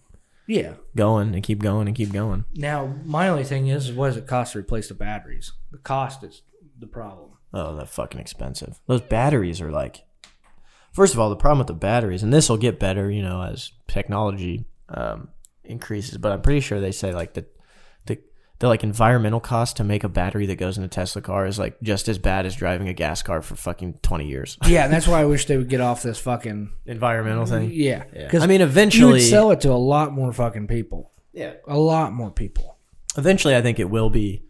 yeah. 0.48 0.74
going 0.96 1.34
and 1.34 1.44
keep 1.44 1.60
going 1.60 1.88
and 1.88 1.96
keep 1.96 2.12
going. 2.12 2.46
Now 2.56 2.96
my 3.06 3.28
only 3.28 3.44
thing 3.44 3.68
is, 3.68 3.92
what 3.92 4.08
does 4.08 4.18
it 4.18 4.28
cost 4.28 4.54
to 4.54 4.60
replace 4.60 4.88
the 4.88 4.94
batteries? 4.94 5.52
The 5.72 5.78
cost 5.78 6.24
is 6.24 6.42
the 6.80 6.88
problem. 6.88 7.32
Oh, 7.54 7.76
that's 7.76 7.94
fucking 7.94 8.20
expensive. 8.20 8.80
Those 8.88 9.02
batteries 9.02 9.62
are 9.62 9.72
like, 9.72 10.06
first 10.92 11.14
of 11.14 11.20
all, 11.20 11.30
the 11.30 11.36
problem 11.36 11.60
with 11.60 11.68
the 11.68 11.74
batteries, 11.74 12.24
and 12.24 12.34
this 12.34 12.50
will 12.50 12.58
get 12.58 12.80
better, 12.80 13.10
you 13.10 13.22
know, 13.22 13.42
as 13.42 13.72
technology 13.88 14.66
um, 14.90 15.30
increases. 15.64 16.18
But 16.18 16.32
I'm 16.32 16.42
pretty 16.42 16.62
sure 16.62 16.80
they 16.80 16.92
say 16.92 17.14
like 17.14 17.34
the 17.34 17.46
the 18.60 18.66
the 18.66 18.68
like 18.68 18.84
environmental 18.84 19.40
cost 19.40 19.78
to 19.78 19.84
make 19.84 20.04
a 20.04 20.10
battery 20.10 20.46
that 20.48 20.56
goes 20.56 20.78
in 20.78 20.84
a 20.84 20.88
Tesla 20.88 21.22
car 21.22 21.46
is 21.46 21.60
like 21.60 21.80
just 21.82 22.08
as 22.10 22.18
bad 22.18 22.46
as 22.46 22.56
driving 22.56 22.88
a 22.88 22.94
gas 22.94 23.22
car 23.22 23.42
for 23.42 23.56
fucking 23.56 23.94
20 24.02 24.28
years. 24.28 24.58
Yeah, 24.68 24.86
and 24.86 24.92
that's 24.94 25.08
why 25.08 25.22
I 25.22 25.26
wish 25.26 25.46
they 25.46 25.58
would 25.58 25.70
get 25.70 25.80
off 25.82 26.02
this 26.04 26.18
fucking 26.20 26.72
environmental 26.86 27.46
thing. 27.46 27.70
yeah. 27.72 28.04
Yeah. 28.14 28.24
Because 28.26 28.44
I 28.44 28.48
mean, 28.48 28.62
eventually 28.62 28.62
you 28.62 29.08
eventually, 29.10 29.12
would 29.14 29.22
sell 29.30 29.52
it 29.52 29.62
to 29.62 29.72
a 29.72 29.74
lot 29.74 30.12
more 30.14 30.34
fucking 30.34 30.68
people. 30.68 31.12
yeah. 31.34 31.54
A 31.68 31.78
lot 31.78 32.14
more 32.14 32.32
people. 32.32 32.78
Eventually, 33.18 33.56
I 33.56 33.62
think 33.62 33.80
it 33.80 33.90
will 33.90 34.10
be. 34.10 34.44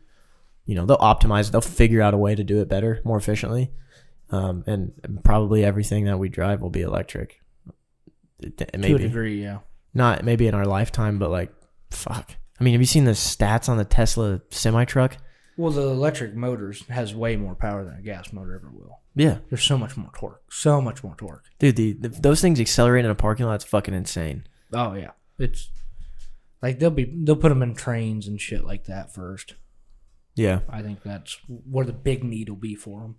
You 0.65 0.75
know, 0.75 0.85
they'll 0.85 0.97
optimize. 0.97 1.47
it. 1.47 1.51
They'll 1.53 1.61
figure 1.61 2.01
out 2.01 2.13
a 2.13 2.17
way 2.17 2.35
to 2.35 2.43
do 2.43 2.59
it 2.61 2.67
better, 2.67 2.99
more 3.05 3.17
efficiently, 3.17 3.71
um, 4.31 4.63
and 4.67 4.91
probably 5.23 5.63
everything 5.63 6.03
that 6.05 6.17
we 6.19 6.27
drive 6.27 6.61
will 6.61 6.69
be 6.69 6.81
electric. 6.81 7.39
It- 8.39 8.59
it- 8.61 8.67
To 8.73 8.75
a 8.75 8.77
Maybe 8.79 8.97
degree, 9.03 9.41
yeah. 9.41 9.59
not 9.93 10.25
maybe 10.25 10.45
in 10.47 10.53
our 10.53 10.65
lifetime, 10.65 11.19
but 11.19 11.29
like, 11.31 11.53
fuck. 11.91 12.35
I 12.59 12.63
mean, 12.63 12.73
have 12.73 12.81
you 12.81 12.87
seen 12.87 13.05
the 13.05 13.11
stats 13.11 13.69
on 13.69 13.77
the 13.77 13.85
Tesla 13.85 14.41
semi 14.49 14.85
truck? 14.85 15.17
Well, 15.57 15.71
the 15.71 15.81
electric 15.81 16.35
motors 16.35 16.85
has 16.87 17.15
way 17.15 17.35
more 17.35 17.55
power 17.55 17.83
than 17.83 17.95
a 17.95 18.01
gas 18.01 18.31
motor 18.31 18.55
ever 18.55 18.69
will. 18.71 18.99
Yeah, 19.15 19.39
There's 19.49 19.63
so 19.63 19.77
much 19.77 19.97
more 19.97 20.11
torque. 20.13 20.43
So 20.51 20.79
much 20.81 21.03
more 21.03 21.15
torque. 21.17 21.45
dude, 21.57 21.75
the, 21.75 21.93
the 21.93 22.09
those 22.09 22.41
things 22.41 22.59
accelerate 22.59 23.05
in 23.05 23.11
a 23.11 23.15
parking 23.15 23.47
lot. 23.47 23.55
It's 23.55 23.63
fucking 23.63 23.93
insane. 23.95 24.45
Oh 24.73 24.93
yeah, 24.93 25.11
it's 25.39 25.69
like 26.61 26.77
they'll 26.79 26.91
be 26.91 27.11
they'll 27.23 27.35
put 27.35 27.49
them 27.49 27.63
in 27.63 27.73
trains 27.73 28.27
and 28.27 28.39
shit 28.39 28.63
like 28.65 28.85
that 28.85 29.13
first. 29.13 29.55
Yeah, 30.35 30.59
I 30.69 30.83
think 30.83 31.01
that's 31.01 31.39
where 31.47 31.85
the 31.85 31.93
big 31.93 32.23
need 32.23 32.49
will 32.49 32.55
be 32.57 32.75
for 32.75 33.01
them. 33.01 33.15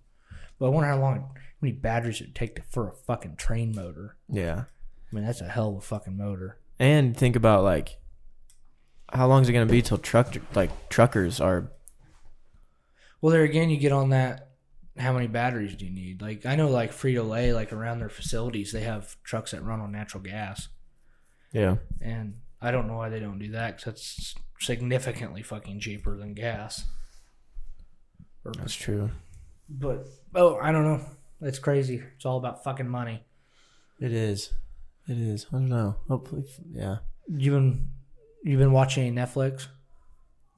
But 0.61 0.67
I 0.67 0.69
wonder 0.71 0.89
how 0.89 1.01
long, 1.01 1.15
how 1.35 1.41
many 1.61 1.73
batteries 1.73 2.21
it 2.21 2.29
would 2.29 2.35
take 2.35 2.57
to, 2.57 2.63
for 2.63 2.89
a 2.89 2.93
fucking 2.93 3.37
train 3.37 3.73
motor. 3.75 4.17
yeah. 4.29 4.65
I 5.11 5.15
mean, 5.15 5.25
that's 5.25 5.41
a 5.41 5.49
hell 5.49 5.71
of 5.71 5.77
a 5.77 5.81
fucking 5.81 6.17
motor. 6.19 6.59
And 6.79 7.17
think 7.17 7.35
about 7.35 7.65
like, 7.65 7.97
how 9.13 9.27
long 9.27 9.43
is 9.43 9.49
it 9.49 9.53
gonna 9.53 9.67
be 9.67 9.83
till 9.83 9.99
truck 9.99 10.35
like 10.55 10.89
truckers 10.89 11.41
are? 11.41 11.71
Well, 13.21 13.33
there 13.33 13.43
again, 13.45 13.71
you 13.71 13.79
get 13.79 13.93
on 13.93 14.11
that. 14.11 14.51
How 14.99 15.13
many 15.13 15.29
batteries 15.29 15.77
do 15.77 15.85
you 15.85 15.93
need? 15.93 16.21
Like 16.21 16.45
I 16.45 16.57
know, 16.57 16.69
like 16.69 16.93
Frito 16.93 17.29
Lay, 17.29 17.53
like 17.53 17.73
around 17.73 18.01
their 18.01 18.09
facilities, 18.09 18.73
they 18.73 18.81
have 18.81 19.17
trucks 19.23 19.53
that 19.53 19.65
run 19.65 19.81
on 19.81 19.93
natural 19.93 20.23
gas, 20.23 20.69
Yeah, 21.53 21.77
and 22.01 22.35
I 22.61 22.71
don't 22.71 22.89
know 22.89 22.97
why 22.97 23.09
they 23.09 23.21
don't 23.21 23.39
do 23.39 23.53
that 23.53 23.77
because 23.77 23.85
that's 23.85 24.35
significantly 24.61 25.43
fucking 25.43 25.81
cheaper 25.81 26.17
than 26.17 26.35
gas. 26.35 26.85
Or- 28.45 28.53
that's 28.53 28.75
true. 28.75 29.11
But 29.69 30.07
oh, 30.35 30.57
I 30.57 30.73
don't 30.73 30.85
know. 30.85 31.01
It's 31.43 31.59
crazy. 31.59 32.03
It's 32.17 32.27
all 32.27 32.39
about 32.39 32.65
fucking 32.65 32.89
money. 32.89 33.23
It 34.01 34.13
is. 34.13 34.53
It 35.07 35.19
is. 35.19 35.47
I 35.53 35.57
don't 35.57 35.69
know. 35.69 35.97
Hopefully, 36.09 36.45
yeah. 36.73 36.97
You 37.29 37.53
been 37.53 37.91
you 38.45 38.57
been 38.59 38.73
watching 38.73 39.15
Netflix? 39.15 39.67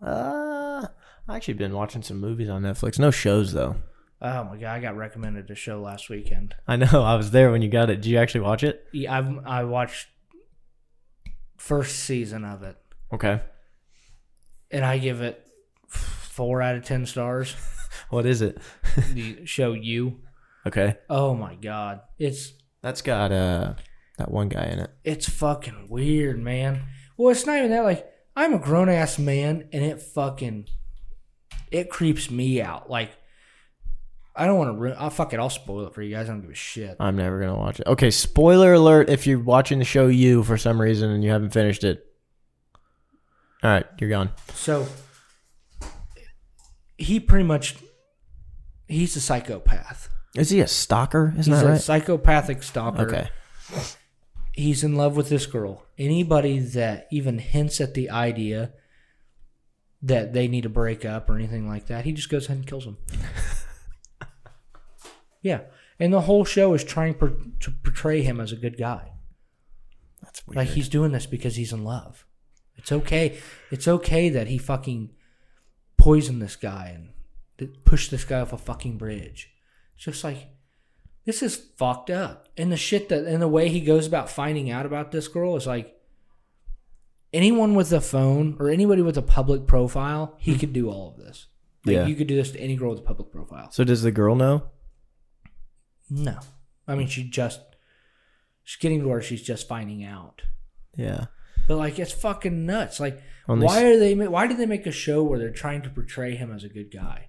Uh, 0.03 0.87
I 1.29 1.37
actually 1.37 1.55
been 1.55 1.73
watching 1.75 2.03
some 2.03 2.21
movies 2.21 2.49
on 2.49 2.63
Netflix. 2.63 2.99
No 2.99 3.11
shows 3.11 3.53
though. 3.53 3.77
Oh 4.23 4.45
my 4.45 4.57
god, 4.57 4.75
I 4.75 4.81
got 4.81 4.97
recommended 4.97 5.51
a 5.51 5.55
show 5.55 5.81
last 5.81 6.09
weekend. 6.11 6.55
I 6.69 6.77
know. 6.77 6.87
I 7.05 7.15
was 7.17 7.31
there 7.31 7.51
when 7.51 7.63
you 7.63 7.69
got 7.71 7.91
it. 7.91 7.97
Did 8.03 8.07
you 8.07 8.19
actually 8.19 8.43
watch 8.43 8.63
it? 8.63 8.85
Yeah, 8.93 9.17
I've 9.19 9.47
I 9.47 9.65
watched 9.65 10.09
first 11.57 12.01
season 12.01 12.45
of 12.45 12.63
it, 12.63 12.77
Okay. 13.13 13.41
and 14.71 14.85
I 14.85 14.99
give 14.99 15.21
it 15.21 15.47
four 15.89 16.63
out 16.63 16.77
of 16.77 16.85
ten 16.85 17.07
stars. 17.07 17.55
What 18.11 18.25
is 18.25 18.41
it? 18.41 18.57
the 19.15 19.45
show 19.47 19.73
you. 19.73 20.21
Okay. 20.67 20.97
Oh 21.09 21.35
my 21.35 21.55
god, 21.57 22.01
it's 22.19 22.53
That's 22.83 23.03
got 23.03 23.31
uh 23.33 23.75
that 24.17 24.31
one 24.31 24.49
guy 24.49 24.65
in 24.67 24.79
it. 24.79 24.91
it's 25.05 25.29
fucking 25.29 25.89
weird, 25.89 26.39
man. 26.41 26.83
Well, 27.21 27.33
it's 27.33 27.45
not 27.45 27.59
even 27.59 27.71
that. 27.73 27.85
Like, 27.85 28.11
I'm 28.35 28.55
a 28.55 28.59
grown 28.59 28.89
ass 28.89 29.19
man, 29.19 29.69
and 29.75 29.85
it 29.85 30.01
fucking 30.01 30.69
it 31.71 31.91
creeps 31.91 32.31
me 32.31 32.63
out. 32.63 32.89
Like, 32.89 33.11
I 34.35 34.47
don't 34.47 34.57
want 34.57 34.71
to 34.75 34.79
ruin. 34.81 34.97
I'll 34.99 35.11
fuck 35.11 35.35
it. 35.35 35.39
I'll 35.39 35.51
spoil 35.51 35.87
it 35.87 35.93
for 35.93 36.01
you 36.01 36.15
guys. 36.15 36.31
I 36.31 36.33
don't 36.33 36.41
give 36.41 36.51
a 36.51 36.55
shit. 36.55 36.97
I'm 36.99 37.17
never 37.17 37.39
gonna 37.39 37.59
watch 37.59 37.79
it. 37.79 37.87
Okay, 37.87 38.11
spoiler 38.11 38.73
alert 38.73 39.11
if 39.11 39.27
you're 39.27 39.39
watching 39.39 39.79
the 39.79 39.85
show 39.85 40.07
you 40.07 40.43
for 40.43 40.57
some 40.57 40.81
reason 40.81 41.11
and 41.11 41.23
you 41.23 41.29
haven't 41.31 41.51
finished 41.51 41.85
it. 41.85 42.07
All 43.63 43.71
right, 43.71 43.87
you're 43.99 44.09
gone. 44.09 44.31
So 44.55 44.87
he 46.97 47.21
pretty 47.21 47.45
much 47.45 47.77
he's 48.89 49.15
a 49.15 49.21
psychopath. 49.21 50.09
Is 50.35 50.49
he 50.49 50.61
a 50.61 50.67
stalker? 50.67 51.35
Isn't 51.37 51.53
He's 51.53 51.61
that 51.61 51.69
a 51.69 51.73
right? 51.73 51.81
psychopathic 51.83 52.63
stalker. 52.63 53.03
Okay. 53.03 53.29
He's 54.53 54.83
in 54.83 54.97
love 54.97 55.17
with 55.17 55.29
this 55.29 55.47
girl. 55.47 55.85
Anybody 55.99 56.59
that 56.59 57.07
even 57.11 57.39
hints 57.39 57.81
at 57.81 57.95
the 57.95 58.11
idea 58.11 58.73
that 60.03 60.33
they 60.33 60.49
need 60.49 60.63
to 60.63 60.69
break 60.69 61.05
up 61.05 61.29
or 61.29 61.37
anything 61.37 61.69
like 61.69 61.87
that, 61.87 62.05
he 62.05 62.13
just 62.13 62.31
goes 62.31 62.47
ahead 62.47 62.59
and 62.59 62.67
kills 62.67 62.85
them. 62.85 62.99
yeah. 65.43 65.61
And 65.99 66.13
the 66.13 66.23
whole 66.23 66.45
show 66.45 66.75
is 66.75 66.83
trying 66.83 67.15
per- 67.15 67.37
to 67.61 67.71
portray 67.71 68.23
him 68.23 68.41
as 68.41 68.53
a 68.53 68.57
good 68.57 68.79
guy. 68.79 69.13
That's 70.23 70.47
weird. 70.47 70.57
Like 70.57 70.69
he's 70.69 70.89
doing 70.89 71.13
this 71.13 71.27
because 71.27 71.57
he's 71.57 71.73
in 71.73 71.85
love. 71.85 72.27
It's 72.77 72.91
okay. 72.91 73.39
It's 73.71 73.87
okay 73.87 74.31
that 74.31 74.47
he 74.47 74.57
fucking 74.57 75.11
poisoned 75.99 76.41
this 76.41 76.57
guy 76.57 76.99
and 77.59 77.85
pushed 77.85 78.11
this 78.11 78.25
guy 78.25 78.41
off 78.41 78.55
a 78.55 78.59
fucking 78.59 78.97
bridge. 78.97 79.51
It's 79.95 80.05
just 80.05 80.25
like 80.25 80.49
this 81.31 81.45
is 81.45 81.55
fucked 81.77 82.11
up. 82.11 82.49
And 82.57 82.73
the 82.73 82.77
shit 82.77 83.09
that 83.11 83.25
and 83.25 83.41
the 83.41 83.47
way 83.47 83.69
he 83.69 83.81
goes 83.81 84.05
about 84.05 84.29
finding 84.29 84.69
out 84.69 84.85
about 84.85 85.13
this 85.13 85.29
girl 85.29 85.55
is 85.55 85.65
like 85.65 85.97
anyone 87.33 87.77
with 87.77 87.93
a 87.93 88.01
phone 88.01 88.57
or 88.59 88.69
anybody 88.69 89.01
with 89.01 89.17
a 89.17 89.23
public 89.23 89.69
profile, 89.69 90.35
he 90.39 90.59
could 90.59 90.73
do 90.73 90.91
all 90.91 91.11
of 91.11 91.25
this. 91.25 91.47
Like 91.87 91.95
Yeah. 91.95 92.07
you 92.07 92.17
could 92.17 92.27
do 92.27 92.35
this 92.35 92.51
to 92.51 92.59
any 92.61 92.75
girl 92.75 92.91
with 92.91 92.99
a 92.99 93.03
public 93.03 93.31
profile. 93.31 93.71
so 93.71 93.85
does 93.85 94.03
the 94.03 94.11
girl 94.11 94.35
know? 94.35 94.65
No. 96.11 96.41
I 96.89 96.97
mean 96.97 97.07
she 97.07 97.23
just 97.23 97.61
she's 98.65 98.81
getting 98.81 99.01
to 99.03 99.07
where 99.09 99.23
she's 99.23 99.43
just 99.43 99.69
finding 99.69 100.03
out. 100.05 100.43
Yeah. 100.97 101.27
But 101.69 101.77
like 101.77 102.01
it's 102.01 102.13
fucking 102.13 102.67
nuts. 102.67 102.99
Like 102.99 103.23
Only 103.49 103.67
why 103.67 103.85
are 103.85 103.99
they? 104.01 104.15
Why 104.15 104.49
did 104.49 104.59
they 104.59 104.67
make 104.67 104.87
a 104.87 104.91
show 104.91 105.23
where 105.23 105.39
they're 105.39 105.53
trying 105.53 105.83
to 105.83 105.91
portray 105.91 106.35
him 106.35 106.53
as 106.53 106.65
a 106.65 106.69
good 106.69 106.91
guy? 106.91 107.29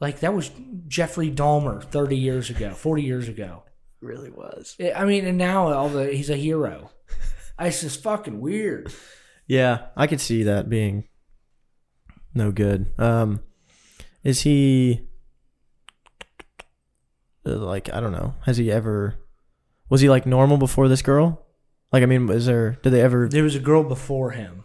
Like 0.00 0.20
that 0.20 0.32
was 0.34 0.50
Jeffrey 0.88 1.30
Dahmer 1.30 1.82
thirty 1.84 2.16
years 2.16 2.48
ago, 2.50 2.70
forty 2.72 3.02
years 3.02 3.28
ago. 3.28 3.64
really 4.00 4.30
was. 4.30 4.74
I- 4.80 4.92
I 4.92 5.04
mean, 5.04 5.26
and 5.26 5.36
now 5.38 5.68
all 5.72 5.88
the 5.88 6.06
he's 6.12 6.30
a 6.30 6.36
hero. 6.36 6.90
It's 7.62 7.82
just 7.82 8.02
fucking 8.02 8.40
weird. 8.40 8.90
Yeah, 9.46 9.88
I 9.94 10.06
could 10.06 10.20
see 10.22 10.44
that 10.44 10.70
being 10.70 11.04
no 12.32 12.52
good. 12.52 12.86
Um, 12.98 13.40
is 14.24 14.40
he 14.40 15.06
uh, 17.46 17.56
like 17.56 17.92
I 17.92 18.00
don't 18.00 18.12
know? 18.12 18.34
Has 18.46 18.56
he 18.56 18.70
ever? 18.72 19.16
Was 19.90 20.00
he 20.00 20.08
like 20.08 20.24
normal 20.24 20.56
before 20.56 20.88
this 20.88 21.02
girl? 21.02 21.44
Like 21.92 22.02
I 22.02 22.06
mean, 22.06 22.30
is 22.30 22.46
there? 22.46 22.78
Did 22.82 22.90
they 22.94 23.02
ever 23.02 23.28
There 23.28 23.42
was 23.44 23.56
a 23.56 23.60
girl 23.60 23.82
before 23.84 24.30
him, 24.30 24.64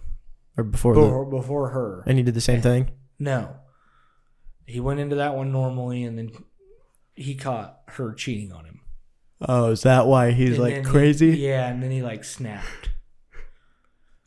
or 0.58 0.64
before? 0.64 0.94
The, 0.96 1.02
before, 1.02 1.26
before 1.26 1.70
her. 1.72 2.04
and 2.08 2.18
he 2.18 2.24
did 2.24 2.34
the 2.36 2.40
same 2.40 2.62
thing. 2.62 2.92
No, 3.20 3.56
he 4.66 4.80
went 4.80 5.00
into 5.00 5.16
that 5.18 5.36
one 5.36 5.52
normally, 5.52 6.04
and 6.04 6.18
then 6.18 6.32
he 7.16 7.36
caught 7.36 7.80
her 7.90 8.14
cheating 8.14 8.52
on 8.52 8.66
him. 8.66 8.80
Oh, 9.42 9.72
is 9.72 9.82
that 9.84 10.08
why 10.08 10.32
he's 10.32 10.52
And 10.56 10.60
like 10.60 10.74
then 10.76 10.84
he- 10.86 10.90
crazy? 10.90 11.30
yeah, 11.38 11.68
and 11.68 11.82
then 11.84 11.92
he 11.92 12.02
like 12.02 12.24
snapped. 12.24 12.90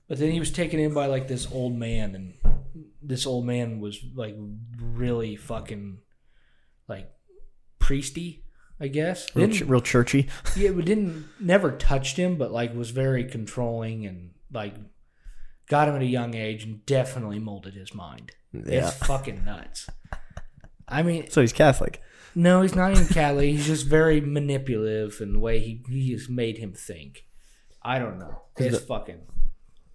But 0.09 0.19
then 0.19 0.31
he 0.31 0.41
was 0.41 0.51
taken 0.51 0.81
in 0.81 0.95
by 0.95 1.07
like 1.07 1.29
this 1.29 1.51
old 1.53 1.75
man, 1.77 2.15
and 2.15 2.35
this 3.03 3.27
old 3.27 3.45
man 3.45 3.81
was 3.81 3.99
like 4.15 4.37
really 4.81 5.37
fucking 5.37 5.99
like 6.89 7.11
priesty, 7.79 8.45
I 8.81 8.89
guess. 8.89 9.35
Real, 9.37 9.49
ch- 9.51 9.63
real 9.63 9.81
churchy. 9.81 10.29
yeah, 10.57 10.71
but 10.71 10.85
didn't 10.87 11.27
never 11.41 11.73
touched 11.73 12.17
him, 12.17 12.37
but 12.37 12.53
like 12.53 12.75
was 12.75 12.91
very 12.91 13.25
controlling 13.25 14.07
and 14.07 14.31
like 14.53 14.75
got 15.69 15.89
him 15.89 15.97
at 15.97 16.03
a 16.03 16.07
young 16.07 16.35
age 16.35 16.65
and 16.65 16.85
definitely 16.87 17.39
molded 17.39 17.75
his 17.75 17.93
mind. 17.95 18.33
Yeah. 18.53 18.89
It's 18.89 18.93
fucking 18.95 19.45
nuts. 19.45 19.89
I 20.89 21.03
mean, 21.03 21.31
So 21.31 21.41
he's 21.41 21.53
Catholic. 21.53 22.01
no, 22.35 22.63
he's 22.63 22.75
not 22.75 22.93
even 22.93 23.07
Catholic. 23.07 23.51
He's 23.51 23.67
just 23.67 23.87
very 23.87 24.21
manipulative 24.21 25.21
in 25.21 25.33
the 25.35 25.39
way 25.39 25.59
he 25.61 25.83
he 25.89 26.13
has 26.13 26.29
made 26.29 26.59
him 26.59 26.73
think. 26.73 27.27
I 27.83 27.99
don't 27.99 28.19
know. 28.19 28.43
It's 28.57 28.79
fucking. 28.85 29.21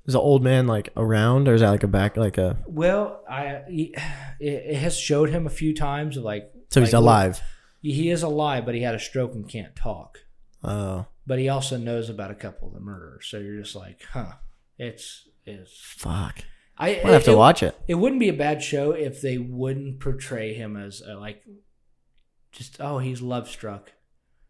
Is 0.06 0.14
the 0.14 0.20
old 0.20 0.44
man 0.44 0.68
like 0.68 0.90
around, 0.98 1.48
or 1.48 1.54
is 1.54 1.62
that 1.62 1.70
like 1.70 1.84
a 1.84 1.88
back, 1.88 2.18
like 2.18 2.38
a? 2.38 2.58
Well, 2.68 3.24
I 3.30 3.62
he, 3.70 3.96
it, 4.40 4.76
has 4.76 4.98
showed 4.98 5.30
him 5.30 5.48
a 5.48 5.50
few 5.50 5.74
times 5.74 6.18
like 6.18 6.52
So 6.70 6.82
he's 6.82 6.94
alive. 6.94 7.42
He 7.82 8.10
is 8.10 8.24
alive, 8.24 8.66
but 8.66 8.76
he 8.76 8.82
had 8.82 8.96
a 8.96 9.00
stroke 9.00 9.34
and 9.34 9.48
can't 9.48 9.76
talk. 9.76 10.20
Oh, 10.64 11.06
But 11.28 11.40
he 11.40 11.50
also 11.50 11.78
knows 11.78 12.10
about 12.10 12.32
a 12.32 12.36
couple 12.36 12.70
of 12.70 12.74
the 12.74 12.80
murderers. 12.80 13.28
So 13.28 13.40
you're 13.40 13.62
just 13.62 13.76
like, 13.76 14.02
huh? 14.14 14.34
It's 14.78 15.28
it's. 15.46 15.74
fuck. 15.78 16.40
I 16.78 16.90
have 16.90 17.24
to 17.26 17.32
it, 17.32 17.38
watch 17.38 17.64
it. 17.64 17.78
It 17.88 17.96
wouldn't 17.96 18.20
be 18.20 18.30
a 18.30 18.34
bad 18.34 18.64
show 18.64 18.92
if 18.92 19.22
they 19.22 19.38
wouldn't 19.38 20.00
portray 20.00 20.54
him 20.54 20.76
as 20.76 21.02
a, 21.02 21.14
like, 21.14 21.44
just 22.52 22.80
oh 22.80 23.00
he's 23.00 23.22
love 23.22 23.48
struck. 23.48 23.92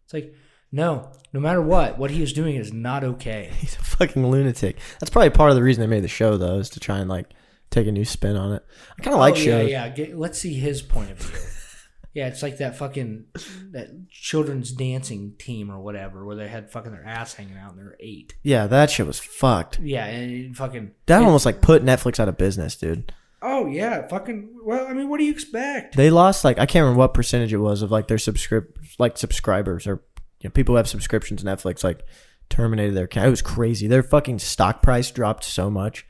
It's 0.06 0.14
like 0.14 0.34
no, 0.74 1.12
no 1.32 1.40
matter 1.40 1.62
what, 1.62 2.00
what 2.00 2.10
he 2.10 2.24
is 2.24 2.34
doing 2.34 2.56
is 2.56 2.74
not 2.74 3.04
okay. 3.04 3.52
He's 3.60 3.76
a 3.76 3.80
fucking 3.84 4.26
lunatic. 4.26 4.80
That's 5.00 5.12
probably 5.12 5.30
part 5.30 5.52
of 5.52 5.56
the 5.56 5.62
reason 5.62 5.82
they 5.82 5.88
made 5.88 6.04
the 6.04 6.08
show, 6.08 6.36
though, 6.36 6.58
is 6.58 6.72
to 6.72 6.80
try 6.80 6.98
and 6.98 7.08
like 7.08 7.30
take 7.70 7.86
a 7.86 7.92
new 7.92 8.04
spin 8.04 8.36
on 8.36 8.54
it. 8.54 8.66
I 8.98 9.04
kind 9.04 9.14
of 9.14 9.20
like 9.20 9.36
oh, 9.36 9.38
shows. 9.38 9.70
Yeah, 9.70 9.94
yeah. 9.96 10.08
Let's 10.16 10.40
see 10.40 10.56
his 10.56 10.82
point 10.82 11.12
of 11.12 11.20
view. 11.20 11.38
Yeah, 12.14 12.28
it's 12.28 12.44
like 12.44 12.58
that 12.58 12.76
fucking 12.78 13.26
that 13.72 14.10
children's 14.10 14.72
dancing 14.72 15.34
team 15.38 15.72
or 15.72 15.80
whatever, 15.80 16.26
where 16.26 16.36
they 16.36 16.48
had 16.48 16.70
fucking 16.72 16.92
their 16.92 17.06
ass 17.06 17.34
hanging 17.34 17.58
out 17.58 17.72
and 17.74 17.80
they're 17.80 17.96
eight. 18.00 18.36
Yeah, 18.44 18.68
that 18.68 18.92
shit 18.92 19.08
was 19.08 19.20
fucked. 19.20 19.80
Yeah, 19.80 20.06
and 20.06 20.56
fucking 20.56 20.92
That 21.08 21.22
it- 21.22 21.26
almost 21.26 21.46
like 21.46 21.62
put 21.62 21.84
Netflix 21.84 22.20
out 22.20 22.30
of 22.30 22.38
business, 22.38 22.76
dude. 22.76 23.12
Oh 23.42 23.66
yeah, 23.66 24.08
fucking. 24.08 24.60
Well, 24.64 24.88
I 24.88 24.94
mean, 24.94 25.10
what 25.10 25.18
do 25.18 25.26
you 25.26 25.32
expect? 25.32 25.98
They 25.98 26.10
lost 26.10 26.44
like 26.46 26.60
I 26.60 26.66
can't 26.66 26.84
remember 26.84 27.00
what 27.00 27.14
percentage 27.14 27.52
it 27.54 27.58
was 27.58 27.82
of 27.82 27.92
like 27.92 28.08
their 28.08 28.18
subscrip 28.18 28.78
like 29.00 29.18
subscribers 29.18 29.86
or 29.86 30.02
you 30.40 30.48
know 30.48 30.52
people 30.52 30.74
who 30.74 30.78
have 30.78 30.88
subscriptions 30.88 31.42
to 31.42 31.48
Netflix 31.48 31.84
like 31.84 32.06
terminated 32.50 32.96
their 32.96 33.04
account. 33.06 33.28
It 33.28 33.32
was 33.32 33.42
crazy. 33.42 33.88
Their 33.88 34.04
fucking 34.04 34.40
stock 34.40 34.82
price 34.82 35.12
dropped 35.12 35.44
so 35.44 35.70
much. 35.70 36.02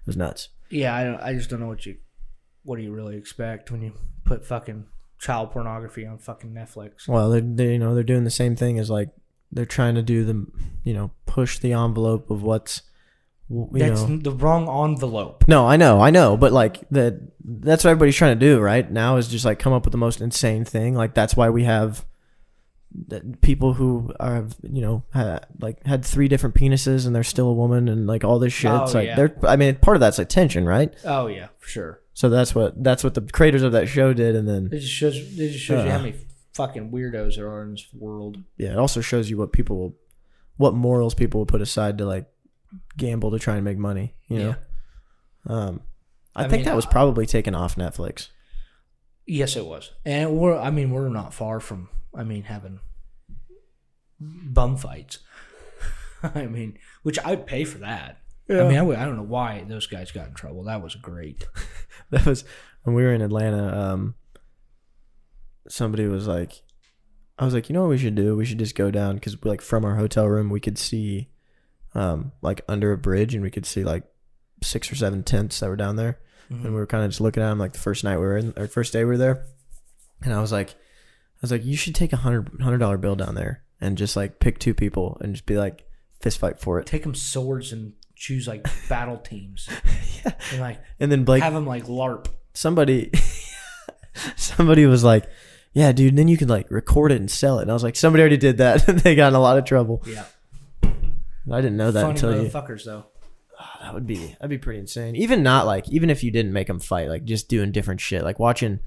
It 0.00 0.06
was 0.06 0.16
nuts. 0.16 0.50
Yeah, 0.68 0.94
I 0.94 1.04
don't. 1.04 1.20
I 1.22 1.32
just 1.32 1.48
don't 1.48 1.60
know 1.60 1.68
what 1.68 1.86
you. 1.86 1.96
What 2.64 2.76
do 2.76 2.82
you 2.82 2.92
really 2.92 3.16
expect 3.16 3.70
when 3.70 3.80
you 3.80 3.92
put 4.24 4.44
fucking 4.44 4.84
child 5.24 5.50
pornography 5.52 6.04
on 6.06 6.18
fucking 6.18 6.52
Netflix? 6.52 7.08
Well, 7.08 7.30
they're 7.30 7.40
they, 7.40 7.72
you 7.72 7.78
know 7.78 7.94
they're 7.94 8.04
doing 8.04 8.24
the 8.24 8.30
same 8.30 8.56
thing 8.56 8.78
as 8.78 8.90
like 8.90 9.08
they're 9.50 9.64
trying 9.64 9.94
to 9.94 10.02
do 10.02 10.24
the 10.24 10.46
you 10.82 10.92
know 10.92 11.10
push 11.24 11.58
the 11.58 11.72
envelope 11.72 12.30
of 12.30 12.42
what's 12.42 12.82
you 13.48 13.68
That's 13.72 14.02
know. 14.02 14.18
the 14.18 14.30
wrong 14.30 14.68
envelope. 14.90 15.44
No, 15.48 15.66
I 15.66 15.76
know, 15.76 16.00
I 16.00 16.10
know, 16.10 16.36
but 16.36 16.52
like 16.52 16.88
that 16.90 17.20
that's 17.42 17.84
what 17.84 17.90
everybody's 17.90 18.16
trying 18.16 18.38
to 18.38 18.46
do 18.46 18.60
right 18.60 18.90
now 18.90 19.16
is 19.16 19.28
just 19.28 19.44
like 19.44 19.58
come 19.58 19.72
up 19.72 19.84
with 19.84 19.92
the 19.92 19.98
most 19.98 20.20
insane 20.20 20.64
thing. 20.64 20.94
Like 20.94 21.14
that's 21.14 21.36
why 21.36 21.50
we 21.50 21.64
have 21.64 22.04
that 23.08 23.40
people 23.40 23.74
who 23.74 24.12
are 24.20 24.46
you 24.62 24.80
know 24.80 25.04
ha, 25.12 25.40
like 25.60 25.84
had 25.86 26.04
three 26.04 26.28
different 26.28 26.54
penises 26.54 27.06
and 27.06 27.14
they're 27.14 27.24
still 27.24 27.48
a 27.48 27.54
woman 27.54 27.88
and 27.88 28.06
like 28.06 28.24
all 28.24 28.38
this 28.38 28.52
shit. 28.52 28.70
Oh, 28.70 28.84
it's 28.84 28.94
like 28.94 29.06
yeah. 29.06 29.16
they're 29.16 29.36
I 29.46 29.56
mean 29.56 29.76
part 29.76 29.96
of 29.96 30.00
that's 30.00 30.18
attention, 30.18 30.66
right? 30.66 30.94
Oh 31.04 31.26
yeah, 31.26 31.48
for 31.58 31.68
sure. 31.68 32.00
So 32.14 32.30
that's 32.30 32.54
what 32.54 32.82
that's 32.82 33.02
what 33.04 33.14
the 33.14 33.20
creators 33.22 33.62
of 33.62 33.72
that 33.72 33.88
show 33.88 34.12
did, 34.14 34.36
and 34.36 34.48
then 34.48 34.68
It 34.72 34.78
just 34.80 34.92
shows. 34.92 35.16
It 35.16 35.50
just 35.52 35.64
shows 35.64 35.84
you 35.84 35.90
how 35.90 35.98
Uh. 35.98 36.02
many 36.02 36.14
fucking 36.54 36.90
weirdos 36.92 37.34
there 37.36 37.48
are 37.48 37.62
in 37.64 37.72
this 37.72 37.86
world. 37.92 38.38
yeah, 38.56 38.70
it 38.70 38.78
also 38.78 39.00
shows 39.00 39.28
you 39.28 39.36
what 39.36 39.52
people 39.52 39.76
will, 39.76 39.96
what 40.56 40.72
morals 40.74 41.12
people 41.14 41.40
will 41.40 41.46
put 41.46 41.60
aside 41.60 41.98
to 41.98 42.04
like 42.06 42.26
gamble 42.96 43.30
to 43.32 43.38
try 43.40 43.56
and 43.56 43.64
make 43.64 43.76
money. 43.78 44.14
You 44.28 44.38
know, 44.38 44.54
um, 45.46 45.80
I, 46.36 46.44
I 46.44 46.48
think 46.48 46.60
mean, 46.60 46.64
that 46.66 46.76
was 46.76 46.86
probably 46.86 47.26
taken 47.26 47.54
off 47.54 47.74
Netflix. 47.74 48.28
Yes, 49.26 49.56
it 49.56 49.66
was, 49.66 49.90
and 50.04 50.36
we're. 50.38 50.56
I 50.56 50.70
mean, 50.70 50.90
we're 50.90 51.08
not 51.08 51.34
far 51.34 51.58
from. 51.58 51.88
I 52.14 52.22
mean, 52.22 52.44
having 52.44 52.78
bum 54.20 54.76
fights. 54.76 55.18
I 56.22 56.46
mean, 56.46 56.78
which 57.02 57.18
I'd 57.24 57.46
pay 57.46 57.64
for 57.64 57.78
that. 57.78 58.20
I 58.48 58.68
mean, 58.68 58.76
I, 58.76 59.02
I 59.02 59.04
don't 59.04 59.16
know 59.16 59.22
why 59.22 59.64
those 59.66 59.86
guys 59.86 60.12
got 60.12 60.28
in 60.28 60.34
trouble. 60.34 60.64
That 60.64 60.82
was 60.82 60.94
great. 60.94 61.46
that 62.10 62.26
was 62.26 62.44
when 62.82 62.94
we 62.94 63.02
were 63.02 63.14
in 63.14 63.22
Atlanta. 63.22 63.76
Um, 63.76 64.14
somebody 65.68 66.06
was 66.06 66.26
like, 66.26 66.62
I 67.38 67.44
was 67.44 67.54
like, 67.54 67.68
you 67.68 67.72
know 67.72 67.82
what 67.82 67.90
we 67.90 67.98
should 67.98 68.14
do? 68.14 68.36
We 68.36 68.44
should 68.44 68.58
just 68.58 68.74
go 68.74 68.90
down 68.90 69.14
because 69.14 69.42
like 69.44 69.60
from 69.60 69.84
our 69.84 69.96
hotel 69.96 70.28
room 70.28 70.50
we 70.50 70.60
could 70.60 70.78
see, 70.78 71.30
um, 71.94 72.32
like 72.42 72.60
under 72.68 72.92
a 72.92 72.98
bridge 72.98 73.34
and 73.34 73.42
we 73.42 73.50
could 73.50 73.66
see 73.66 73.82
like 73.82 74.04
six 74.62 74.90
or 74.90 74.94
seven 74.94 75.22
tents 75.22 75.58
that 75.60 75.68
were 75.68 75.76
down 75.76 75.96
there, 75.96 76.18
and 76.50 76.64
we 76.64 76.70
were 76.70 76.86
kind 76.86 77.04
of 77.04 77.10
just 77.10 77.20
looking 77.20 77.42
at 77.42 77.48
them 77.48 77.58
like 77.58 77.72
the 77.72 77.78
first 77.78 78.04
night 78.04 78.18
we 78.18 78.24
were 78.24 78.36
in, 78.36 78.52
or 78.56 78.66
first 78.66 78.92
day 78.92 79.00
we 79.00 79.10
were 79.10 79.18
there, 79.18 79.46
and 80.22 80.34
I 80.34 80.40
was 80.40 80.52
like, 80.52 80.70
I 80.70 81.40
was 81.40 81.50
like, 81.50 81.64
you 81.64 81.76
should 81.76 81.94
take 81.94 82.12
a 82.12 82.18
hundred 82.18 82.50
hundred 82.60 82.78
dollar 82.78 82.98
bill 82.98 83.16
down 83.16 83.34
there 83.34 83.64
and 83.80 83.98
just 83.98 84.16
like 84.16 84.38
pick 84.38 84.58
two 84.58 84.74
people 84.74 85.18
and 85.20 85.34
just 85.34 85.46
be 85.46 85.56
like 85.56 85.86
fist 86.20 86.38
fight 86.38 86.58
for 86.60 86.78
it, 86.78 86.86
Take 86.86 87.02
them 87.02 87.14
swords 87.14 87.72
and 87.72 87.94
choose 88.24 88.48
like 88.48 88.66
battle 88.88 89.18
teams, 89.18 89.68
yeah. 90.24 90.32
and 90.52 90.60
like 90.60 90.78
and 90.98 91.12
then 91.12 91.24
Blake 91.24 91.42
have 91.42 91.52
them 91.52 91.66
like 91.66 91.84
LARP. 91.84 92.26
somebody 92.54 93.10
somebody 94.36 94.86
was 94.86 95.02
like 95.04 95.24
yeah 95.72 95.92
dude 95.92 96.16
then 96.16 96.28
you 96.28 96.36
can 96.36 96.48
like 96.48 96.70
record 96.70 97.10
it 97.12 97.16
and 97.16 97.30
sell 97.30 97.58
it 97.58 97.62
and 97.62 97.70
i 97.70 97.74
was 97.74 97.82
like 97.82 97.96
somebody 97.96 98.22
already 98.22 98.36
did 98.36 98.58
that 98.58 98.86
and 98.88 98.98
they 99.00 99.14
got 99.16 99.28
in 99.28 99.34
a 99.34 99.40
lot 99.40 99.58
of 99.58 99.64
trouble 99.64 100.02
Yeah, 100.06 100.24
i 100.82 101.60
didn't 101.60 101.76
know 101.76 101.90
that 101.90 102.00
funny 102.00 102.10
until 102.12 102.42
you 102.42 102.48
motherfuckers 102.48 102.84
though. 102.84 103.06
Ah, 103.58 103.78
that 103.82 103.94
would 103.94 104.06
be 104.06 104.16
that'd 104.38 104.48
be 104.50 104.58
pretty 104.58 104.78
insane 104.80 105.16
even 105.16 105.42
not 105.42 105.66
like 105.66 105.88
even 105.88 106.10
if 106.10 106.22
you 106.22 106.30
didn't 106.30 106.52
make 106.52 106.68
them 106.68 106.78
fight 106.80 107.08
like 107.08 107.24
just 107.24 107.48
doing 107.48 107.72
different 107.72 108.00
shit 108.00 108.22
like 108.22 108.38
watching 108.38 108.78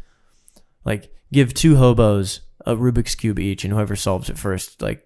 like 0.86 1.12
give 1.34 1.54
two 1.54 1.76
hobos 1.76 2.42
a 2.66 2.76
rubik's 2.76 3.16
cube 3.16 3.38
each 3.40 3.64
and 3.66 3.74
whoever 3.74 3.96
solves 3.96 4.30
it 4.30 4.38
first 4.38 4.82
like 4.82 5.06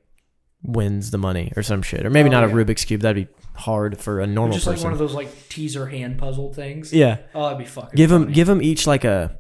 wins 0.64 1.10
the 1.10 1.18
money 1.18 1.52
or 1.56 1.64
some 1.64 1.82
shit 1.82 2.06
or 2.06 2.10
maybe 2.12 2.30
Oh, 2.30 2.34
not 2.34 2.48
yeah. 2.48 2.54
a 2.54 2.56
rubik's 2.56 2.86
cube 2.86 3.02
that'd 3.02 3.28
be 3.28 3.34
hard 3.56 3.98
for 4.00 4.20
a 4.20 4.28
normal 4.28 4.56
person. 4.58 4.74
Just 4.74 4.84
like 4.84 4.84
one 4.84 4.94
of 4.94 5.00
those 5.00 5.14
like 5.14 5.50
teaser 5.50 5.88
hand 5.88 6.18
puzzle 6.18 6.54
things. 6.54 6.92
yeah 6.94 7.18
Oh, 7.36 7.44
that'd 7.44 7.58
be 7.58 7.66
fucking. 7.66 7.96
give 7.96 8.10
them 8.10 8.24
funny. 8.24 8.34
give 8.34 8.48
them 8.48 8.62
each 8.62 8.88
like 8.88 9.04
a 9.04 9.38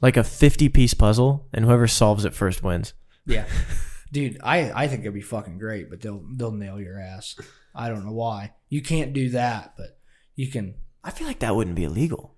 like 0.00 0.16
a 0.16 0.24
50 0.24 0.68
piece 0.68 0.94
puzzle 0.94 1.46
and 1.52 1.64
whoever 1.64 1.86
solves 1.86 2.24
it 2.24 2.34
first 2.34 2.62
wins 2.62 2.92
Yeah, 3.26 3.46
dude, 4.12 4.38
I 4.42 4.72
I 4.84 4.88
think 4.88 5.02
it'd 5.02 5.14
be 5.14 5.20
fucking 5.20 5.58
great, 5.58 5.88
but 5.90 6.00
they'll 6.00 6.22
they'll 6.36 6.50
nail 6.52 6.80
your 6.80 6.98
ass. 7.00 7.36
I 7.74 7.88
don't 7.88 8.04
know 8.04 8.12
why. 8.12 8.52
You 8.68 8.82
can't 8.82 9.12
do 9.12 9.30
that, 9.30 9.74
but 9.76 9.96
you 10.34 10.48
can. 10.48 10.74
I 11.04 11.10
feel 11.10 11.26
like 11.26 11.38
that 11.38 11.54
wouldn't 11.56 11.76
be 11.76 11.84
illegal. 11.84 12.34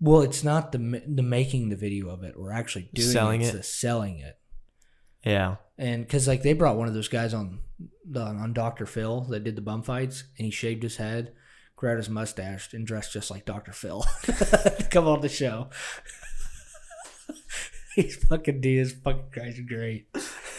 Well, 0.00 0.20
it's 0.22 0.42
not 0.44 0.72
the 0.72 1.02
the 1.06 1.22
making 1.22 1.68
the 1.70 1.76
video 1.76 2.08
of 2.10 2.22
it 2.24 2.34
or 2.36 2.52
actually 2.52 2.90
doing 2.92 3.08
Selling 3.08 3.40
it, 3.40 3.44
it's 3.46 3.54
it. 3.54 3.58
the 3.58 3.62
selling 3.62 4.18
it. 4.18 4.36
Yeah. 5.26 5.56
And 5.76 6.06
because 6.06 6.26
like 6.26 6.42
they 6.42 6.54
brought 6.54 6.76
one 6.76 6.88
of 6.88 6.94
those 6.94 7.08
guys 7.08 7.34
on 7.34 7.58
the, 8.08 8.22
on 8.22 8.52
Doctor 8.52 8.86
Phil 8.86 9.22
that 9.22 9.44
did 9.44 9.56
the 9.56 9.62
bum 9.62 9.82
fights, 9.82 10.24
and 10.38 10.46
he 10.46 10.50
shaved 10.50 10.82
his 10.82 10.96
head, 10.96 11.32
grabbed 11.74 11.98
his 11.98 12.08
mustache, 12.08 12.72
and 12.72 12.86
dressed 12.86 13.12
just 13.12 13.30
like 13.30 13.44
Doctor 13.44 13.72
Phil 13.72 14.04
to 14.22 14.86
come 14.90 15.06
on 15.06 15.20
the 15.20 15.28
show. 15.28 15.68
He's 17.94 18.16
fucking 18.16 18.60
dude 18.60 18.86
is 18.86 18.92
fucking 18.92 19.30
crazy 19.32 19.62
great. 19.62 20.06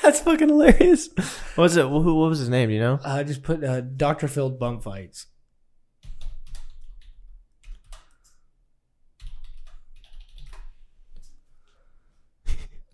That's 0.01 0.21
fucking 0.21 0.49
hilarious. 0.49 1.09
What 1.55 1.63
was 1.63 1.77
it? 1.77 1.85
Who? 1.85 2.15
What 2.15 2.29
was 2.29 2.39
his 2.39 2.49
name? 2.49 2.69
You 2.69 2.79
know? 2.79 2.99
Uh, 3.03 3.23
just 3.23 3.43
put 3.43 3.63
uh, 3.63 3.81
Doctor 3.81 4.27
Phil 4.27 4.49
bum 4.49 4.81
fights. 4.81 5.27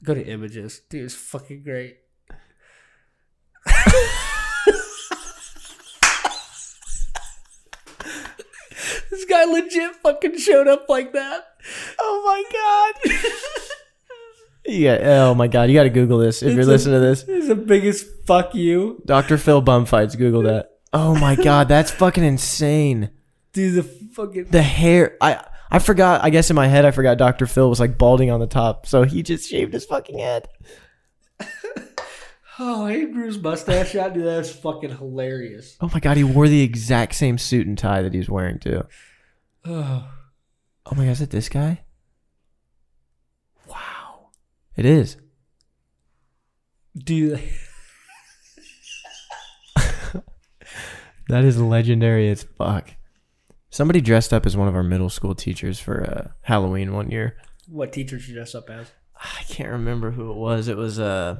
Go 0.03 0.13
to 0.13 0.25
images, 0.25 0.81
dude. 0.89 1.05
It's 1.05 1.15
fucking 1.15 1.63
great. 1.63 1.97
this 9.09 9.25
guy 9.25 9.45
legit 9.45 9.95
fucking 9.97 10.37
showed 10.37 10.67
up 10.67 10.85
like 10.89 11.13
that. 11.13 11.45
Oh 11.99 12.23
my 12.25 13.11
god. 13.11 13.21
yeah. 14.65 14.97
Oh 15.27 15.35
my 15.35 15.47
god. 15.47 15.69
You 15.69 15.75
got 15.75 15.83
to 15.83 15.89
Google 15.89 16.17
this 16.19 16.41
if 16.41 16.51
you're 16.51 16.61
It's 16.61 16.67
a- 16.67 16.71
listening 16.71 16.95
to 16.95 16.99
this. 17.07 17.23
It's 17.27 17.47
the 17.47 17.55
biggest 17.55 18.07
fuck 18.25 18.55
you, 18.55 19.01
Dr. 19.05 19.37
Phil 19.37 19.61
bum 19.61 19.85
fights. 19.85 20.15
Google 20.15 20.43
that. 20.43 20.69
Oh 20.91 21.15
my 21.17 21.35
god. 21.35 21.67
That's 21.67 21.91
fucking 21.91 22.23
insane. 22.23 23.09
dude. 23.53 23.75
The 23.75 23.83
fucking 23.83 24.45
The 24.45 24.61
hair. 24.61 25.17
I. 25.21 25.45
I 25.73 25.79
forgot. 25.79 26.23
I 26.23 26.29
guess 26.29 26.49
in 26.49 26.55
my 26.55 26.67
head, 26.67 26.85
I 26.85 26.91
forgot 26.91 27.17
Dr. 27.17 27.47
Phil 27.47 27.69
was 27.69 27.79
like 27.79 27.97
balding 27.97 28.29
on 28.29 28.39
the 28.39 28.47
top, 28.47 28.85
so 28.85 29.03
he 29.03 29.23
just 29.23 29.49
shaved 29.49 29.73
his 29.73 29.85
fucking 29.85 30.19
head. 30.19 30.47
oh, 32.59 32.85
he 32.85 33.05
grew 33.05 33.25
his 33.25 33.39
mustache 33.39 33.95
out, 33.95 34.13
dude. 34.13 34.25
That's 34.25 34.51
fucking 34.51 34.95
hilarious. 34.97 35.75
Oh 35.81 35.89
my 35.93 35.99
god. 35.99 36.17
He 36.17 36.23
wore 36.23 36.47
the 36.47 36.61
exact 36.61 37.15
same 37.15 37.37
suit 37.37 37.65
and 37.65 37.77
tie 37.77 38.03
that 38.03 38.13
he 38.13 38.19
was 38.19 38.29
wearing 38.29 38.59
too. 38.59 38.83
Oh. 39.65 40.09
Oh 40.85 40.95
my 40.95 41.05
god. 41.05 41.11
Is 41.11 41.21
it 41.21 41.29
this 41.29 41.47
guy? 41.47 41.85
Wow. 43.69 44.31
It 44.75 44.85
is. 44.85 45.15
Dude, 46.93 47.39
That 51.29 51.45
is 51.45 51.59
legendary 51.59 52.29
as 52.29 52.43
fuck. 52.43 52.91
Somebody 53.73 54.01
dressed 54.01 54.31
up 54.31 54.45
as 54.45 54.55
one 54.55 54.67
of 54.67 54.75
our 54.75 54.83
middle 54.83 55.09
school 55.09 55.33
teachers 55.33 55.79
for 55.79 56.03
uh, 56.03 56.31
Halloween 56.41 56.93
one 56.93 57.09
year. 57.09 57.37
What 57.67 57.91
teacher 57.91 58.17
did 58.17 58.27
you 58.27 58.35
dress 58.35 58.53
up 58.53 58.69
as? 58.69 58.91
I 59.15 59.41
can't 59.49 59.71
remember 59.71 60.11
who 60.11 60.29
it 60.29 60.35
was. 60.35 60.67
It 60.67 60.77
was 60.77 60.99
uh 60.99 61.37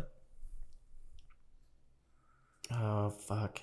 Oh 2.72 3.12
fuck. 3.12 3.62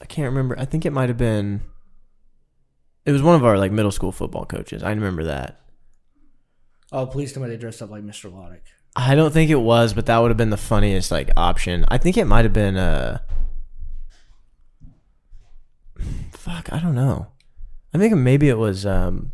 I 0.00 0.04
can't 0.06 0.26
remember. 0.26 0.58
I 0.58 0.64
think 0.64 0.84
it 0.84 0.92
might 0.92 1.10
have 1.10 1.16
been 1.16 1.60
it 3.06 3.12
was 3.12 3.22
one 3.22 3.36
of 3.36 3.44
our 3.44 3.56
like 3.56 3.70
middle 3.70 3.92
school 3.92 4.10
football 4.10 4.46
coaches. 4.46 4.82
I 4.82 4.90
remember 4.90 5.22
that. 5.22 5.60
Oh, 6.90 7.06
please 7.06 7.32
tell 7.32 7.44
me 7.44 7.48
they 7.48 7.56
dressed 7.56 7.82
up 7.82 7.90
like 7.90 8.02
Mr. 8.02 8.32
Loddick. 8.32 8.62
I 8.96 9.14
don't 9.14 9.32
think 9.32 9.48
it 9.48 9.60
was, 9.60 9.94
but 9.94 10.06
that 10.06 10.18
would 10.18 10.32
have 10.32 10.36
been 10.36 10.50
the 10.50 10.56
funniest 10.56 11.12
like 11.12 11.30
option. 11.36 11.84
I 11.86 11.98
think 11.98 12.16
it 12.16 12.24
might 12.24 12.44
have 12.44 12.52
been 12.52 12.76
uh 12.76 13.18
fuck, 16.50 16.72
I 16.72 16.78
don't 16.78 16.94
know. 16.94 17.28
I 17.92 17.98
think 17.98 18.14
maybe 18.14 18.48
it 18.48 18.58
was 18.58 18.86
um 18.86 19.32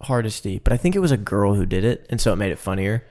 Hardesty, 0.00 0.58
but 0.58 0.72
I 0.72 0.76
think 0.76 0.94
it 0.94 1.00
was 1.00 1.12
a 1.12 1.16
girl 1.16 1.54
who 1.54 1.66
did 1.66 1.84
it, 1.84 2.06
and 2.10 2.20
so 2.20 2.32
it 2.32 2.36
made 2.36 2.52
it 2.52 2.58
funnier. 2.58 3.06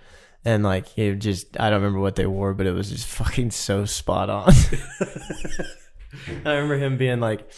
And 0.45 0.63
like 0.63 0.97
it 0.97 1.15
just 1.15 1.59
I 1.59 1.69
don't 1.69 1.81
remember 1.81 1.99
what 1.99 2.15
they 2.15 2.25
wore, 2.25 2.53
but 2.53 2.67
it 2.67 2.73
was 2.73 2.89
just 2.89 3.07
fucking 3.07 3.51
so 3.51 3.85
spot 3.85 4.29
on. 4.29 4.51
I 6.45 6.53
remember 6.53 6.77
him 6.77 6.97
being 6.97 7.19
like 7.19 7.49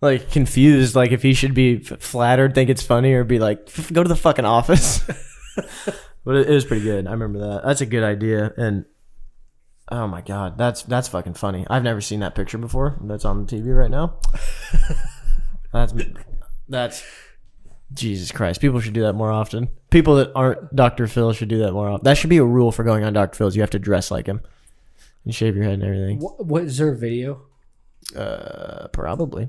like 0.00 0.30
confused, 0.30 0.94
like 0.94 1.10
if 1.12 1.22
he 1.22 1.34
should 1.34 1.54
be 1.54 1.78
flattered, 1.78 2.54
think 2.54 2.70
it's 2.70 2.82
funny, 2.82 3.12
or 3.14 3.24
be 3.24 3.38
like, 3.38 3.64
"F- 3.66 3.92
go 3.92 4.02
to 4.02 4.08
the 4.08 4.16
fucking 4.16 4.44
office. 4.44 5.00
but 6.24 6.36
it, 6.36 6.48
it 6.48 6.54
was 6.54 6.64
pretty 6.64 6.84
good. 6.84 7.06
I 7.06 7.12
remember 7.12 7.40
that. 7.40 7.62
That's 7.64 7.80
a 7.80 7.86
good 7.86 8.04
idea. 8.04 8.52
And 8.56 8.84
oh 9.90 10.06
my 10.06 10.20
god, 10.20 10.58
that's 10.58 10.82
that's 10.82 11.08
fucking 11.08 11.34
funny. 11.34 11.66
I've 11.68 11.82
never 11.82 12.00
seen 12.00 12.20
that 12.20 12.34
picture 12.34 12.58
before. 12.58 12.98
That's 13.02 13.24
on 13.24 13.44
the 13.44 13.56
TV 13.56 13.76
right 13.76 13.90
now. 13.90 14.18
that's 15.72 15.94
that's 16.68 17.04
Jesus 17.92 18.30
Christ. 18.32 18.60
People 18.60 18.80
should 18.80 18.94
do 18.94 19.02
that 19.02 19.14
more 19.14 19.30
often. 19.30 19.68
People 19.90 20.16
that 20.16 20.32
aren't 20.34 20.74
Dr. 20.74 21.06
Phil 21.06 21.32
should 21.32 21.48
do 21.48 21.58
that 21.58 21.72
more 21.72 21.88
often. 21.88 22.04
That 22.04 22.18
should 22.18 22.30
be 22.30 22.36
a 22.38 22.44
rule 22.44 22.72
for 22.72 22.84
going 22.84 23.04
on 23.04 23.12
Dr. 23.12 23.36
Phil's. 23.36 23.56
You 23.56 23.62
have 23.62 23.70
to 23.70 23.78
dress 23.78 24.10
like 24.10 24.26
him 24.26 24.40
and 25.24 25.34
shave 25.34 25.56
your 25.56 25.64
head 25.64 25.74
and 25.74 25.82
everything. 25.82 26.18
What, 26.18 26.44
what 26.44 26.62
is 26.64 26.78
there 26.78 26.92
a 26.92 26.96
video? 26.96 27.42
Uh, 28.14 28.88
probably. 28.88 29.48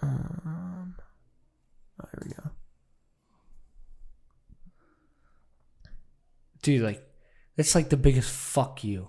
Um, 0.00 0.94
oh, 2.00 2.08
here 2.12 2.22
we 2.24 2.30
go. 2.30 2.50
Dude, 6.62 6.82
like, 6.82 7.04
it's 7.56 7.74
like 7.74 7.88
the 7.90 7.96
biggest 7.96 8.30
fuck 8.30 8.82
you. 8.84 9.08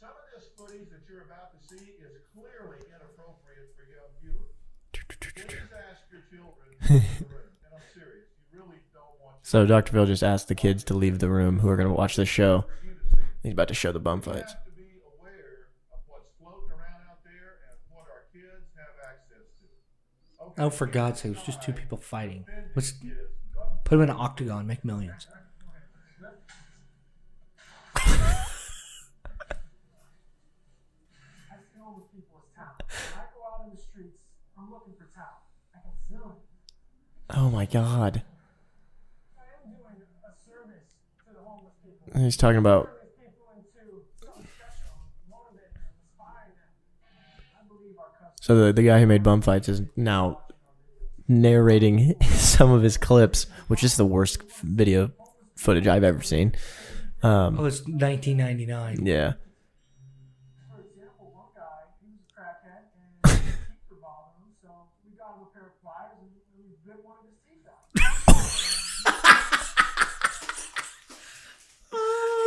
Some 0.00 0.10
of 0.10 0.16
this 0.34 0.48
footage 0.56 0.88
that 0.90 1.00
you're 1.08 1.22
about 1.22 1.52
to 1.52 1.58
see 1.68 1.96
is 2.00 2.12
clearly 2.34 2.78
inappropriate 2.88 3.74
for 3.76 3.84
young 3.88 4.10
viewers. 4.20 4.50
Please 4.92 5.68
ask 5.90 6.02
your 6.10 6.22
children 6.30 6.68
to 6.80 6.92
leave 6.94 7.18
the 7.18 7.34
room. 7.34 7.48
And 7.64 7.74
I'm 7.74 7.80
serious. 7.94 8.26
You 8.52 8.58
really 8.60 8.80
don't 8.92 9.14
want 9.20 9.36
So 9.42 9.66
Dr. 9.66 9.92
Phil 9.92 10.06
just 10.06 10.22
asked 10.22 10.48
the 10.48 10.54
kids 10.54 10.84
to 10.84 10.94
leave 10.94 11.18
the 11.18 11.28
room 11.30 11.58
who 11.60 11.68
are 11.68 11.76
going 11.76 11.88
to 11.88 11.94
watch 11.94 12.16
the 12.16 12.26
show. 12.26 12.64
He's 13.42 13.52
about 13.52 13.68
to 13.68 13.74
show 13.74 13.92
the 13.92 14.00
bum 14.00 14.20
fights. 14.20 14.52
have 14.52 14.64
to 14.64 14.70
be 14.70 14.82
aware 15.18 15.68
of 15.92 15.98
what's 16.06 16.28
floating 16.40 16.70
around 16.70 17.02
out 17.10 17.22
there 17.24 17.58
and 17.68 17.78
what 17.90 18.06
our 18.08 18.24
kids 18.32 18.70
have 18.76 18.94
access 19.02 19.50
to. 19.60 20.44
Okay, 20.44 20.62
Oh, 20.62 20.70
for 20.70 20.86
God's 20.86 21.20
sake, 21.20 21.32
it's 21.32 21.42
just 21.42 21.62
two 21.62 21.72
people 21.72 21.98
fighting. 21.98 22.44
Let's 22.76 22.92
put 23.84 23.90
them 23.96 24.02
in 24.02 24.10
an 24.10 24.16
octagon, 24.16 24.66
make 24.66 24.84
millions. 24.84 25.26
I 31.50 31.56
film 31.74 31.96
with 31.96 32.12
people's 32.14 32.46
talent. 32.54 32.82
When 32.86 33.20
I 33.20 33.26
go 33.34 33.40
out 33.42 33.64
in 33.66 33.70
the 33.74 33.80
streets, 33.82 34.18
I'm 34.58 34.70
looking 34.70 34.94
for 34.94 35.06
talent. 35.14 35.42
I 35.74 35.78
can 35.80 35.92
feel 36.08 36.36
it. 36.36 36.42
Oh 37.34 37.50
my 37.50 37.64
god. 37.66 38.22
I 39.38 39.42
am 39.64 39.72
doing 39.72 40.02
a 40.24 40.30
service 40.44 40.88
to 41.26 41.32
the 41.34 41.40
homeless 41.40 41.72
people. 41.84 42.20
He's 42.22 42.36
talking 42.36 42.58
about 42.58 42.90
Turning 42.90 43.32
people 43.32 43.46
into 43.56 43.68
something 44.20 44.46
special, 44.56 44.92
motivating 45.30 45.72
them, 45.74 45.82
inspiring 46.08 46.52
them. 46.54 46.70
I 47.58 47.68
believe 47.68 47.96
our 47.98 48.10
customers. 48.10 48.38
so 48.40 48.66
the 48.66 48.72
the 48.72 48.82
guy 48.82 49.00
who 49.00 49.06
made 49.06 49.22
bum 49.22 49.40
fights 49.40 49.68
is 49.68 49.82
now 49.96 50.40
narrating 51.28 52.14
some 52.34 52.70
of 52.70 52.82
his 52.82 52.96
clips, 52.98 53.46
which 53.68 53.82
is 53.82 53.96
the 53.96 54.04
worst 54.06 54.42
video 54.62 55.10
footage 55.56 55.86
I've 55.86 56.04
ever 56.04 56.22
seen. 56.22 56.54
Um, 57.22 57.58
Oh, 57.58 57.64
it's 57.64 57.80
1999. 57.86 59.06
yeah. 59.06 59.34
For 60.68 60.80
example, 60.82 61.30
one 61.32 61.46
guy, 61.54 61.86
he 62.02 62.10
was 62.10 62.20
a 62.20 62.26
crackhead, 62.34 62.82
and 62.92 63.38
his 63.40 63.54
teeth 63.54 63.86
were 63.88 63.96
bothering 64.02 64.42
him, 64.42 64.52
so 64.60 64.68
we 65.06 65.16
got 65.16 65.36
him 65.38 65.46
a 65.46 65.54
pair 65.54 65.62
of 65.70 65.80
pliers 65.80 66.18
and 66.18 66.28
we 66.58 66.74
bit 66.84 66.98
one 67.04 67.14
of 67.22 67.30
his 67.30 67.38
teeth 67.46 67.62
out. 67.70 67.86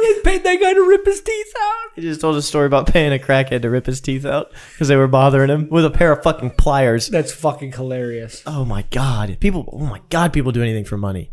He 0.01 0.14
paid 0.25 0.43
that 0.43 0.59
guy 0.59 0.73
to 0.73 0.81
rip 0.81 1.05
his 1.05 1.21
teeth 1.21 1.53
out. 1.61 1.91
He 1.95 2.01
just 2.01 2.19
told 2.19 2.35
a 2.35 2.41
story 2.41 2.65
about 2.65 2.87
paying 2.87 3.13
a 3.13 3.19
crackhead 3.23 3.61
to 3.61 3.69
rip 3.69 3.85
his 3.85 4.01
teeth 4.01 4.25
out 4.25 4.51
because 4.73 4.87
they 4.87 4.95
were 4.95 5.07
bothering 5.07 5.49
him 5.49 5.69
with 5.69 5.85
a 5.85 5.91
pair 5.91 6.11
of 6.11 6.23
fucking 6.23 6.51
pliers. 6.51 7.07
That's 7.07 7.31
fucking 7.31 7.73
hilarious. 7.73 8.43
Oh 8.45 8.65
my 8.65 8.81
god, 8.91 9.37
people! 9.39 9.69
Oh 9.71 9.85
my 9.85 10.01
god, 10.09 10.33
people 10.33 10.51
do 10.51 10.61
anything 10.61 10.83
for 10.85 10.97
money. 10.97 11.31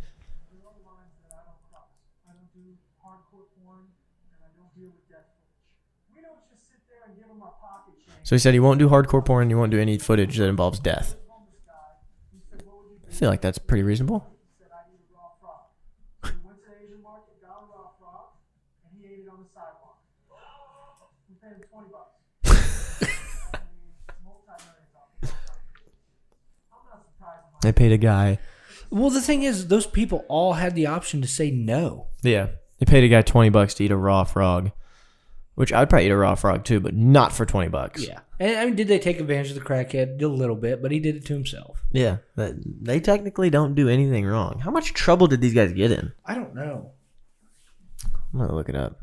There 0.50 0.60
are 0.60 0.74
lines 0.84 1.16
that 1.24 1.32
I 1.32 1.42
don't 1.44 1.58
cross. 1.70 1.88
I 2.28 2.32
don't 2.34 2.52
do 2.54 2.76
hardcore 3.02 3.48
porn, 3.64 3.88
and 4.30 4.42
I 4.44 4.48
don't 4.56 4.70
deal 4.78 4.90
with 4.94 5.08
death 5.08 5.26
footage. 5.34 6.14
We 6.14 6.20
don't 6.22 6.38
just 6.50 6.68
sit 6.68 6.80
there 6.88 7.02
and 7.08 7.16
give 7.16 7.26
him 7.26 7.42
our 7.42 7.54
pocket 7.60 7.94
change. 7.98 8.20
So 8.24 8.34
he 8.36 8.38
said 8.38 8.52
he 8.54 8.60
won't 8.60 8.78
do 8.78 8.88
hardcore 8.88 9.24
porn. 9.24 9.48
He 9.48 9.54
won't 9.54 9.70
do 9.72 9.80
any 9.80 9.98
footage 9.98 10.36
that 10.36 10.48
involves 10.48 10.78
death. 10.78 11.16
homeless 11.28 11.62
guy, 11.66 11.72
he 12.32 12.40
said, 12.50 12.62
what 12.66 12.84
would 12.84 12.92
you 12.92 12.98
do? 13.00 13.08
I 13.08 13.12
feel 13.12 13.30
like 13.30 13.40
that's 13.40 13.58
pretty 13.58 13.82
reasonable. 13.82 14.26
He 14.58 14.62
said, 14.62 14.70
I 14.72 14.84
need 14.90 15.00
a 15.00 15.08
raw 15.16 15.32
frog. 15.40 15.72
So 16.22 16.30
we 16.30 16.40
went 16.46 16.60
to 16.62 16.68
the 16.70 16.76
Asian 16.84 17.02
market, 17.02 17.40
got 17.42 17.56
a 17.58 17.66
raw 17.72 17.88
frog, 17.98 18.36
and 18.84 18.92
he 18.94 19.04
ate 19.08 19.24
it 19.24 19.30
on 19.32 19.40
the 19.42 19.50
sidewalk. 19.50 19.98
We 21.28 21.34
paid 21.40 21.56
him 21.56 21.64
20 21.66 21.88
bucks. 21.90 22.16
I 23.52 23.58
mean, 23.68 23.90
multi-millions 24.24 24.94
off 24.96 25.10
the 25.20 25.26
top. 25.28 25.60
I'm 26.72 26.84
not 26.88 27.00
They 27.62 27.72
paid 27.72 27.92
a 27.92 27.98
guy. 27.98 28.38
Well, 28.90 29.08
the 29.10 29.22
thing 29.22 29.42
is, 29.42 29.68
those 29.68 29.86
people 29.86 30.24
all 30.28 30.52
had 30.54 30.74
the 30.74 30.86
option 30.86 31.22
to 31.22 31.28
say 31.28 31.50
no. 31.50 32.08
Yeah, 32.22 32.48
they 32.78 32.84
paid 32.86 33.04
a 33.04 33.08
guy 33.08 33.22
twenty 33.22 33.48
bucks 33.48 33.74
to 33.74 33.84
eat 33.84 33.90
a 33.90 33.96
raw 33.96 34.24
frog, 34.24 34.70
which 35.54 35.72
I'd 35.72 35.88
probably 35.88 36.06
eat 36.06 36.10
a 36.10 36.16
raw 36.16 36.34
frog 36.34 36.64
too, 36.64 36.80
but 36.80 36.94
not 36.94 37.32
for 37.32 37.46
twenty 37.46 37.68
bucks. 37.70 38.06
Yeah. 38.06 38.20
And 38.38 38.58
I 38.58 38.64
mean, 38.66 38.74
did 38.74 38.88
they 38.88 38.98
take 38.98 39.20
advantage 39.20 39.50
of 39.50 39.54
the 39.54 39.62
crackhead? 39.62 40.20
A 40.20 40.26
little 40.26 40.56
bit, 40.56 40.82
but 40.82 40.90
he 40.90 40.98
did 40.98 41.16
it 41.16 41.24
to 41.26 41.32
himself. 41.32 41.82
yeah. 41.92 42.18
They 42.36 43.00
technically 43.00 43.48
don't 43.50 43.74
do 43.74 43.88
anything 43.88 44.26
wrong. 44.26 44.58
How 44.58 44.70
much 44.72 44.92
trouble 44.92 45.28
did 45.28 45.40
these 45.40 45.54
guys 45.54 45.72
get 45.72 45.92
in? 45.92 46.12
I 46.26 46.34
don't 46.34 46.54
know. 46.54 46.90
I'm 48.34 48.40
gonna 48.40 48.54
look 48.54 48.68
it 48.68 48.74
up. 48.74 48.98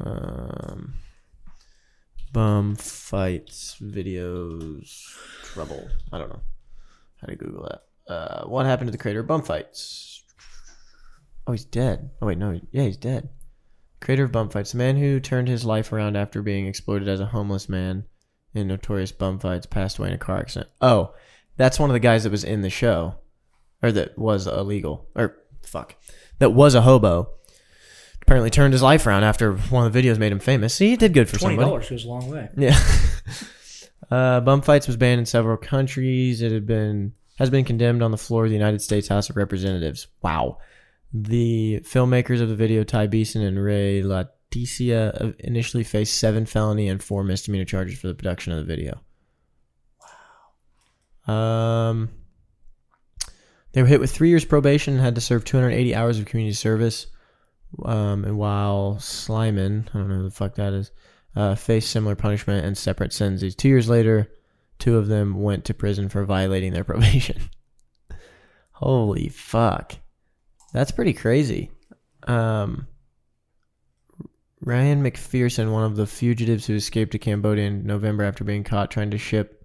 Um, 0.00 0.94
bum 2.32 2.74
fights 2.76 3.76
videos 3.80 5.14
trouble. 5.44 5.90
I 6.10 6.18
don't 6.18 6.30
know 6.30 6.40
how 7.20 7.26
to 7.28 7.36
Google 7.36 7.62
that. 7.64 8.12
Uh, 8.12 8.44
what 8.46 8.66
happened 8.66 8.88
to 8.88 8.92
the 8.92 8.98
creator 8.98 9.20
of 9.20 9.26
bum 9.26 9.42
fights? 9.42 10.22
Oh, 11.46 11.52
he's 11.52 11.64
dead. 11.64 12.10
Oh 12.20 12.26
wait, 12.26 12.38
no, 12.38 12.60
yeah, 12.72 12.82
he's 12.84 12.96
dead. 12.96 13.28
Creator 14.00 14.24
of 14.24 14.32
bum 14.32 14.48
fights, 14.48 14.72
the 14.72 14.78
man 14.78 14.96
who 14.96 15.20
turned 15.20 15.48
his 15.48 15.64
life 15.64 15.92
around 15.92 16.16
after 16.16 16.42
being 16.42 16.66
exploited 16.66 17.08
as 17.08 17.20
a 17.20 17.26
homeless 17.26 17.68
man 17.68 18.04
in 18.54 18.66
notorious 18.66 19.12
bum 19.12 19.38
fights, 19.38 19.66
passed 19.66 19.98
away 19.98 20.08
in 20.08 20.14
a 20.14 20.18
car 20.18 20.38
accident. 20.38 20.70
Oh, 20.80 21.14
that's 21.56 21.78
one 21.78 21.90
of 21.90 21.94
the 21.94 22.00
guys 22.00 22.24
that 22.24 22.30
was 22.32 22.44
in 22.44 22.62
the 22.62 22.70
show, 22.70 23.14
or 23.82 23.92
that 23.92 24.16
was 24.18 24.46
illegal, 24.46 25.08
or 25.14 25.36
fuck, 25.62 25.94
that 26.38 26.50
was 26.50 26.74
a 26.74 26.82
hobo 26.82 27.30
apparently 28.22 28.50
turned 28.50 28.72
his 28.72 28.82
life 28.82 29.06
around 29.06 29.24
after 29.24 29.54
one 29.56 29.86
of 29.86 29.92
the 29.92 30.00
videos 30.02 30.18
made 30.18 30.30
him 30.30 30.38
famous. 30.38 30.74
See, 30.74 30.90
he 30.90 30.96
did 30.96 31.12
good 31.14 31.28
for 31.28 31.36
Twenty 31.38 31.56
somebody. 31.56 31.68
dollars 31.70 31.90
goes 31.90 32.04
a 32.04 32.08
long 32.08 32.30
way. 32.30 32.48
Yeah. 32.56 32.78
uh, 34.10 34.40
bum 34.40 34.62
fights 34.62 34.86
was 34.86 34.96
banned 34.96 35.20
in 35.20 35.26
several 35.26 35.56
countries. 35.56 36.42
It 36.42 36.52
had 36.52 36.66
been 36.66 37.12
has 37.38 37.48
been 37.48 37.64
condemned 37.64 38.02
on 38.02 38.10
the 38.10 38.18
floor 38.18 38.44
of 38.44 38.50
the 38.50 38.56
United 38.56 38.82
States 38.82 39.08
House 39.08 39.30
of 39.30 39.36
Representatives. 39.36 40.08
Wow. 40.22 40.58
The 41.12 41.80
filmmakers 41.84 42.42
of 42.42 42.50
the 42.50 42.54
video, 42.54 42.84
Ty 42.84 43.06
Beeson 43.06 43.42
and 43.42 43.62
Ray 43.62 44.02
Leticia, 44.02 45.20
uh, 45.20 45.32
initially 45.38 45.82
faced 45.82 46.18
seven 46.18 46.44
felony 46.44 46.88
and 46.88 47.02
four 47.02 47.24
misdemeanor 47.24 47.64
charges 47.64 47.98
for 47.98 48.08
the 48.08 48.14
production 48.14 48.52
of 48.52 48.58
the 48.58 48.64
video. 48.64 49.00
Wow. 51.26 51.34
Um, 51.34 52.10
they 53.72 53.82
were 53.82 53.88
hit 53.88 54.00
with 54.00 54.10
three 54.10 54.28
years 54.28 54.44
probation 54.44 54.94
and 54.94 55.02
had 55.02 55.14
to 55.14 55.20
serve 55.20 55.44
280 55.44 55.94
hours 55.94 56.18
of 56.18 56.26
community 56.26 56.54
service. 56.54 57.06
Um, 57.84 58.24
and 58.24 58.36
while 58.36 58.96
Slyman, 59.00 59.88
I 59.88 59.98
don't 59.98 60.08
know 60.08 60.16
who 60.16 60.24
the 60.24 60.30
fuck 60.30 60.56
that 60.56 60.72
is, 60.72 60.90
uh, 61.36 61.54
faced 61.54 61.90
similar 61.90 62.14
punishment 62.14 62.64
and 62.64 62.76
separate 62.76 63.12
sentences. 63.12 63.54
Two 63.54 63.68
years 63.68 63.88
later, 63.88 64.30
two 64.78 64.96
of 64.96 65.08
them 65.08 65.40
went 65.40 65.64
to 65.66 65.74
prison 65.74 66.08
for 66.08 66.24
violating 66.24 66.72
their 66.72 66.84
probation. 66.90 67.50
Holy 68.72 69.28
fuck. 69.28 69.94
That's 70.72 70.92
pretty 70.92 71.12
crazy. 71.12 71.70
Um, 72.26 72.86
Ryen 74.60 75.02
McPherson, 75.02 75.72
one 75.72 75.84
of 75.84 75.96
the 75.96 76.06
fugitives 76.06 76.66
who 76.66 76.74
escaped 76.74 77.12
to 77.12 77.18
Cambodia 77.18 77.66
in 77.66 77.86
November 77.86 78.24
after 78.24 78.44
being 78.44 78.64
caught 78.64 78.90
trying 78.90 79.10
to 79.10 79.18
ship 79.18 79.60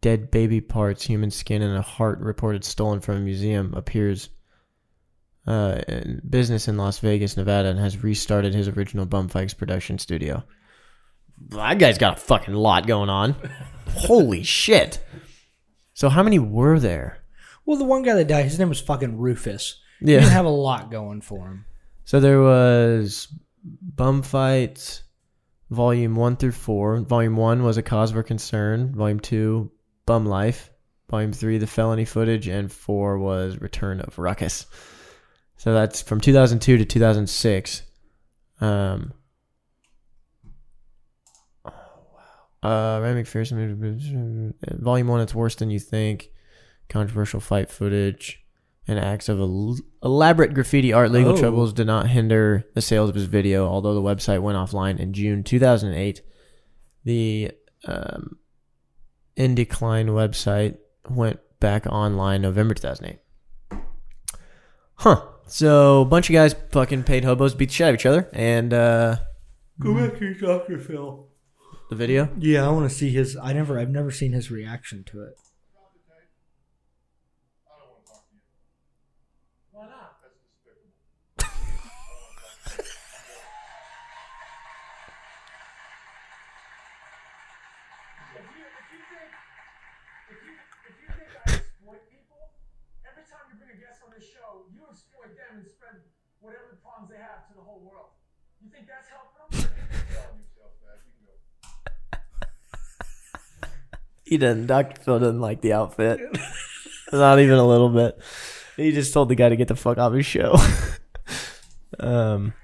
dead 0.00 0.30
baby 0.30 0.60
parts, 0.60 1.04
human 1.04 1.30
skin, 1.30 1.62
and 1.62 1.76
a 1.76 1.82
heart 1.82 2.20
reported 2.20 2.64
stolen 2.64 3.00
from 3.00 3.16
a 3.16 3.20
museum, 3.20 3.74
appears 3.74 4.30
uh, 5.46 5.80
in 5.88 6.20
business 6.28 6.68
in 6.68 6.76
Las 6.76 6.98
Vegas, 6.98 7.36
Nevada, 7.36 7.68
and 7.68 7.78
has 7.78 8.02
restarted 8.02 8.54
his 8.54 8.68
original 8.68 9.06
Bum 9.06 9.28
Fights 9.28 9.54
production 9.54 9.98
studio. 9.98 10.42
That 11.48 11.78
guy's 11.78 11.98
got 11.98 12.18
a 12.18 12.20
fucking 12.20 12.54
lot 12.54 12.86
going 12.86 13.08
on. 13.10 13.34
Holy 13.88 14.42
shit. 14.44 15.04
So, 15.94 16.08
how 16.08 16.22
many 16.22 16.38
were 16.38 16.78
there? 16.78 17.18
Well, 17.66 17.76
the 17.78 17.84
one 17.84 18.02
guy 18.02 18.14
that 18.14 18.28
died, 18.28 18.44
his 18.44 18.58
name 18.58 18.68
was 18.68 18.80
fucking 18.80 19.18
Rufus. 19.18 19.80
He 20.00 20.12
Yeah. 20.12 20.20
didn't 20.20 20.32
have 20.32 20.46
a 20.46 20.50
lot 20.50 20.90
going 20.90 21.20
for 21.20 21.46
him. 21.48 21.64
So 22.04 22.18
there 22.20 22.40
was 22.40 23.28
Bum 23.62 24.22
Fights, 24.22 25.02
Volume 25.70 26.16
1 26.16 26.36
through 26.36 26.52
4. 26.52 27.00
Volume 27.00 27.36
1 27.36 27.62
was 27.62 27.76
A 27.76 27.82
Cause 27.82 28.10
for 28.12 28.22
Concern. 28.22 28.94
Volume 28.94 29.20
2, 29.20 29.70
Bum 30.06 30.26
Life. 30.26 30.70
Volume 31.10 31.32
3, 31.32 31.58
The 31.58 31.66
Felony 31.66 32.04
Footage. 32.04 32.48
And 32.48 32.72
4 32.72 33.18
was 33.18 33.58
Return 33.58 34.00
of 34.00 34.18
Ruckus. 34.18 34.66
So 35.58 35.74
that's 35.74 36.00
from 36.02 36.20
2002 36.20 36.78
to 36.78 36.84
2006. 36.84 37.82
Um, 38.60 39.12
oh, 41.64 41.70
wow. 42.14 42.22
Uh, 42.62 43.00
Ryen 43.02 43.16
McPherson. 43.24 44.54
Volume 44.80 45.08
1, 45.08 45.20
It's 45.20 45.34
Worse 45.34 45.54
Than 45.54 45.70
You 45.70 45.78
Think. 45.80 46.30
Controversial 46.88 47.40
fight 47.40 47.70
footage 47.70 48.44
and 48.88 48.98
acts 48.98 49.28
of 49.28 49.38
el- 49.38 49.78
elaborate 50.02 50.52
graffiti 50.54 50.92
art 50.92 51.10
legal 51.12 51.32
Oh. 51.34 51.36
troubles 51.36 51.72
did 51.72 51.86
not 51.86 52.08
hinder 52.08 52.66
the 52.74 52.80
sales 52.82 53.08
of 53.08 53.14
his 53.14 53.26
video, 53.26 53.66
although 53.66 53.94
the 53.94 54.02
website 54.02 54.42
went 54.42 54.58
offline 54.58 54.98
in 54.98 55.12
June 55.12 55.42
2008. 55.44 56.22
The 57.04 57.52
um, 57.86 58.38
Indecline 59.36 60.08
website 60.08 60.76
went 61.08 61.38
back 61.60 61.86
online 61.86 62.42
November 62.42 62.74
2008. 62.74 63.20
Huh. 64.96 65.22
So, 65.46 66.02
a 66.02 66.04
bunch 66.04 66.28
of 66.28 66.34
guys 66.34 66.54
fucking 66.70 67.04
paid 67.04 67.24
hobos 67.24 67.54
beat 67.54 67.68
the 67.70 67.74
shit 67.74 67.86
out 67.86 67.90
of 67.90 67.94
each 68.00 68.06
other, 68.06 68.28
and 68.32 68.72
uh, 68.74 69.16
Go 69.80 69.94
back 69.94 70.18
to 70.18 70.34
Dr. 70.34 70.78
Phil. 70.78 71.26
The 71.90 71.96
video. 71.96 72.30
Yeah, 72.38 72.66
I 72.66 72.70
want 72.70 72.88
to 72.88 72.96
see 72.96 73.10
his. 73.10 73.36
I 73.36 73.52
never, 73.52 73.78
I've 73.78 73.90
never 73.90 74.12
seen 74.12 74.32
his 74.32 74.48
reaction 74.50 75.02
to 75.10 75.24
it. 75.24 75.34
I 77.66 77.74
don't 77.82 77.90
want 77.90 78.06
to 78.06 78.12
talk 78.14 78.22
to 78.30 78.34
you. 78.34 78.40
Why 79.74 79.90
not? 79.90 80.22
That's 80.22 80.38
despicable. 80.38 80.94
If 88.38 88.46
you, 88.54 88.62
if 88.70 88.86
you 88.94 89.02
think, 89.10 89.34
if 90.30 90.38
you, 90.46 90.54
if 90.86 90.94
you 90.94 91.08
think 91.10 91.26
I 91.42 91.58
exploit 91.58 92.06
people, 92.06 92.54
every 93.02 93.26
time 93.26 93.50
you 93.50 93.58
bring 93.58 93.74
a 93.74 93.78
guest 93.82 93.98
on 94.06 94.14
this 94.14 94.30
show, 94.30 94.70
you 94.70 94.86
exploit 94.86 95.34
them 95.34 95.58
and 95.58 95.66
spread 95.66 96.06
whatever 96.38 96.78
problems 96.78 97.10
they 97.10 97.18
have 97.18 97.50
to 97.50 97.58
the 97.58 97.66
whole 97.66 97.82
world. 97.82 98.14
You 98.62 98.70
think 98.70 98.86
that's 98.86 99.10
helping 99.10 99.58
them? 99.58 99.74
Tell 100.14 100.38
yourself 100.38 100.78
that. 100.86 101.02
You 101.02 101.10
can 101.18 101.26
go. 101.26 101.34
He 104.30 104.38
doesn't. 104.38 104.68
Dr. 104.68 105.02
Phil 105.02 105.18
doesn't 105.18 105.40
like 105.40 105.60
the 105.60 105.72
outfit. 105.72 106.20
Not 107.12 107.40
even 107.40 107.58
a 107.58 107.66
little 107.66 107.88
bit. 107.88 108.16
He 108.76 108.92
just 108.92 109.12
told 109.12 109.28
the 109.28 109.34
guy 109.34 109.48
to 109.48 109.56
get 109.56 109.66
the 109.66 109.74
fuck 109.74 109.98
off 109.98 110.12
his 110.12 110.24
show. 110.24 110.56
um, 111.98 112.54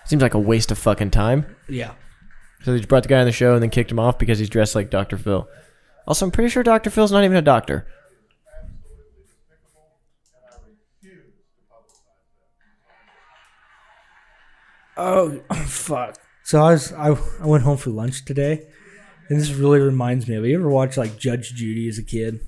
Seems 0.04 0.20
like 0.20 0.34
a 0.34 0.38
waste 0.38 0.70
of 0.70 0.76
fucking 0.76 1.11
time. 1.11 1.56
Yeah. 1.70 1.94
So 2.62 2.72
they 2.72 2.78
just 2.78 2.88
brought 2.88 3.02
the 3.04 3.09
guy 3.09 3.20
on 3.20 3.26
the 3.26 3.32
show 3.32 3.54
and 3.54 3.62
then 3.62 3.70
kicked 3.70 3.90
him 3.90 3.98
off 3.98 4.18
because 4.18 4.38
he's 4.38 4.50
dressed 4.50 4.74
like 4.74 4.90
Dr. 4.90 5.16
Phil. 5.16 5.48
Also, 6.06 6.26
I'm 6.26 6.32
pretty 6.32 6.50
sure 6.50 6.62
Dr. 6.62 6.90
Phil's 6.90 7.12
not 7.12 7.24
even 7.24 7.36
a 7.36 7.42
doctor. 7.42 7.86
Absolutely 8.62 9.22
despicable, 9.22 9.98
and 10.32 10.42
I 10.42 10.56
refuse 10.66 11.24
to 11.54 11.61
publicize 11.74 11.98
that. 14.96 14.96
Oh, 14.96 15.40
fuck. 15.66 16.16
So 16.44 16.62
I 16.64 16.72
was 16.72 16.92
I, 16.94 17.09
I 17.42 17.46
went 17.46 17.64
home 17.64 17.76
for 17.76 17.90
lunch 17.90 18.24
today, 18.24 18.66
and 19.28 19.38
this 19.38 19.50
really 19.50 19.80
reminds 19.80 20.26
me 20.26 20.34
of. 20.34 20.46
You 20.46 20.59
ever 20.59 20.70
watched 20.70 20.96
like 20.96 21.18
Judge 21.18 21.52
Judy 21.54 21.88
as 21.88 21.98
a 21.98 22.02
kid? 22.02 22.40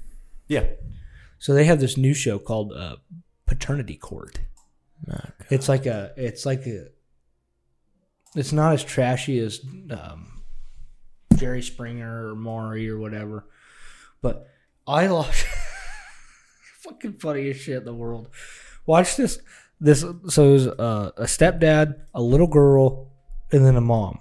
Yeah. 0.49 0.65
So 1.39 1.55
they 1.55 1.65
have 1.65 1.81
this 1.81 1.97
new 1.97 2.15
show 2.15 2.39
called 2.39 2.73
uh, 2.73 2.97
Paternity 3.47 3.97
Court. 3.97 4.41
It's 5.51 5.69
like 5.69 5.87
a. 5.87 6.13
It's 6.17 6.47
like 6.47 6.67
a. 6.67 6.87
It's 8.35 8.53
not 8.53 8.75
as 8.75 8.85
trashy 8.85 9.39
as 9.41 9.61
um, 9.91 10.43
Jerry 11.37 11.63
Springer 11.63 12.31
or 12.31 12.35
Maury 12.35 12.89
or 12.89 12.99
whatever, 12.99 13.47
but 14.23 14.49
I 14.87 15.07
lost. 15.09 15.47
fucking 16.81 17.15
funniest 17.15 17.63
shit 17.63 17.79
in 17.79 17.85
the 17.85 17.95
world. 17.95 18.29
Watch 18.87 19.17
this. 19.17 19.41
This 19.81 20.01
so 20.01 20.51
it 20.51 20.53
was 20.53 20.67
uh, 20.67 21.13
a 21.17 21.25
stepdad, 21.25 22.03
a 22.15 22.21
little 22.21 22.47
girl, 22.47 23.13
and 23.51 23.65
then 23.65 23.77
a 23.77 23.81
mom. 23.81 24.19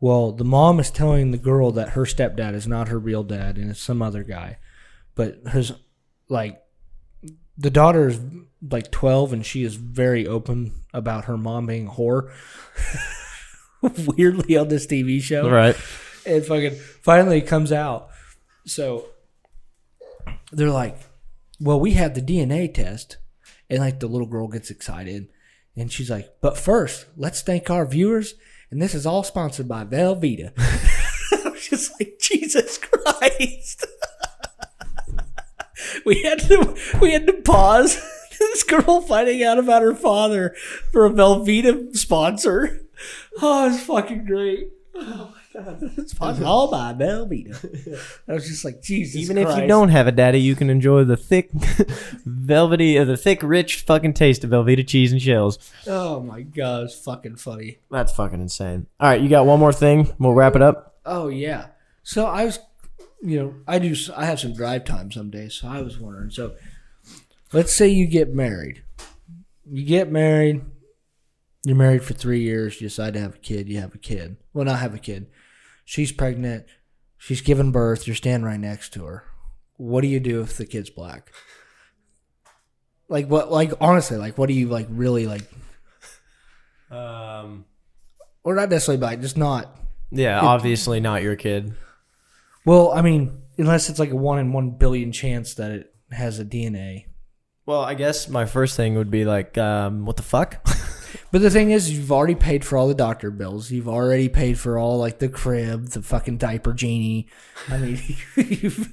Well, 0.00 0.32
the 0.32 0.44
mom 0.44 0.80
is 0.80 0.90
telling 0.90 1.30
the 1.30 1.38
girl 1.38 1.72
that 1.72 1.90
her 1.90 2.02
stepdad 2.02 2.54
is 2.54 2.66
not 2.66 2.88
her 2.88 2.98
real 2.98 3.22
dad 3.22 3.56
and 3.58 3.70
it's 3.70 3.80
some 3.80 4.00
other 4.00 4.22
guy, 4.22 4.58
but 5.14 5.40
his 5.52 5.72
like 6.28 6.62
the 7.58 7.70
daughter 7.70 8.08
is 8.08 8.20
like 8.62 8.90
12 8.90 9.32
and 9.32 9.46
she 9.46 9.62
is 9.64 9.74
very 9.76 10.26
open 10.26 10.72
about 10.92 11.26
her 11.26 11.36
mom 11.36 11.66
being 11.66 11.88
a 11.88 11.90
whore. 11.90 12.30
Weirdly 14.16 14.56
on 14.56 14.68
this 14.68 14.86
tv 14.86 15.20
show. 15.20 15.48
Right. 15.48 15.76
and 16.24 16.44
fucking 16.44 16.74
finally 17.02 17.38
it 17.38 17.46
comes 17.46 17.72
out. 17.72 18.08
So 18.66 19.06
they're 20.52 20.70
like 20.70 20.96
well 21.60 21.80
we 21.80 21.92
had 21.92 22.14
the 22.14 22.22
dna 22.22 22.72
test 22.72 23.16
and 23.68 23.80
like 23.80 24.00
the 24.00 24.06
little 24.06 24.26
girl 24.26 24.48
gets 24.48 24.70
excited 24.70 25.28
and 25.76 25.92
she's 25.92 26.10
like 26.10 26.28
but 26.40 26.56
first 26.56 27.06
let's 27.16 27.42
thank 27.42 27.68
our 27.70 27.86
viewers 27.86 28.34
and 28.70 28.80
this 28.80 28.94
is 28.94 29.06
all 29.06 29.22
sponsored 29.22 29.68
by 29.68 29.84
velveeta. 29.84 30.52
I 30.58 31.48
was 31.48 31.68
just 31.68 31.92
like 32.00 32.18
jesus 32.20 32.78
christ 32.78 33.86
we 36.06 36.22
had 36.22 36.38
to 36.40 36.74
we 37.00 37.12
had 37.12 37.26
to 37.26 37.34
pause 37.34 38.00
this 38.38 38.62
girl 38.62 39.00
finding 39.02 39.42
out 39.42 39.58
about 39.58 39.82
her 39.82 39.94
father 39.94 40.54
for 40.92 41.04
a 41.04 41.10
Velveeta 41.10 41.94
sponsor. 41.96 42.86
Oh, 43.42 43.68
it's 43.68 43.82
fucking 43.82 44.24
great. 44.24 44.70
Oh 44.94 45.34
my 45.54 45.62
god, 45.62 45.92
it's 45.98 46.12
sponsored 46.12 46.46
all 46.46 46.70
by 46.70 46.94
Velveeta. 46.94 47.98
I 48.26 48.32
was 48.32 48.46
just 48.46 48.64
like, 48.64 48.80
Jesus. 48.80 49.20
Even 49.20 49.36
if 49.36 49.54
you 49.58 49.66
don't 49.66 49.90
have 49.90 50.06
a 50.06 50.12
daddy, 50.12 50.40
you 50.40 50.54
can 50.54 50.70
enjoy 50.70 51.04
the 51.04 51.16
thick, 51.16 51.50
velvety, 52.24 52.98
uh, 52.98 53.04
the 53.04 53.16
thick, 53.16 53.42
rich 53.42 53.82
fucking 53.82 54.14
taste 54.14 54.44
of 54.44 54.50
Velveeta 54.50 54.86
cheese 54.86 55.12
and 55.12 55.20
shells. 55.20 55.58
Oh 55.86 56.20
my 56.20 56.40
god, 56.42 56.84
it's 56.84 56.94
fucking 56.94 57.36
funny. 57.36 57.78
That's 57.90 58.12
fucking 58.12 58.40
insane. 58.40 58.86
All 58.98 59.10
right, 59.10 59.20
you 59.20 59.28
got 59.28 59.44
one 59.44 59.60
more 59.60 59.72
thing. 59.72 60.14
We'll 60.18 60.32
wrap 60.32 60.56
it 60.56 60.62
up. 60.62 60.94
Oh 61.04 61.28
yeah. 61.28 61.66
So 62.02 62.26
I 62.26 62.44
was, 62.44 62.58
you 63.26 63.40
know, 63.40 63.54
I 63.66 63.78
do. 63.80 63.94
I 64.16 64.24
have 64.26 64.38
some 64.38 64.54
drive 64.54 64.84
time 64.84 65.10
some 65.10 65.30
days. 65.30 65.54
So 65.54 65.68
I 65.68 65.82
was 65.82 65.98
wondering. 65.98 66.30
So, 66.30 66.54
let's 67.52 67.72
say 67.72 67.88
you 67.88 68.06
get 68.06 68.32
married. 68.32 68.84
You 69.68 69.84
get 69.84 70.10
married. 70.10 70.62
You're 71.64 71.76
married 71.76 72.04
for 72.04 72.14
three 72.14 72.42
years. 72.42 72.80
You 72.80 72.86
decide 72.86 73.14
to 73.14 73.20
have 73.20 73.34
a 73.34 73.38
kid. 73.38 73.68
You 73.68 73.80
have 73.80 73.94
a 73.94 73.98
kid. 73.98 74.36
Well, 74.54 74.64
not 74.64 74.78
have 74.78 74.94
a 74.94 75.00
kid. 75.00 75.26
She's 75.84 76.12
pregnant. 76.12 76.66
She's 77.18 77.40
giving 77.40 77.72
birth. 77.72 78.06
You're 78.06 78.14
standing 78.14 78.46
right 78.46 78.60
next 78.60 78.92
to 78.92 79.04
her. 79.04 79.24
What 79.76 80.02
do 80.02 80.06
you 80.06 80.20
do 80.20 80.40
if 80.42 80.56
the 80.56 80.64
kid's 80.64 80.90
black? 80.90 81.32
Like 83.08 83.26
what? 83.26 83.50
Like 83.50 83.72
honestly, 83.80 84.18
like 84.18 84.38
what 84.38 84.46
do 84.46 84.54
you 84.54 84.68
like? 84.68 84.86
Really 84.88 85.26
like, 85.26 85.42
Um, 86.90 87.64
or 88.44 88.54
not 88.54 88.68
necessarily 88.68 89.00
black, 89.00 89.20
just 89.20 89.36
not 89.36 89.76
yeah, 90.10 90.40
obviously 90.40 91.00
not 91.00 91.22
your 91.22 91.36
kid. 91.36 91.74
Well, 92.66 92.92
I 92.92 93.00
mean, 93.00 93.40
unless 93.56 93.88
it's 93.88 93.98
like 93.98 94.10
a 94.10 94.16
one 94.16 94.38
in 94.38 94.52
one 94.52 94.72
billion 94.72 95.12
chance 95.12 95.54
that 95.54 95.70
it 95.70 95.94
has 96.10 96.38
a 96.38 96.44
DNA. 96.44 97.06
Well, 97.64 97.80
I 97.80 97.94
guess 97.94 98.28
my 98.28 98.44
first 98.44 98.76
thing 98.76 98.96
would 98.96 99.10
be 99.10 99.24
like, 99.24 99.56
um, 99.56 100.04
what 100.04 100.16
the 100.16 100.22
fuck? 100.22 100.66
But 101.30 101.40
the 101.42 101.50
thing 101.50 101.70
is, 101.70 101.90
you've 101.90 102.12
already 102.12 102.34
paid 102.34 102.64
for 102.64 102.76
all 102.76 102.88
the 102.88 102.94
doctor 102.94 103.30
bills. 103.30 103.70
You've 103.70 103.88
already 103.88 104.28
paid 104.28 104.58
for 104.58 104.78
all 104.78 104.98
like 104.98 105.18
the 105.18 105.28
crib, 105.28 105.88
the 105.88 106.02
fucking 106.02 106.38
diaper 106.38 106.72
genie. 106.72 107.28
I 107.68 107.78
mean, 107.78 108.00
you've, 108.36 108.92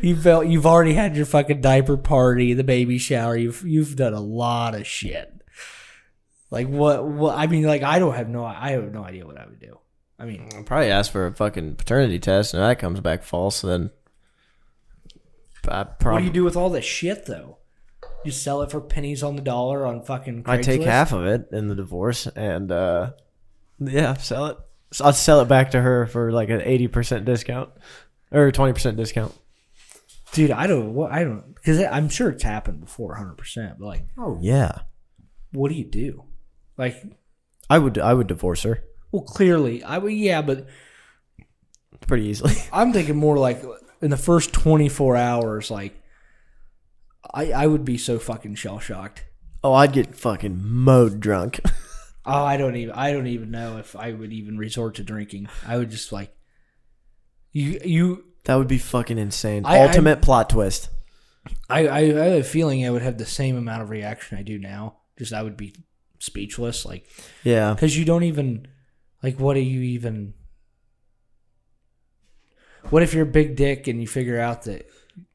you 0.00 0.16
felt 0.16 0.46
you've 0.46 0.66
already 0.66 0.94
had 0.94 1.16
your 1.16 1.26
fucking 1.26 1.60
diaper 1.60 1.96
party, 1.96 2.54
the 2.54 2.64
baby 2.64 2.98
shower. 2.98 3.36
You've 3.36 3.62
you've 3.64 3.96
done 3.96 4.14
a 4.14 4.20
lot 4.20 4.74
of 4.74 4.86
shit. 4.86 5.32
Like 6.50 6.68
what? 6.68 7.06
What? 7.06 7.36
I 7.36 7.46
mean, 7.46 7.64
like 7.64 7.82
I 7.82 7.98
don't 7.98 8.14
have 8.14 8.28
no. 8.28 8.44
I 8.44 8.70
have 8.70 8.92
no 8.92 9.04
idea 9.04 9.26
what 9.26 9.38
I 9.38 9.46
would 9.46 9.60
do. 9.60 9.78
I 10.18 10.24
mean, 10.24 10.48
I'll 10.56 10.62
probably 10.62 10.90
ask 10.90 11.12
for 11.12 11.26
a 11.26 11.34
fucking 11.34 11.76
paternity 11.76 12.18
test, 12.18 12.54
and 12.54 12.62
if 12.62 12.66
that 12.68 12.78
comes 12.78 13.00
back 13.00 13.22
false, 13.22 13.60
then 13.60 13.90
I 15.68 15.86
what 16.00 16.18
do 16.18 16.24
you 16.24 16.30
do 16.30 16.44
with 16.44 16.56
all 16.56 16.70
this 16.70 16.84
shit 16.84 17.26
though? 17.26 17.58
You 18.24 18.32
sell 18.32 18.62
it 18.62 18.70
for 18.70 18.80
pennies 18.80 19.22
on 19.22 19.36
the 19.36 19.42
dollar 19.42 19.86
on 19.86 20.02
fucking. 20.02 20.44
I 20.46 20.58
take 20.58 20.82
half 20.82 21.12
of 21.12 21.26
it 21.26 21.48
in 21.52 21.68
the 21.68 21.74
divorce, 21.74 22.26
and 22.26 22.70
uh, 22.72 23.12
yeah, 23.78 24.14
sell 24.14 24.46
it. 24.46 24.58
So 24.92 25.04
I'll 25.04 25.12
sell 25.12 25.40
it 25.40 25.48
back 25.48 25.72
to 25.72 25.80
her 25.80 26.06
for 26.06 26.32
like 26.32 26.48
an 26.48 26.62
eighty 26.62 26.88
percent 26.88 27.24
discount 27.24 27.70
or 28.32 28.50
twenty 28.52 28.72
percent 28.72 28.96
discount. 28.96 29.34
dude. 30.32 30.50
I 30.50 30.66
don't. 30.66 30.94
What 30.94 31.12
I 31.12 31.24
don't 31.24 31.54
because 31.54 31.82
I'm 31.82 32.08
sure 32.08 32.30
it's 32.30 32.42
happened 32.42 32.80
before, 32.80 33.14
hundred 33.14 33.36
percent. 33.36 33.78
But 33.78 33.86
like, 33.86 34.06
Oh 34.18 34.38
yeah, 34.40 34.80
what 35.52 35.68
do 35.68 35.74
you 35.74 35.84
do? 35.84 36.24
Like, 36.76 37.02
I 37.68 37.78
would 37.78 37.98
I 37.98 38.14
would 38.14 38.26
divorce 38.26 38.62
her 38.62 38.82
well, 39.16 39.24
clearly, 39.24 39.82
I 39.82 39.98
would. 39.98 40.12
Yeah, 40.12 40.42
but 40.42 40.66
pretty 42.06 42.26
easily. 42.26 42.54
I'm 42.72 42.92
thinking 42.92 43.16
more 43.16 43.38
like 43.38 43.62
in 44.02 44.10
the 44.10 44.16
first 44.16 44.52
24 44.52 45.16
hours, 45.16 45.70
like 45.70 46.00
I 47.32 47.52
I 47.52 47.66
would 47.66 47.84
be 47.84 47.98
so 47.98 48.18
fucking 48.18 48.54
shell 48.56 48.78
shocked. 48.78 49.24
oh, 49.64 49.72
I'd 49.72 49.92
get 49.92 50.14
fucking 50.14 50.60
mowed 50.62 51.20
drunk. 51.20 51.60
Oh, 52.28 52.42
I 52.44 52.56
don't 52.56 52.74
even 52.74 52.92
I 52.92 53.12
don't 53.12 53.28
even 53.28 53.52
know 53.52 53.78
if 53.78 53.94
I 53.94 54.10
would 54.10 54.32
even 54.32 54.58
resort 54.58 54.96
to 54.96 55.04
drinking. 55.04 55.48
I 55.64 55.76
would 55.76 55.92
just 55.92 56.10
like 56.10 56.34
you 57.52 57.78
you 57.84 58.24
that 58.46 58.56
would 58.56 58.66
be 58.66 58.78
fucking 58.78 59.16
insane. 59.16 59.64
I- 59.64 59.78
Ultimate 59.86 60.22
plot 60.22 60.50
twist. 60.50 60.90
I, 61.70 61.86
I 61.86 61.98
I 61.98 62.02
have 62.02 62.40
a 62.40 62.42
feeling 62.42 62.84
I 62.84 62.90
would 62.90 63.02
have 63.02 63.16
the 63.18 63.26
same 63.26 63.56
amount 63.56 63.82
of 63.82 63.90
reaction 63.90 64.36
I 64.38 64.42
do 64.42 64.58
now. 64.58 64.96
Just 65.16 65.32
I 65.32 65.40
would 65.44 65.56
be 65.56 65.72
speechless, 66.18 66.84
like 66.84 67.06
Yeah, 67.44 67.74
because 67.74 67.96
you 67.96 68.04
don't 68.04 68.24
even 68.24 68.66
like 69.22 69.38
what 69.38 69.54
do 69.54 69.60
you 69.60 69.80
even 69.80 70.34
what 72.90 73.02
if 73.02 73.14
you're 73.14 73.24
a 73.24 73.26
big 73.26 73.56
dick 73.56 73.86
and 73.88 74.00
you 74.00 74.06
figure 74.06 74.38
out 74.38 74.62
that 74.62 74.86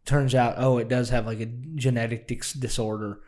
turns 0.06 0.34
out 0.36 0.56
oh 0.58 0.78
it 0.78 0.88
does 0.88 1.10
have 1.10 1.26
like 1.26 1.40
a 1.40 1.46
genetic 1.46 2.28
dis- 2.28 2.54
disorder 2.54 3.20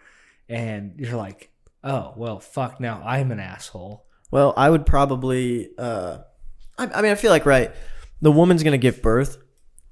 and 0.50 0.94
you're 0.98 1.16
like 1.16 1.52
oh 1.84 2.14
well 2.16 2.40
fuck 2.40 2.80
now 2.80 3.02
i'm 3.06 3.32
an 3.32 3.40
asshole 3.40 4.06
Well, 4.32 4.54
I 4.58 4.68
would 4.70 4.88
probably. 4.88 5.70
Uh, 5.78 6.20
I, 6.76 6.88
I 6.88 7.02
mean, 7.04 7.12
I 7.12 7.16
feel 7.16 7.30
like 7.30 7.46
right. 7.46 7.72
The 8.20 8.32
woman's 8.32 8.64
gonna 8.64 8.80
give 8.80 9.00
birth, 9.04 9.38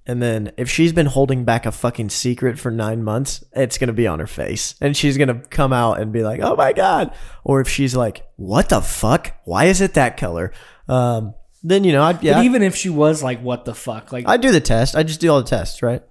and 0.07 0.21
then 0.21 0.51
if 0.57 0.69
she's 0.69 0.93
been 0.93 1.05
holding 1.05 1.45
back 1.45 1.65
a 1.65 1.71
fucking 1.71 2.09
secret 2.09 2.57
for 2.59 2.71
nine 2.71 3.03
months, 3.03 3.43
it's 3.53 3.77
gonna 3.77 3.93
be 3.93 4.07
on 4.07 4.19
her 4.19 4.27
face, 4.27 4.75
and 4.81 4.95
she's 4.97 5.17
gonna 5.17 5.41
come 5.49 5.71
out 5.73 5.99
and 5.99 6.11
be 6.11 6.23
like, 6.23 6.39
"Oh 6.41 6.55
my 6.55 6.73
god!" 6.73 7.13
Or 7.43 7.61
if 7.61 7.69
she's 7.69 7.95
like, 7.95 8.25
"What 8.35 8.69
the 8.69 8.81
fuck? 8.81 9.33
Why 9.45 9.65
is 9.65 9.81
it 9.81 9.93
that 9.93 10.17
color?" 10.17 10.51
Um, 10.87 11.35
then 11.63 11.83
you 11.83 11.91
know, 11.91 12.03
I'd 12.03 12.23
yeah, 12.23 12.33
but 12.35 12.45
even 12.45 12.63
if 12.63 12.75
she 12.75 12.89
was 12.89 13.21
like 13.21 13.41
what 13.41 13.65
the 13.65 13.75
fuck 13.75 14.11
like 14.11 14.27
I'd 14.27 14.41
do 14.41 14.51
the 14.51 14.59
test. 14.61 14.95
I 14.95 15.03
just 15.03 15.21
do 15.21 15.29
all 15.29 15.41
the 15.41 15.47
tests, 15.47 15.81
right? 15.81 16.01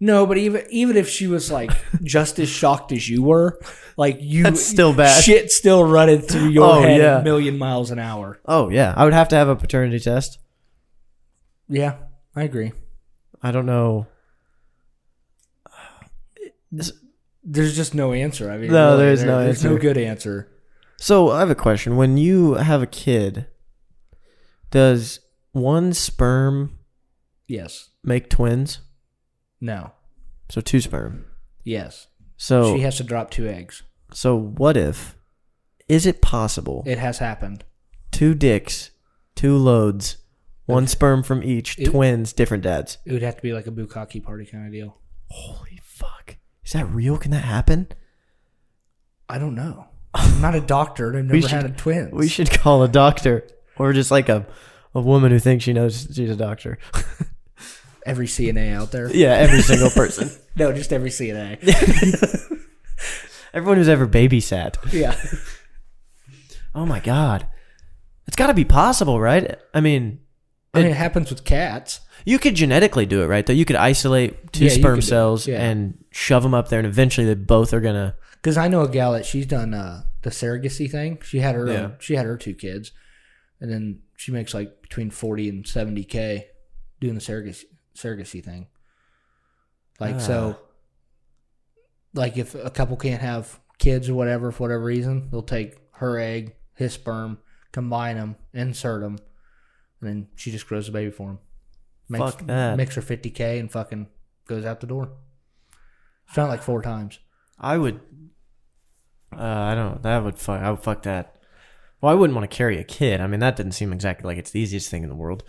no 0.00 0.26
but 0.26 0.36
even 0.36 0.64
even 0.70 0.96
if 0.96 1.08
she 1.08 1.28
was 1.28 1.52
like 1.52 1.70
just 2.02 2.40
as 2.40 2.48
shocked 2.48 2.90
as 2.90 3.08
you 3.08 3.22
were 3.22 3.56
like 3.96 4.18
you 4.20 4.42
That's 4.42 4.60
still 4.60 4.92
bad. 4.92 5.22
shit 5.22 5.52
still 5.52 5.84
running 5.84 6.20
through 6.20 6.48
your 6.48 6.64
Oh, 6.64 6.80
head 6.82 7.00
yeah. 7.00 7.20
a 7.20 7.22
million 7.22 7.56
miles 7.58 7.92
an 7.92 8.00
hour 8.00 8.40
Oh 8.44 8.70
yeah, 8.70 8.92
I 8.96 9.04
would 9.04 9.12
have 9.14 9.28
to 9.28 9.36
have 9.36 9.48
a 9.48 9.54
paternity 9.54 10.00
test. 10.00 10.40
yeah 11.68 11.94
i 12.34 12.42
agree 12.42 12.72
I 13.44 13.52
don't 13.52 13.66
know. 13.66 14.06
there's 17.42 17.76
just 17.76 17.94
no 17.94 18.12
answer 18.12 18.50
i 18.50 18.56
mean 18.56 18.70
No, 18.72 18.92
really, 18.92 19.04
there 19.04 19.12
is 19.12 19.22
no 19.24 19.38
there's 19.44 19.62
no 19.64 19.70
answer. 19.70 19.80
good 19.80 19.98
answer 19.98 20.48
So 20.96 21.30
I 21.30 21.40
have 21.40 21.50
a 21.50 21.54
question. 21.54 21.96
When 21.96 22.16
you 22.16 22.54
have 22.54 22.80
a 22.80 22.86
kid, 22.86 23.46
does 24.70 25.20
one 25.52 25.92
sperm 25.92 26.78
yes 27.46 27.90
make 28.02 28.30
twins? 28.30 28.80
no 29.60 29.92
So 30.48 30.60
two 30.60 30.80
sperm. 30.80 31.26
yes 31.64 32.08
So 32.36 32.74
she 32.74 32.80
has 32.82 32.96
to 32.96 33.04
drop 33.04 33.30
two 33.30 33.46
eggs 33.46 33.82
so 34.12 34.36
what 34.36 34.76
if 34.76 35.16
is 35.88 36.06
it 36.06 36.22
possible 36.22 36.82
it 36.86 36.98
has 36.98 37.18
happened 37.18 37.64
two 38.10 38.34
dicks, 38.34 38.90
two 39.34 39.56
loads, 39.56 40.16
one 40.66 40.86
sperm 40.86 41.22
from 41.22 41.42
each, 41.42 41.78
It- 41.78 41.86
twins, 41.86 42.32
different 42.32 42.62
dads? 42.62 42.98
it 43.04 43.12
would 43.12 43.22
have 43.22 43.36
to 43.36 43.42
be 43.42 43.52
like 43.52 43.66
a 43.66 43.70
bukkake 43.70 44.22
party 44.22 44.46
kind 44.46 44.66
of 44.66 44.72
deal 44.72 44.98
Holy 45.30 45.80
fuck. 45.82 46.36
Is 46.64 46.72
that 46.72 46.88
real? 46.90 47.18
Can 47.18 47.30
that 47.32 47.44
happen? 47.44 47.88
i 49.28 49.38
don't 49.38 49.54
know 49.54 49.86
i'm 50.12 50.40
not 50.42 50.54
a 50.54 50.60
doctor 50.60 51.08
and 51.10 51.18
i've 51.32 51.34
never 51.42 51.48
had 51.48 51.64
a 51.64 51.70
twins 51.70 52.12
We 52.12 52.28
should 52.28 52.50
call 52.50 52.82
a 52.82 52.88
doctor 52.88 53.46
or 53.78 53.92
just 53.94 54.10
like 54.10 54.28
a 54.28 54.46
a 54.94 55.00
woman 55.00 55.32
who 55.32 55.38
thinks 55.38 55.64
she 55.64 55.72
knows 55.72 56.06
she's 56.14 56.28
a 56.30 56.36
doctor. 56.36 56.78
every 58.06 58.26
cna 58.26 58.74
out 58.74 58.92
there 58.92 59.10
yeah, 59.14 59.32
every 59.32 59.62
single 59.62 59.88
person. 59.90 60.30
no 60.56 60.72
just 60.72 60.92
every 60.92 61.08
cna 61.10 61.58
Everyone 63.54 63.76
who's 63.78 63.88
ever 63.88 64.06
babysat. 64.06 64.76
yeah 64.92 65.14
Oh 66.74 66.84
my 66.84 66.98
god. 67.00 67.46
It's 68.26 68.34
got 68.36 68.48
to 68.48 68.54
be 68.54 68.64
possible, 68.64 69.20
right? 69.20 69.56
I 69.72 69.80
mean, 69.80 70.18
I 70.74 70.82
mean, 70.82 70.90
it 70.90 70.96
happens 70.96 71.30
with 71.30 71.44
cats. 71.44 72.00
you 72.24 72.38
could 72.38 72.54
genetically 72.54 73.06
do 73.06 73.22
it, 73.22 73.26
right? 73.26 73.44
Though 73.46 73.52
you 73.52 73.64
could 73.64 73.76
isolate 73.76 74.52
two 74.52 74.64
Yeah, 74.64 74.70
you 74.72 74.78
sperm 74.78 74.94
could 74.96 75.00
do 75.02 75.06
cells 75.08 75.46
yeah. 75.46 75.62
and 75.62 76.02
shove 76.10 76.42
them 76.42 76.54
up 76.54 76.68
there, 76.68 76.78
and 76.80 76.86
eventually 76.88 77.26
they 77.26 77.34
both 77.34 77.72
are 77.72 77.80
gonna. 77.80 78.16
Because 78.34 78.56
I 78.56 78.68
know 78.68 78.82
a 78.82 78.88
gal 78.88 79.12
that 79.12 79.24
she's 79.26 79.46
done 79.46 79.72
uh, 79.74 80.02
the 80.22 80.30
surrogacy 80.30 80.90
thing. 80.90 81.18
She 81.22 81.38
had 81.40 81.54
her 81.54 81.66
Yeah. 81.66 81.80
own, 81.80 81.96
she 82.00 82.14
had 82.16 82.26
her 82.26 82.36
two 82.36 82.54
kids, 82.54 82.92
and 83.60 83.70
then 83.70 84.00
she 84.16 84.32
makes 84.32 84.52
like 84.54 84.82
between 84.82 85.10
forty 85.10 85.48
and 85.48 85.66
seventy 85.66 86.04
k 86.04 86.48
doing 87.00 87.14
the 87.14 87.20
surrogacy 87.20 87.64
surrogacy 87.96 88.42
thing. 88.44 88.66
Like 90.00 90.20
so, 90.20 90.58
like 92.14 92.36
if 92.36 92.54
a 92.54 92.70
couple 92.70 92.96
can't 92.96 93.20
have 93.22 93.60
kids 93.78 94.08
or 94.08 94.14
whatever 94.14 94.50
for 94.52 94.64
whatever 94.64 94.84
reason, 94.84 95.28
they'll 95.30 95.42
take 95.42 95.76
her 95.92 96.18
egg, 96.18 96.54
his 96.74 96.92
sperm, 96.94 97.38
combine 97.72 98.16
them, 98.16 98.36
insert 98.52 99.02
them, 99.02 99.18
and 100.04 100.12
then 100.22 100.28
she 100.36 100.50
just 100.50 100.66
grows 100.68 100.88
a 100.88 100.92
baby 100.92 101.10
for 101.10 101.30
him. 101.30 101.38
Makes, 102.08 102.24
Fuck 102.24 102.46
that. 102.46 102.76
Makes 102.76 102.94
her 102.96 103.02
fifty 103.02 103.30
k 103.30 103.58
and 103.58 103.70
fucking 103.70 104.08
goes 104.46 104.64
out 104.64 104.80
the 104.80 104.86
door. 104.86 105.10
She's 106.26 106.36
done 106.36 106.46
it 106.46 106.50
like 106.50 106.62
four 106.62 106.82
times. 106.82 107.18
I 107.58 107.78
would. 107.78 108.00
Uh, 109.34 109.42
I 109.42 109.74
don't. 109.74 110.02
That 110.02 110.22
would 110.22 110.38
fuck. 110.38 110.60
I 110.60 110.70
would 110.70 110.80
fuck 110.80 111.02
that. 111.04 111.36
Well, 112.00 112.12
I 112.12 112.14
wouldn't 112.14 112.36
want 112.36 112.50
to 112.50 112.54
carry 112.56 112.78
a 112.78 112.84
kid. 112.84 113.20
I 113.20 113.26
mean, 113.26 113.40
that 113.40 113.56
didn't 113.56 113.72
seem 113.72 113.92
exactly 113.92 114.26
like 114.26 114.36
it's 114.38 114.50
the 114.50 114.60
easiest 114.60 114.90
thing 114.90 115.02
in 115.02 115.08
the 115.08 115.14
world. 115.14 115.42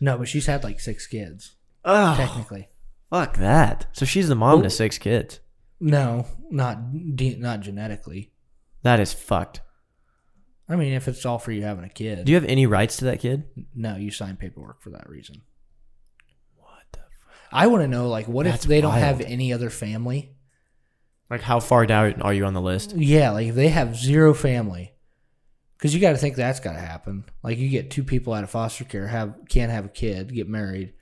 No, 0.00 0.16
but 0.18 0.28
she's 0.28 0.46
had 0.46 0.62
like 0.64 0.80
six 0.80 1.06
kids 1.06 1.56
Oh, 1.84 2.14
technically. 2.16 2.68
fuck 3.10 3.36
that. 3.38 3.86
So 3.92 4.04
she's 4.04 4.28
the 4.28 4.34
mom 4.34 4.62
to 4.62 4.70
six 4.70 4.98
kids. 4.98 5.40
No, 5.80 6.26
not 6.50 7.16
de- 7.16 7.36
not 7.36 7.60
genetically. 7.60 8.32
That 8.82 9.00
is 9.00 9.12
fucked. 9.12 9.60
I 10.72 10.76
mean, 10.76 10.92
if 10.92 11.08
it's 11.08 11.24
all 11.26 11.38
for 11.38 11.52
you 11.52 11.62
having 11.62 11.84
a 11.84 11.88
kid, 11.88 12.24
Do 12.24 12.32
you 12.32 12.36
have 12.36 12.44
any 12.48 12.66
rights 12.66 12.96
to 12.98 13.04
that 13.06 13.20
kid? 13.20 13.44
no, 13.74 13.96
you 13.96 14.10
sign 14.10 14.36
paperwork 14.36 14.80
for 14.82 14.90
that 14.90 15.08
reason. 15.08 15.42
What 16.56 16.82
the? 16.92 17.00
I 17.50 17.66
want 17.66 17.82
to 17.82 17.88
know, 17.88 18.08
like, 18.08 18.28
what 18.28 18.46
That's 18.46 18.64
if 18.64 18.68
they 18.68 18.80
don't 18.80 18.94
have 18.94 19.18
wild. 19.18 19.30
any 19.30 19.52
other 19.52 19.70
family? 19.70 20.34
Like, 21.30 21.40
how 21.42 21.60
far 21.60 21.86
down 21.86 22.20
are 22.22 22.34
you 22.34 22.44
on 22.44 22.54
the 22.54 22.60
list? 22.60 22.94
Yeah, 22.96 23.30
like 23.30 23.48
if 23.48 23.54
they 23.54 23.68
have 23.68 23.96
zero 23.96 24.34
family, 24.34 24.92
because 25.78 25.94
you 25.94 26.00
got 26.00 26.12
to 26.12 26.18
think 26.18 26.36
that's 26.36 26.60
got 26.60 26.74
to 26.74 26.78
happen. 26.78 27.24
Like 27.42 27.58
you 27.58 27.68
get 27.70 27.90
two 27.90 28.04
people 28.04 28.34
out 28.34 28.44
of 28.44 28.50
foster 28.50 28.84
care, 28.84 29.06
have 29.06 29.34
can't 29.48 29.72
have 29.72 29.86
a 29.86 29.88
kid, 29.88 30.32
get 30.34 30.48
married, 30.48 30.92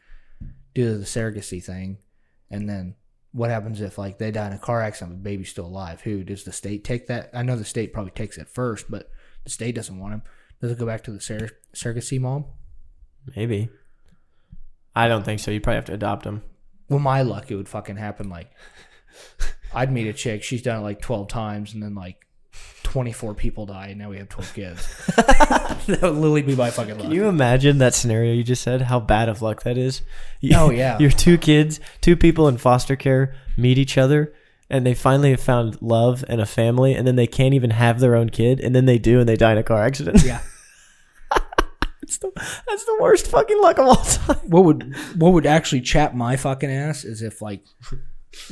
do 0.75 0.97
the 0.99 1.05
surrogacy 1.05 1.63
thing, 1.63 1.99
and 2.51 2.69
then 2.69 2.95
what 3.33 3.51
happens 3.51 3.81
if 3.81 3.99
like 3.99 4.19
they 4.19 4.31
die 4.31 4.47
in 4.47 4.53
a 4.53 4.59
car 4.59 4.81
accident, 4.83 5.19
the 5.19 5.23
baby's 5.23 5.51
still 5.51 5.67
alive? 5.67 6.01
Who 6.03 6.23
does 6.23 6.45
the 6.45 6.53
state 6.53 6.85
take 6.85 7.09
that? 7.09 7.31
I 7.35 7.43
know 7.43 7.57
the 7.57 7.65
state 7.65 7.93
probably 7.93 8.13
takes 8.13 8.39
it 8.39 8.49
first, 8.49 8.89
but 8.91 9.11
the 9.51 9.55
state 9.55 9.75
doesn't 9.75 9.99
want 9.99 10.15
him. 10.15 10.23
Does 10.61 10.71
it 10.71 10.79
go 10.79 10.87
back 10.87 11.03
to 11.05 11.11
the 11.11 11.21
sur- 11.21 11.51
surrogacy 11.75 12.21
mom? 12.21 12.45
Maybe. 13.37 13.69
I 14.95 15.09
don't 15.09 15.25
think 15.25 15.41
so. 15.41 15.51
You 15.51 15.61
probably 15.61 15.77
have 15.77 15.85
to 15.87 15.95
adopt 15.95 16.25
him. 16.25 16.43
Well, 16.89 16.99
my 17.01 17.23
luck, 17.23 17.51
it 17.51 17.57
would 17.57 17.69
fucking 17.69 17.97
happen. 17.97 18.29
Like, 18.29 18.51
I'd 19.75 19.93
meet 19.93 20.07
a 20.09 20.13
chick. 20.13 20.43
She's 20.43 20.63
done 20.63 20.81
it 20.81 20.83
like 20.83 21.01
twelve 21.01 21.29
times, 21.29 21.73
and 21.75 21.83
then 21.83 21.95
like 21.95 22.17
twenty-four 22.83 23.35
people 23.35 23.67
die, 23.67 23.89
and 23.89 23.99
now 23.99 24.11
we 24.11 24.19
have 24.19 24.29
twelve 24.29 24.53
kids. 24.55 24.87
that 25.17 25.99
would 26.03 26.15
literally 26.15 26.43
be 26.43 26.57
my 26.57 26.71
fucking 26.71 26.95
luck. 26.95 27.03
Can 27.03 27.13
you 27.13 27.27
imagine 27.27 27.79
that 27.79 27.95
scenario 27.95 28.33
you 28.35 28.43
just 28.45 28.63
said? 28.63 28.83
How 28.83 28.99
bad 29.01 29.29
of 29.29 29.43
luck 29.43 29.63
that 29.63 29.79
is? 29.79 30.03
You- 30.41 30.57
Oh, 30.57 30.71
yeah. 30.71 30.99
Your 31.01 31.11
two 31.11 31.39
kids, 31.39 31.81
two 32.01 32.17
people 32.17 32.49
in 32.49 32.59
foster 32.59 32.97
care 32.97 33.35
meet 33.57 33.79
each 33.79 33.97
other 33.97 34.33
and 34.71 34.87
they 34.87 34.95
finally 34.95 35.31
have 35.31 35.41
found 35.41 35.81
love 35.83 36.25
and 36.29 36.41
a 36.41 36.47
family 36.47 36.95
and 36.95 37.07
then 37.07 37.17
they 37.17 37.27
can't 37.27 37.55
even 37.55 37.71
have 37.71 38.01
their 38.01 38.15
own 38.15 38.31
kid 38.31 38.61
and 38.61 38.75
then 38.75 38.87
they 38.87 38.99
do 38.99 39.21
and 39.21 39.29
they 39.29 39.37
die 39.37 39.53
in 39.53 39.59
a 39.59 39.63
car 39.63 39.83
accident. 39.83 40.23
yeah. 40.25 40.41
It's 42.03 42.19
the, 42.19 42.33
that's 42.67 42.85
the 42.87 42.99
worst 43.01 43.29
fucking 43.29 43.61
luck 43.61 43.79
of 43.79 43.87
all 43.87 43.95
time. 43.95 44.39
What 44.49 44.65
would 44.65 44.97
what 45.15 45.33
would 45.33 45.47
actually 45.47 45.83
chap 45.83 46.13
my 46.13 46.37
fucking 46.37 46.71
ass 46.71 47.05
is 47.05 47.23
if 47.23 47.41
like, 47.41 47.63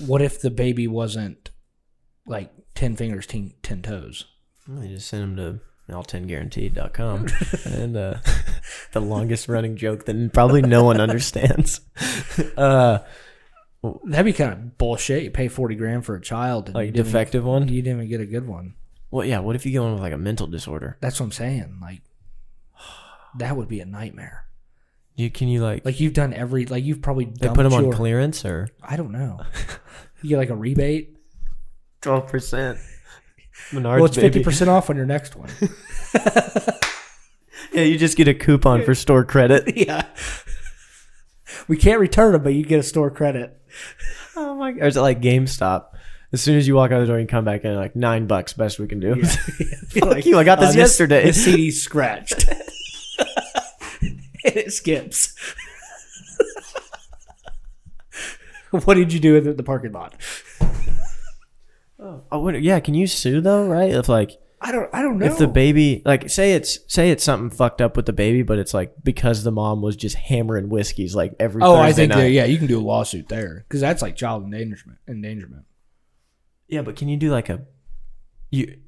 what 0.07 0.23
if 0.23 0.41
the 0.41 0.51
baby 0.51 0.87
wasn't 0.87 1.51
like 2.25 2.53
ten 2.77 2.95
fingers, 2.95 3.27
ten, 3.27 3.55
ten 3.63 3.83
toes? 3.83 4.27
Well, 4.69 4.85
you 4.85 4.97
just 4.97 5.09
send 5.09 5.23
them 5.23 5.61
to 5.89 5.93
all10guaranteed.com 5.93 7.27
and 7.65 7.97
uh, 7.97 8.19
the 8.93 9.01
longest 9.01 9.49
running 9.49 9.77
joke 9.77 10.05
that 10.05 10.33
probably 10.33 10.63
no 10.63 10.85
one 10.85 11.01
understands. 11.01 11.81
Uh, 12.57 13.01
That'd 13.83 14.27
be 14.27 14.33
kind 14.33 14.53
of 14.53 14.79
bullshit. 14.79 15.23
You 15.23 15.31
pay 15.31 15.49
forty 15.49 15.75
grand 15.77 16.05
for 16.05 16.15
a 16.17 16.21
child, 16.21 16.67
and 16.69 16.75
you 16.75 16.81
like 16.81 16.93
didn't- 16.93 17.07
defective 17.07 17.45
one. 17.45 17.69
You 17.69 17.81
didn't 17.83 17.99
even 17.99 18.09
get 18.09 18.21
a 18.21 18.27
good 18.27 18.47
one. 18.47 18.75
Well, 19.11 19.25
yeah. 19.25 19.39
What 19.39 19.57
if 19.57 19.65
you 19.65 19.73
get 19.73 19.81
one 19.83 19.93
with 19.95 20.03
like 20.03 20.13
a 20.13 20.19
mental 20.19 20.47
disorder? 20.47 20.97
That's 21.01 21.19
what 21.21 21.27
I'm 21.27 21.33
saying. 21.33 21.79
Like, 21.81 22.03
that 23.39 23.57
would 23.57 23.69
be 23.69 23.81
a 23.81 23.85
nightmare. 23.87 24.45
You 25.15 25.31
can 25.31 25.49
you 25.49 25.63
like, 25.63 25.85
Like 25.85 25.99
you've 26.01 26.13
done 26.13 26.33
every 26.33 26.67
like 26.67 26.85
you've 26.85 27.03
probably 27.03 27.25
they 27.25 27.33
dumped 27.47 27.57
put 27.57 27.63
them 27.65 27.73
on 27.73 27.85
your- 27.85 27.93
clearance 27.93 28.45
or 28.45 28.69
I 28.83 28.97
don't 28.97 29.13
know. 29.13 29.41
You 30.23 30.31
get 30.31 30.39
like 30.39 30.51
a 30.51 30.57
rebate. 30.57 31.17
twelve 32.01 32.27
percent? 32.27 32.79
well, 33.73 34.05
it's 34.05 34.17
fifty 34.17 34.43
percent 34.43 34.69
off 34.69 34.91
on 34.91 34.97
your 34.97 35.07
next 35.07 35.37
one. 35.37 35.49
Yeah, 37.73 37.83
you 37.83 37.99
just 37.99 38.17
get 38.17 38.27
a 38.29 38.35
coupon 38.35 38.83
for 38.83 38.95
store 38.95 39.25
credit. 39.25 39.77
yeah. 39.77 40.07
We 41.69 41.77
can't 41.77 42.01
return 42.01 42.33
them, 42.33 42.43
but 42.43 42.55
you 42.55 42.65
get 42.65 42.81
a 42.81 42.83
store 42.83 43.11
credit. 43.11 43.55
Oh 44.41 44.55
my! 44.55 44.71
god! 44.71 44.83
Or 44.83 44.87
is 44.87 44.97
it 44.97 45.01
like 45.01 45.21
GameStop? 45.21 45.87
As 46.33 46.41
soon 46.41 46.57
as 46.59 46.69
you 46.69 46.77
walk 46.77 46.93
out 46.93 47.01
of 47.01 47.07
the 47.09 47.13
door, 47.13 47.19
you 47.19 47.27
come 47.27 47.45
back 47.45 47.65
in 47.65 47.75
like 47.75 47.97
nine 47.97 48.29
bucks. 48.29 48.53
Best 48.53 48.79
we 48.79 48.87
can 48.87 49.01
do. 49.01 49.25
Fuck 49.25 50.25
you! 50.27 50.39
I 50.39 50.45
got 50.45 50.61
this 50.61 50.77
Uh, 50.77 50.79
yesterday. 50.79 51.25
This 51.25 51.45
CD's 51.45 51.83
scratched. 51.83 52.49
and 54.45 54.57
it 54.57 54.73
skips. 54.73 55.35
what 58.71 58.95
did 58.95 59.13
you 59.13 59.19
do 59.19 59.35
with 59.35 59.49
it 59.49 59.57
the 59.57 59.63
parking 59.65 59.91
lot? 59.93 60.15
oh, 61.99 62.41
wait, 62.41 62.63
yeah. 62.63 62.79
Can 62.81 62.95
you 62.95 63.07
sue 63.09 63.41
though? 63.41 63.67
Right? 63.67 63.91
If 63.91 64.09
like 64.09 64.39
I 64.61 64.73
don't. 64.73 64.91
I 64.93 65.03
don't 65.03 65.19
know. 65.19 65.27
if 65.27 65.39
the 65.39 65.47
baby 65.47 66.03
like 66.05 66.29
say 66.31 66.53
it's 66.53 66.79
say 66.93 67.11
it's 67.11 67.23
something 67.23 67.51
fucked 67.51 67.81
up 67.81 67.97
with 67.97 68.07
the 68.07 68.13
baby, 68.13 68.43
but 68.43 68.59
it's 68.59 68.75
like 68.75 68.93
because 69.03 69.45
the 69.45 69.53
mom 69.53 69.83
was 69.83 69.97
just 69.97 70.17
hammering 70.17 70.69
whiskeys 70.69 71.15
like 71.15 71.35
every. 71.39 71.63
Oh, 71.63 71.77
I 71.77 71.93
think 71.93 72.11
night. 72.11 72.17
that, 72.17 72.31
yeah, 72.31 72.45
you 72.45 72.59
can 72.59 72.67
do 72.67 72.79
a 72.79 72.83
lawsuit 72.83 73.29
there 73.29 73.65
because 73.69 73.81
that's 73.81 74.03
like 74.03 74.17
child 74.17 74.45
endangerment. 74.45 74.99
Endangerment. 75.07 75.65
Yeah, 76.67 76.83
but 76.83 76.97
can 76.97 77.09
you 77.09 77.17
do 77.17 77.31
like 77.31 77.49
a 77.49 77.63
you? 78.51 78.79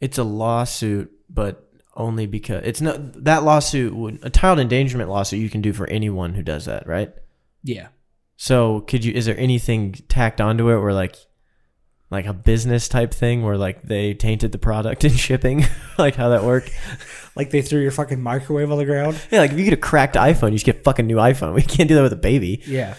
It's 0.00 0.18
a 0.18 0.24
lawsuit, 0.24 1.12
but 1.28 1.70
only 1.96 2.26
because 2.26 2.62
it's 2.64 2.80
not 2.80 3.24
that 3.24 3.44
lawsuit 3.44 3.94
would 3.94 4.18
a 4.22 4.30
child 4.30 4.58
endangerment 4.58 5.08
lawsuit 5.08 5.40
you 5.40 5.50
can 5.50 5.60
do 5.60 5.72
for 5.72 5.86
anyone 5.88 6.34
who 6.34 6.42
does 6.42 6.64
that, 6.64 6.86
right? 6.86 7.12
Yeah. 7.62 7.88
So 8.36 8.80
could 8.80 9.04
you? 9.04 9.12
Is 9.12 9.26
there 9.26 9.38
anything 9.38 9.92
tacked 10.08 10.40
onto 10.40 10.68
it 10.68 10.80
where 10.80 10.92
like, 10.92 11.16
like 12.14 12.26
a 12.26 12.32
business 12.32 12.88
type 12.88 13.12
thing 13.12 13.42
where 13.42 13.58
like 13.58 13.82
they 13.82 14.14
tainted 14.14 14.52
the 14.52 14.58
product 14.58 15.04
in 15.04 15.12
shipping, 15.12 15.64
like 15.98 16.14
how 16.14 16.30
that 16.30 16.44
work? 16.44 16.70
Like 17.36 17.50
they 17.50 17.62
threw 17.62 17.80
your 17.80 17.90
fucking 17.90 18.22
microwave 18.22 18.70
on 18.70 18.78
the 18.78 18.84
ground. 18.84 19.20
Yeah, 19.28 19.40
like 19.40 19.50
if 19.50 19.58
you 19.58 19.64
get 19.64 19.74
a 19.74 19.76
cracked 19.76 20.14
iPhone, 20.14 20.50
you 20.52 20.52
just 20.52 20.64
get 20.64 20.76
a 20.76 20.82
fucking 20.82 21.08
new 21.08 21.16
iPhone. 21.16 21.52
We 21.54 21.62
can't 21.62 21.88
do 21.88 21.96
that 21.96 22.02
with 22.02 22.12
a 22.12 22.16
baby. 22.16 22.62
Yeah. 22.64 22.94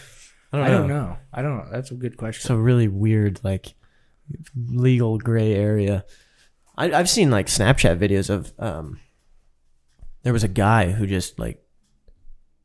I 0.51 0.57
don't 0.57 0.66
I 0.66 0.70
know. 0.72 0.78
don't 0.80 0.89
know. 0.89 1.18
I 1.32 1.41
don't 1.41 1.57
know. 1.57 1.68
That's 1.72 1.91
a 1.91 1.93
good 1.93 2.18
question. 2.18 2.41
It's 2.41 2.49
a 2.49 2.57
really 2.57 2.89
weird, 2.89 3.39
like, 3.45 3.76
legal 4.57 5.18
gray 5.20 5.53
area. 5.53 6.03
I, 6.76 6.91
I've 6.91 7.09
seen 7.09 7.32
like 7.32 7.47
Snapchat 7.47 7.97
videos 7.97 8.30
of 8.30 8.51
um. 8.59 8.99
There 10.24 10.34
was 10.34 10.43
a 10.43 10.49
guy 10.49 10.91
who 10.91 11.07
just 11.07 11.39
like 11.39 11.63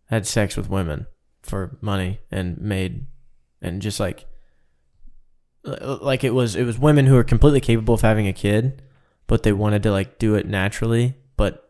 had 0.07 0.26
sex 0.26 0.57
with 0.57 0.68
women 0.68 1.07
for 1.42 1.78
money 1.80 2.18
and 2.32 2.59
made 2.59 3.07
and 3.62 3.80
just 3.80 4.01
like 4.01 4.26
like 6.02 6.24
it 6.24 6.34
was 6.34 6.56
it 6.56 6.64
was 6.64 6.78
women 6.78 7.06
who 7.06 7.16
are 7.16 7.24
completely 7.24 7.60
capable 7.60 7.94
of 7.94 8.00
having 8.00 8.26
a 8.26 8.32
kid, 8.32 8.82
but 9.26 9.42
they 9.42 9.52
wanted 9.52 9.82
to 9.84 9.90
like 9.92 10.18
do 10.18 10.34
it 10.34 10.46
naturally, 10.48 11.14
but 11.36 11.68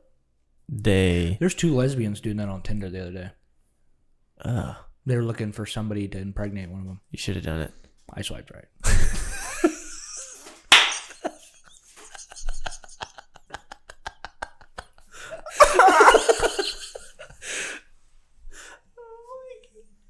they 0.69 1.37
There's 1.41 1.55
two 1.55 1.75
lesbians 1.75 2.21
doing 2.21 2.37
that 2.39 2.49
on 2.49 2.63
Tinder 2.63 2.89
the 2.91 3.01
other 3.03 3.13
day. 3.13 3.31
uh 4.45 4.75
They 5.07 5.17
were 5.17 5.25
looking 5.25 5.53
for 5.53 5.67
somebody 5.67 6.09
to 6.09 6.19
impregnate 6.19 6.71
one 6.71 6.81
of 6.81 6.87
them. 6.87 7.01
you 7.11 7.19
should 7.19 7.37
have 7.37 7.45
done 7.45 7.61
it. 7.61 7.73
I 8.13 8.23
swiped 8.23 8.51
right. 8.53 8.67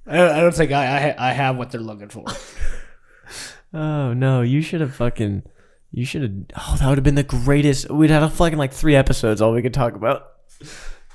I 0.07 0.16
don't, 0.16 0.30
I 0.32 0.41
don't 0.41 0.55
think 0.55 0.72
I, 0.72 0.84
I 0.97 1.01
ha- 1.01 1.14
I 1.18 1.32
have 1.32 1.57
what 1.57 1.70
they're 1.70 1.80
looking 1.80 2.09
for. 2.09 2.24
Oh 3.73 4.12
no, 4.12 4.43
you 4.43 4.62
should 4.62 4.81
have 4.81 4.95
fucking. 4.95 5.43
You 5.93 6.05
should 6.05 6.23
have. 6.23 6.33
Oh, 6.57 6.77
that 6.79 6.89
would 6.89 6.99
have 6.99 7.05
been 7.05 7.14
the 7.16 7.23
greatest. 7.23 7.91
We'd 7.91 8.11
had 8.11 8.23
a 8.23 8.31
fucking 8.31 8.59
like 8.59 8.73
three 8.73 8.95
episodes. 8.97 9.41
All 9.41 9.53
we 9.53 9.62
could 9.62 9.75
talk 9.75 9.95
about. 9.95 10.25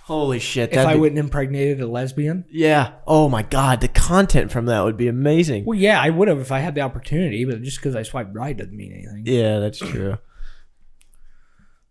Holy 0.03 0.37
shit! 0.39 0.69
if 0.69 0.75
that'd 0.75 0.89
I 0.89 0.93
be- 0.93 0.99
wouldn't 0.99 1.17
impregnated 1.17 1.81
a 1.81 1.87
lesbian, 1.87 2.45
Yeah. 2.51 2.91
Oh 3.07 3.27
my 3.27 3.41
god, 3.41 3.81
the 3.81 3.87
content 3.87 4.51
from 4.51 4.67
that 4.67 4.83
would 4.83 4.97
be 4.97 5.07
amazing. 5.07 5.65
well, 5.65 5.77
yeah, 5.79 5.99
I 5.99 6.11
would 6.11 6.27
have 6.27 6.39
if 6.39 6.51
I 6.51 6.59
had 6.59 6.75
the 6.75 6.81
opportunity. 6.81 7.43
But 7.43 7.63
just 7.63 7.77
because 7.77 7.95
I 7.95 8.03
swiped 8.03 8.35
right 8.35 8.55
doesn't 8.55 8.75
mean 8.75 8.91
anything. 8.93 9.23
Yeah, 9.25 9.59
that's 9.59 9.79
true. 9.79 10.17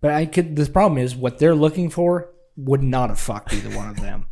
But 0.01 0.13
I 0.13 0.27
could. 0.27 0.55
The 0.57 0.67
problem 0.71 0.99
is 0.99 1.17
what 1.17 1.39
they're 1.39 1.55
looking 1.55 1.91
for 1.91 2.31
would 2.57 2.83
not 2.83 3.09
have 3.11 3.19
fucked 3.19 3.53
either 3.53 3.77
one 3.77 3.89
of 3.89 3.97
them, 4.01 4.27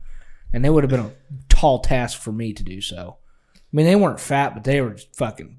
and 0.53 0.64
it 0.64 0.70
would 0.70 0.85
have 0.85 0.91
been 0.91 1.01
a 1.01 1.12
tall 1.49 1.80
task 1.80 2.20
for 2.20 2.30
me 2.33 2.53
to 2.53 2.62
do 2.62 2.80
so. 2.80 3.16
I 3.57 3.59
mean, 3.72 3.87
they 3.87 3.97
weren't 3.97 4.20
fat, 4.20 4.55
but 4.55 4.64
they 4.64 4.80
were 4.80 4.91
just 4.91 5.16
fucking 5.16 5.57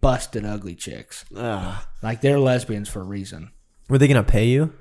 busted, 0.00 0.44
ugly 0.44 0.74
chicks. 0.74 1.24
Ugh. 1.36 1.84
Like 2.02 2.20
they're 2.20 2.38
lesbians 2.38 2.88
for 2.88 3.00
a 3.00 3.04
reason. 3.04 3.50
Were 3.88 3.98
they 3.98 4.08
gonna 4.08 4.22
pay 4.22 4.46
you? 4.46 4.72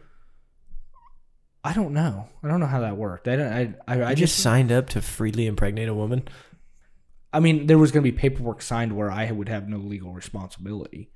I 1.63 1.73
don't 1.73 1.93
know. 1.93 2.27
I 2.41 2.47
don't 2.47 2.59
know 2.59 2.67
how 2.67 2.81
that 2.81 2.97
worked. 2.97 3.27
I 3.27 3.35
don't. 3.35 3.53
I. 3.53 3.73
I, 3.87 4.01
I 4.01 4.09
I 4.09 4.15
just 4.15 4.33
just. 4.33 4.39
signed 4.39 4.71
up 4.71 4.89
to 4.89 5.01
freely 5.01 5.45
impregnate 5.45 5.89
a 5.89 5.93
woman. 5.93 6.27
I 7.31 7.39
mean, 7.39 7.67
there 7.67 7.77
was 7.77 7.91
going 7.91 8.03
to 8.03 8.11
be 8.11 8.17
paperwork 8.17 8.61
signed 8.61 8.95
where 8.95 9.11
I 9.11 9.31
would 9.31 9.49
have 9.49 9.67
no 9.67 9.77
legal 9.77 10.13
responsibility. 10.13 11.11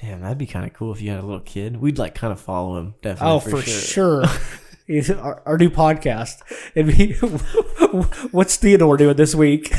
Damn, 0.00 0.22
that'd 0.22 0.38
be 0.38 0.46
kind 0.46 0.66
of 0.66 0.72
cool 0.72 0.92
if 0.92 1.02
you 1.02 1.10
had 1.10 1.20
a 1.20 1.26
little 1.26 1.40
kid. 1.40 1.76
We'd 1.78 1.98
like 1.98 2.14
kind 2.14 2.32
of 2.32 2.40
follow 2.40 2.78
him. 2.78 2.94
Definitely. 3.02 3.34
Oh, 3.34 3.40
for, 3.40 3.62
sure. 3.62 4.24
It's 4.86 5.10
our, 5.10 5.42
our 5.46 5.58
new 5.58 5.70
podcast. 5.70 6.40
It'd 6.74 6.96
be, 6.96 7.14
what's 8.30 8.56
Theodore 8.56 8.96
doing 8.96 9.16
this 9.16 9.34
week? 9.34 9.74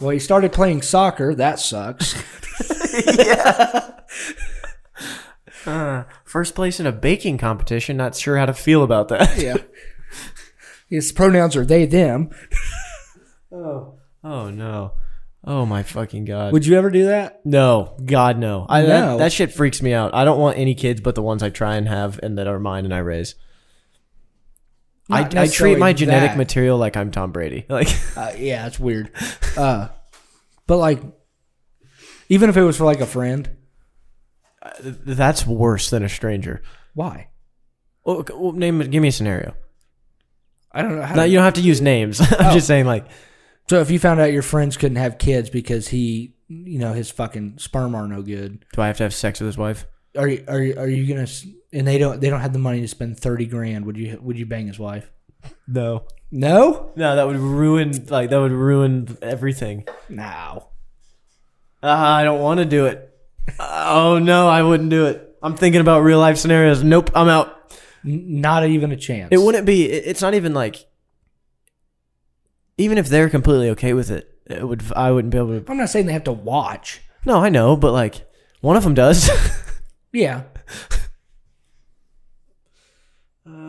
Well, 0.00 0.10
he 0.10 0.18
started 0.18 0.52
playing 0.52 0.82
soccer. 0.82 1.34
That 1.34 1.58
sucks. 1.60 2.14
Uh, 5.66 6.04
first 6.24 6.54
place 6.54 6.80
in 6.80 6.86
a 6.86 6.92
baking 6.92 7.36
competition. 7.36 7.98
Not 7.98 8.16
sure 8.16 8.38
how 8.38 8.46
to 8.46 8.54
feel 8.54 8.82
about 8.82 9.08
that. 9.08 9.36
Yeah. 9.36 9.58
His 10.88 11.12
pronouns 11.12 11.56
are 11.56 11.66
they, 11.66 11.84
them. 11.84 12.30
Oh 14.24 14.50
no. 14.50 14.92
Oh 15.44 15.66
my 15.66 15.82
fucking 15.82 16.24
god. 16.24 16.52
Would 16.52 16.66
you 16.66 16.76
ever 16.76 16.90
do 16.90 17.06
that? 17.06 17.44
No, 17.44 17.96
God 18.04 18.38
no. 18.38 18.66
I 18.68 18.82
No. 18.82 18.88
That, 18.88 19.18
that 19.18 19.32
shit 19.32 19.52
freaks 19.52 19.82
me 19.82 19.92
out. 19.92 20.14
I 20.14 20.24
don't 20.24 20.40
want 20.40 20.58
any 20.58 20.74
kids 20.74 21.00
but 21.00 21.14
the 21.14 21.22
ones 21.22 21.42
I 21.42 21.50
try 21.50 21.76
and 21.76 21.88
have 21.88 22.18
and 22.22 22.38
that 22.38 22.46
are 22.46 22.58
mine 22.58 22.84
and 22.84 22.94
I 22.94 22.98
raise. 22.98 23.34
I, 25.10 25.28
I 25.42 25.46
treat 25.48 25.78
my 25.78 25.92
genetic 25.92 26.30
that. 26.32 26.36
material 26.36 26.76
like 26.78 26.96
I'm 26.96 27.10
Tom 27.10 27.32
Brady. 27.32 27.64
Like 27.70 27.88
Uh, 28.16 28.32
yeah, 28.36 28.66
it's 28.66 28.78
weird. 28.78 29.10
Uh, 29.56 29.88
but 30.66 30.76
like, 30.76 31.00
even 32.28 32.50
if 32.50 32.56
it 32.56 32.62
was 32.62 32.76
for 32.76 32.84
like 32.84 33.00
a 33.00 33.06
friend, 33.06 33.48
that's 34.80 35.46
worse 35.46 35.90
than 35.90 36.02
a 36.02 36.08
stranger. 36.08 36.62
why? 36.94 37.28
Well, 38.04 38.18
okay, 38.18 38.34
well, 38.36 38.52
name 38.52 38.78
give 38.80 39.02
me 39.02 39.08
a 39.08 39.12
scenario. 39.12 39.54
I 40.72 40.82
don't 40.82 40.96
know. 40.96 41.02
How 41.02 41.14
No, 41.14 41.22
to- 41.22 41.28
you 41.28 41.34
don't 41.36 41.44
have 41.44 41.54
to 41.54 41.60
use 41.60 41.80
names. 41.80 42.20
I'm 42.38 42.50
Oh. 42.50 42.52
just 42.52 42.66
saying 42.66 42.86
like 42.86 43.06
so 43.68 43.80
if 43.80 43.90
you 43.90 43.98
found 43.98 44.18
out 44.20 44.32
your 44.32 44.42
friends 44.42 44.76
couldn't 44.78 44.96
have 44.96 45.18
kids 45.18 45.50
because 45.50 45.88
he, 45.88 46.34
you 46.48 46.78
know, 46.78 46.92
his 46.94 47.10
fucking 47.10 47.58
sperm 47.58 47.94
are 47.94 48.08
no 48.08 48.22
good, 48.22 48.64
do 48.72 48.80
I 48.82 48.86
have 48.86 48.96
to 48.98 49.02
have 49.04 49.14
sex 49.14 49.40
with 49.40 49.46
his 49.46 49.58
wife? 49.58 49.86
are 50.16 50.26
you 50.28 50.44
are 50.48 50.60
you, 50.62 50.74
are 50.78 50.88
you 50.88 51.06
gonna? 51.14 51.26
And 51.72 51.86
they 51.86 51.98
don't 51.98 52.20
they 52.20 52.30
don't 52.30 52.40
have 52.40 52.52
the 52.52 52.58
money 52.58 52.80
to 52.80 52.88
spend 52.88 53.18
thirty 53.18 53.44
grand. 53.46 53.84
Would 53.86 53.96
you 53.96 54.18
would 54.22 54.38
you 54.38 54.46
bang 54.46 54.66
his 54.66 54.78
wife? 54.78 55.10
No. 55.66 56.04
No. 56.30 56.92
No, 56.96 57.16
that 57.16 57.26
would 57.26 57.36
ruin 57.36 58.06
like 58.08 58.30
that 58.30 58.38
would 58.40 58.52
ruin 58.52 59.16
everything. 59.22 59.86
No. 60.08 60.68
Ah, 61.82 62.16
I 62.16 62.24
don't 62.24 62.40
want 62.40 62.58
to 62.58 62.64
do 62.64 62.86
it. 62.86 63.04
Oh 63.60 64.18
no, 64.18 64.48
I 64.48 64.62
wouldn't 64.62 64.90
do 64.90 65.06
it. 65.06 65.36
I'm 65.42 65.56
thinking 65.56 65.80
about 65.80 66.00
real 66.00 66.18
life 66.18 66.36
scenarios. 66.38 66.82
Nope, 66.82 67.10
I'm 67.14 67.28
out. 67.28 67.72
N- 68.04 68.40
not 68.40 68.64
even 68.66 68.90
a 68.92 68.96
chance. 68.96 69.28
It 69.30 69.38
wouldn't 69.38 69.66
be. 69.66 69.84
it- 69.90 70.04
It's 70.06 70.22
not 70.22 70.34
even 70.34 70.54
like. 70.54 70.86
Even 72.76 72.96
if 72.98 73.08
they're 73.08 73.28
completely 73.28 73.70
okay 73.70 73.92
with 73.92 74.10
it, 74.10 74.28
it 74.46 74.66
would. 74.66 74.82
I 74.96 75.10
wouldn't 75.10 75.32
be 75.32 75.38
able 75.38 75.60
to. 75.60 75.70
I'm 75.70 75.76
not 75.76 75.90
saying 75.90 76.06
they 76.06 76.12
have 76.12 76.24
to 76.24 76.32
watch. 76.32 77.00
No, 77.24 77.38
I 77.40 77.48
know, 77.48 77.76
but 77.76 77.92
like 77.92 78.26
one 78.60 78.76
of 78.76 78.82
them 78.84 78.94
does. 78.94 79.28
Yeah. 80.10 80.44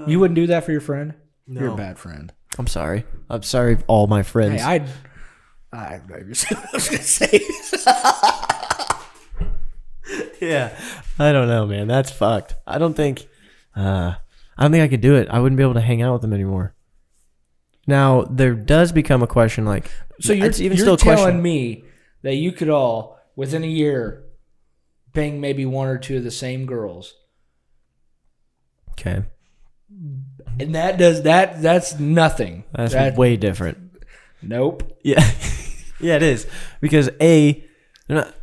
You 0.08 0.20
wouldn't 0.20 0.36
do 0.36 0.48
that 0.48 0.64
for 0.64 0.72
your 0.72 0.82
friend? 0.82 1.14
You're 1.48 1.70
a 1.70 1.76
bad 1.76 1.98
friend. 1.98 2.32
I'm 2.58 2.68
sorry. 2.68 3.06
I'm 3.30 3.44
sorry, 3.44 3.78
all 3.88 4.08
my 4.08 4.24
friends. 4.24 4.62
Hey, 4.62 4.68
I'd. 4.68 4.90
I, 5.72 5.78
I 5.78 6.02
was 6.28 6.46
gonna 6.90 7.04
say. 7.04 7.30
yeah, 10.42 10.78
I 11.20 11.32
don't 11.32 11.48
know, 11.48 11.68
man. 11.68 11.88
That's 11.88 12.12
fucked. 12.12 12.56
I 12.66 12.78
don't 12.78 12.96
think. 12.96 13.28
Uh, 13.76 14.16
I 14.58 14.64
don't 14.64 14.72
think 14.72 14.84
I 14.84 14.88
could 14.88 15.02
do 15.02 15.16
it. 15.16 15.28
I 15.30 15.40
wouldn't 15.40 15.58
be 15.58 15.64
able 15.64 15.76
to 15.76 15.82
hang 15.82 16.02
out 16.02 16.14
with 16.14 16.22
them 16.22 16.34
anymore. 16.34 16.76
Now 17.88 18.24
there 18.24 18.54
does 18.54 18.92
become 18.92 19.24
a 19.24 19.28
question, 19.28 19.66
like 19.66 19.90
So 20.20 20.34
you're, 20.34 20.52
even 20.52 20.66
you're 20.66 20.78
still 20.78 20.98
telling 20.98 21.24
question. 21.24 21.42
me 21.42 21.86
that 22.22 22.36
you 22.36 22.52
could 22.52 22.70
all 22.70 23.20
within 23.36 23.64
a 23.64 23.68
year 23.68 24.26
bang 25.14 25.42
maybe 25.42 25.66
one 25.66 25.88
or 25.88 25.98
two 25.98 26.18
of 26.18 26.24
the 26.24 26.32
same 26.32 26.66
girls, 26.66 27.16
Okay, 28.92 29.24
and 30.60 30.76
that 30.76 30.98
does 30.98 31.24
that. 31.24 31.62
That's 31.62 32.00
nothing. 32.00 32.64
that's 32.74 32.94
That- 32.94 33.16
way 33.18 33.38
different. 33.38 33.78
nope. 34.42 34.98
Yeah, 35.04 35.20
yeah, 36.00 36.16
it 36.16 36.24
is 36.24 36.48
because 36.82 37.10
a 37.22 37.64
not, 38.08 38.34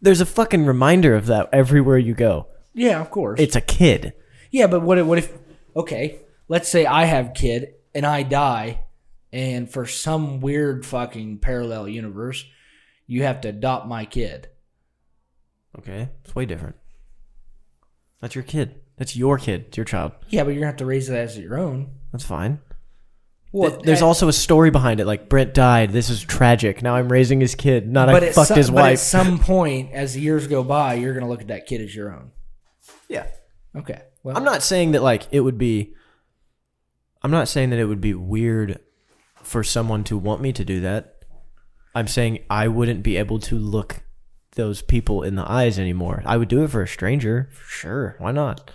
there's 0.00 0.20
a 0.20 0.26
fucking 0.26 0.66
reminder 0.66 1.14
of 1.14 1.26
that 1.26 1.48
everywhere 1.52 1.98
you 1.98 2.14
go. 2.14 2.48
Yeah, 2.74 3.00
of 3.00 3.10
course. 3.10 3.40
It's 3.40 3.56
a 3.56 3.60
kid. 3.60 4.12
yeah, 4.50 4.66
but 4.66 4.80
what 4.82 4.98
if, 4.98 5.06
what 5.06 5.18
if? 5.18 5.32
Okay, 5.74 6.20
let's 6.48 6.68
say 6.68 6.84
I 6.86 7.04
have 7.04 7.32
kid 7.34 7.74
and 7.94 8.04
I 8.04 8.22
die, 8.22 8.84
and 9.32 9.70
for 9.70 9.86
some 9.86 10.40
weird 10.40 10.84
fucking 10.84 11.38
parallel 11.38 11.88
universe, 11.88 12.44
you 13.06 13.22
have 13.22 13.40
to 13.42 13.48
adopt 13.48 13.86
my 13.86 14.04
kid. 14.04 14.48
Okay, 15.78 16.08
it's 16.24 16.34
way 16.34 16.44
different. 16.46 16.76
That's 18.20 18.34
your 18.34 18.44
kid. 18.44 18.80
That's 18.96 19.14
your 19.16 19.38
kid. 19.38 19.66
It's 19.68 19.76
your 19.76 19.84
child. 19.84 20.12
Yeah, 20.28 20.42
but 20.44 20.50
you're 20.50 20.60
gonna 20.60 20.66
have 20.66 20.76
to 20.76 20.86
raise 20.86 21.08
it 21.10 21.16
as 21.16 21.38
your 21.38 21.58
own. 21.58 21.90
That's 22.12 22.24
fine. 22.24 22.60
Well, 23.52 23.70
Th- 23.70 23.82
There's 23.82 24.00
that- 24.00 24.06
also 24.06 24.28
a 24.28 24.32
story 24.32 24.70
behind 24.70 25.00
it. 25.00 25.06
Like 25.06 25.28
Brent 25.28 25.54
died. 25.54 25.90
This 25.90 26.10
is 26.10 26.22
tragic. 26.22 26.82
Now 26.82 26.96
I'm 26.96 27.10
raising 27.10 27.40
his 27.40 27.54
kid. 27.54 27.90
Not 27.90 28.08
I 28.08 28.16
at 28.16 28.34
fucked 28.34 28.48
some- 28.48 28.56
his 28.56 28.70
but 28.70 28.78
at 28.78 28.82
wife. 28.82 28.98
some 28.98 29.38
point, 29.38 29.92
as 29.92 30.14
the 30.14 30.20
years 30.20 30.46
go 30.46 30.62
by, 30.64 30.94
you're 30.94 31.14
gonna 31.14 31.28
look 31.28 31.40
at 31.42 31.48
that 31.48 31.66
kid 31.66 31.80
as 31.80 31.94
your 31.94 32.12
own. 32.14 32.30
yeah. 33.08 33.26
Okay. 33.76 34.00
Well, 34.22 34.36
I'm 34.36 34.44
not 34.44 34.62
saying 34.62 34.92
that 34.92 35.02
like 35.02 35.26
it 35.30 35.40
would 35.40 35.58
be. 35.58 35.94
I'm 37.22 37.30
not 37.30 37.48
saying 37.48 37.70
that 37.70 37.78
it 37.78 37.84
would 37.86 38.00
be 38.00 38.14
weird 38.14 38.78
for 39.42 39.62
someone 39.62 40.04
to 40.04 40.16
want 40.18 40.40
me 40.40 40.52
to 40.52 40.64
do 40.64 40.80
that. 40.80 41.16
I'm 41.94 42.08
saying 42.08 42.40
I 42.50 42.68
wouldn't 42.68 43.02
be 43.02 43.16
able 43.16 43.38
to 43.40 43.56
look 43.58 44.02
those 44.56 44.82
people 44.82 45.22
in 45.22 45.36
the 45.36 45.50
eyes 45.50 45.78
anymore. 45.78 46.22
I 46.26 46.36
would 46.36 46.48
do 46.48 46.64
it 46.64 46.70
for 46.70 46.82
a 46.82 46.88
stranger, 46.88 47.48
sure. 47.68 48.16
Why 48.18 48.32
not? 48.32 48.70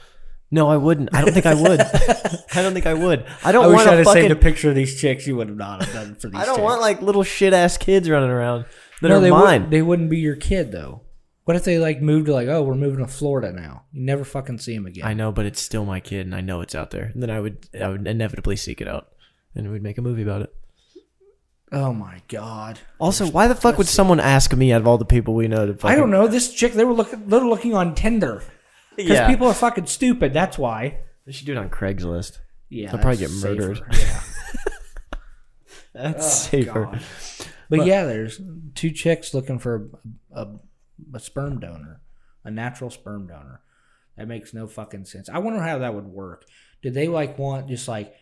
No, 0.53 0.67
I 0.67 0.77
wouldn't. 0.77 1.09
I 1.13 1.21
don't 1.21 1.33
think 1.33 1.45
I 1.45 1.53
would. 1.53 1.79
I 2.53 2.61
don't 2.61 2.73
think 2.73 2.85
I 2.85 2.93
would. 2.93 3.25
I 3.43 3.51
don't 3.51 3.65
I 3.65 3.67
wish 3.67 3.77
want 3.77 3.87
I'd 3.87 3.91
to 3.91 3.97
have 3.97 4.05
fucking. 4.05 4.21
saved 4.23 4.31
a 4.31 4.35
picture 4.35 4.69
of 4.69 4.75
these 4.75 4.99
chicks. 4.99 5.25
You 5.25 5.37
would 5.37 5.47
have 5.47 5.57
not 5.57 5.83
have 5.83 5.93
done 5.93 6.15
for 6.15 6.27
these. 6.27 6.39
I 6.39 6.45
don't 6.45 6.55
chicks. 6.55 6.63
want 6.63 6.81
like 6.81 7.01
little 7.01 7.23
shit 7.23 7.53
ass 7.53 7.77
kids 7.77 8.09
running 8.09 8.29
around 8.29 8.65
that 9.01 9.09
no, 9.09 9.17
are 9.17 9.21
they 9.21 9.31
mine. 9.31 9.41
Wouldn't, 9.41 9.71
they 9.71 9.81
wouldn't 9.81 10.09
be 10.09 10.19
your 10.19 10.35
kid 10.35 10.71
though. 10.71 11.01
What 11.45 11.55
if 11.55 11.63
they 11.63 11.79
like 11.79 12.01
moved 12.01 12.27
to 12.27 12.33
like, 12.33 12.47
oh, 12.47 12.61
we're 12.63 12.75
moving 12.75 12.99
to 12.99 13.11
Florida 13.11 13.51
now? 13.51 13.83
You 13.91 14.03
never 14.03 14.23
fucking 14.23 14.59
see 14.59 14.75
him 14.75 14.85
again. 14.85 15.05
I 15.05 15.13
know, 15.13 15.31
but 15.31 15.45
it's 15.45 15.61
still 15.61 15.85
my 15.85 15.99
kid, 15.99 16.25
and 16.25 16.35
I 16.35 16.41
know 16.41 16.61
it's 16.61 16.75
out 16.75 16.91
there. 16.91 17.05
And 17.13 17.23
then 17.23 17.31
I 17.31 17.39
would, 17.39 17.67
I 17.79 17.87
would 17.87 18.05
inevitably 18.05 18.55
seek 18.57 18.79
it 18.79 18.87
out, 18.87 19.09
and 19.55 19.71
we'd 19.71 19.81
make 19.81 19.97
a 19.97 20.01
movie 20.03 20.21
about 20.21 20.43
it. 20.43 20.53
Oh 21.71 21.93
my 21.93 22.21
god. 22.27 22.79
Also, 22.99 23.27
why 23.27 23.47
the 23.47 23.55
fuck 23.55 23.77
would 23.77 23.87
someone 23.87 24.19
ask 24.19 24.53
me 24.55 24.71
out 24.73 24.81
of 24.81 24.87
all 24.87 24.97
the 24.97 25.05
people 25.05 25.33
we 25.33 25.47
know 25.47 25.65
to? 25.65 25.73
Fucking, 25.73 25.89
I 25.89 25.95
don't 25.95 26.11
know. 26.11 26.27
This 26.27 26.53
chick, 26.53 26.73
they 26.73 26.85
were 26.85 26.93
looking, 26.93 27.27
they 27.27 27.37
were 27.37 27.45
looking 27.47 27.73
on 27.73 27.95
Tinder 27.95 28.43
because 28.95 29.11
Yeah, 29.11 29.27
people 29.27 29.47
are 29.47 29.53
fucking 29.53 29.85
stupid. 29.87 30.33
That's 30.33 30.57
why. 30.57 30.99
they 31.25 31.31
should 31.31 31.45
do 31.45 31.53
it 31.53 31.57
on 31.57 31.69
Craigslist. 31.69 32.39
Yeah, 32.69 32.91
They'll 32.91 33.01
probably 33.01 33.25
that's 33.25 33.41
get 33.41 33.49
murdered. 33.49 33.81
Yeah. 33.91 34.21
That's 35.93 36.25
Oh, 36.25 36.49
safer. 36.49 36.85
God. 36.85 37.01
But, 37.69 37.85
yeah, 37.85 38.03
there's 38.05 38.39
two 38.75 38.91
chicks 38.91 39.33
looking 39.33 39.59
for 39.59 39.89
a, 40.33 40.41
a, 40.43 40.47
a 41.15 41.19
sperm 41.19 41.59
donor, 41.59 42.01
a 42.43 42.51
natural 42.51 42.89
sperm 42.89 43.27
donor. 43.27 43.61
That 44.17 44.27
makes 44.27 44.53
no 44.53 44.67
fucking 44.67 45.05
sense. 45.05 45.29
I 45.29 45.39
wonder 45.39 45.61
how 45.61 45.79
that 45.79 45.93
would 45.93 46.05
work. 46.05 46.45
Did 46.81 46.93
they 46.93 47.07
like 47.07 47.37
want 47.37 47.67
just 47.69 47.87
like 47.87 48.13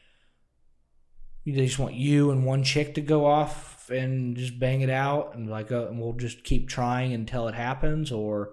they 1.51 1.65
just 1.65 1.79
want 1.79 1.93
you 1.95 2.31
and 2.31 2.45
one 2.45 2.63
chick 2.63 2.95
to 2.95 3.01
go 3.01 3.25
off 3.25 3.89
and 3.89 4.35
just 4.37 4.59
bang 4.59 4.81
it 4.81 4.89
out 4.89 5.35
and 5.35 5.49
like 5.49 5.71
uh, 5.71 5.87
and 5.87 5.99
we'll 5.99 6.13
just 6.13 6.43
keep 6.43 6.69
trying 6.69 7.13
until 7.13 7.47
it 7.47 7.55
happens, 7.55 8.11
or 8.11 8.51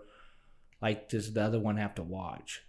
like 0.81 1.09
does 1.09 1.33
the 1.33 1.43
other 1.43 1.59
one 1.61 1.77
have 1.77 1.95
to 1.97 2.03
watch? 2.03 2.63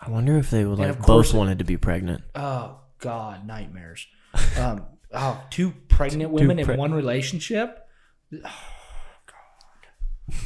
I 0.00 0.10
wonder 0.10 0.36
if 0.38 0.50
they 0.50 0.64
would 0.64 0.78
And 0.78 0.88
like 0.98 1.06
both 1.06 1.34
it- 1.34 1.36
wanted 1.36 1.58
to 1.58 1.64
be 1.64 1.76
pregnant. 1.76 2.22
Oh 2.34 2.80
God, 2.98 3.46
nightmares. 3.46 4.06
Um, 4.58 4.84
oh, 5.12 5.42
two 5.50 5.72
pregnant 5.88 6.30
women 6.30 6.62
pre- 6.62 6.74
in 6.74 6.78
one 6.80 6.92
relationship. 6.92 7.86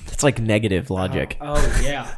It's 0.07 0.23
like 0.23 0.39
negative 0.39 0.91
logic. 0.91 1.37
Oh 1.41 1.81
yeah. 1.83 2.15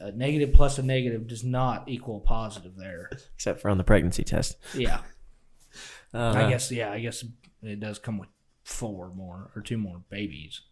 A 0.00 0.10
negative 0.12 0.54
plus 0.54 0.78
a 0.78 0.82
negative 0.82 1.26
does 1.26 1.44
not 1.44 1.88
equal 1.88 2.20
positive 2.20 2.72
there. 2.76 3.10
except 3.34 3.60
for 3.60 3.68
on 3.70 3.78
the 3.78 3.84
pregnancy 3.84 4.24
test. 4.24 4.56
Yeah. 4.74 5.00
Uh, 6.14 6.32
I 6.36 6.50
guess 6.50 6.70
yeah, 6.70 6.90
I 6.90 7.00
guess 7.00 7.24
it 7.62 7.80
does 7.80 7.98
come 7.98 8.18
with 8.18 8.28
four 8.64 9.10
more 9.14 9.50
or 9.56 9.62
two 9.62 9.78
more 9.78 10.02
babies. 10.10 10.62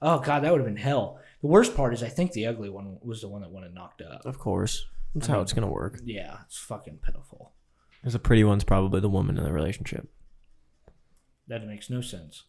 Oh 0.00 0.18
god, 0.18 0.42
that 0.42 0.52
would 0.52 0.60
have 0.60 0.66
been 0.66 0.76
hell. 0.76 1.18
The 1.40 1.48
worst 1.48 1.76
part 1.76 1.94
is 1.94 2.02
I 2.02 2.08
think 2.08 2.32
the 2.32 2.46
ugly 2.46 2.70
one 2.70 2.98
was 3.02 3.20
the 3.20 3.28
one 3.28 3.42
that 3.42 3.50
wanted 3.50 3.74
knocked 3.74 4.02
up. 4.02 4.24
Of 4.24 4.38
course, 4.38 4.86
that's 5.14 5.26
how 5.26 5.40
it's 5.40 5.52
gonna 5.52 5.70
work. 5.70 6.00
Yeah, 6.04 6.38
it's 6.46 6.58
fucking 6.58 6.98
pitiful. 7.04 7.52
Because 8.00 8.14
the 8.14 8.18
pretty 8.18 8.44
one's 8.44 8.64
probably 8.64 9.00
the 9.00 9.08
woman 9.08 9.38
in 9.38 9.44
the 9.44 9.52
relationship. 9.52 10.08
That 11.48 11.66
makes 11.66 11.90
no 11.90 12.00
sense. 12.00 12.44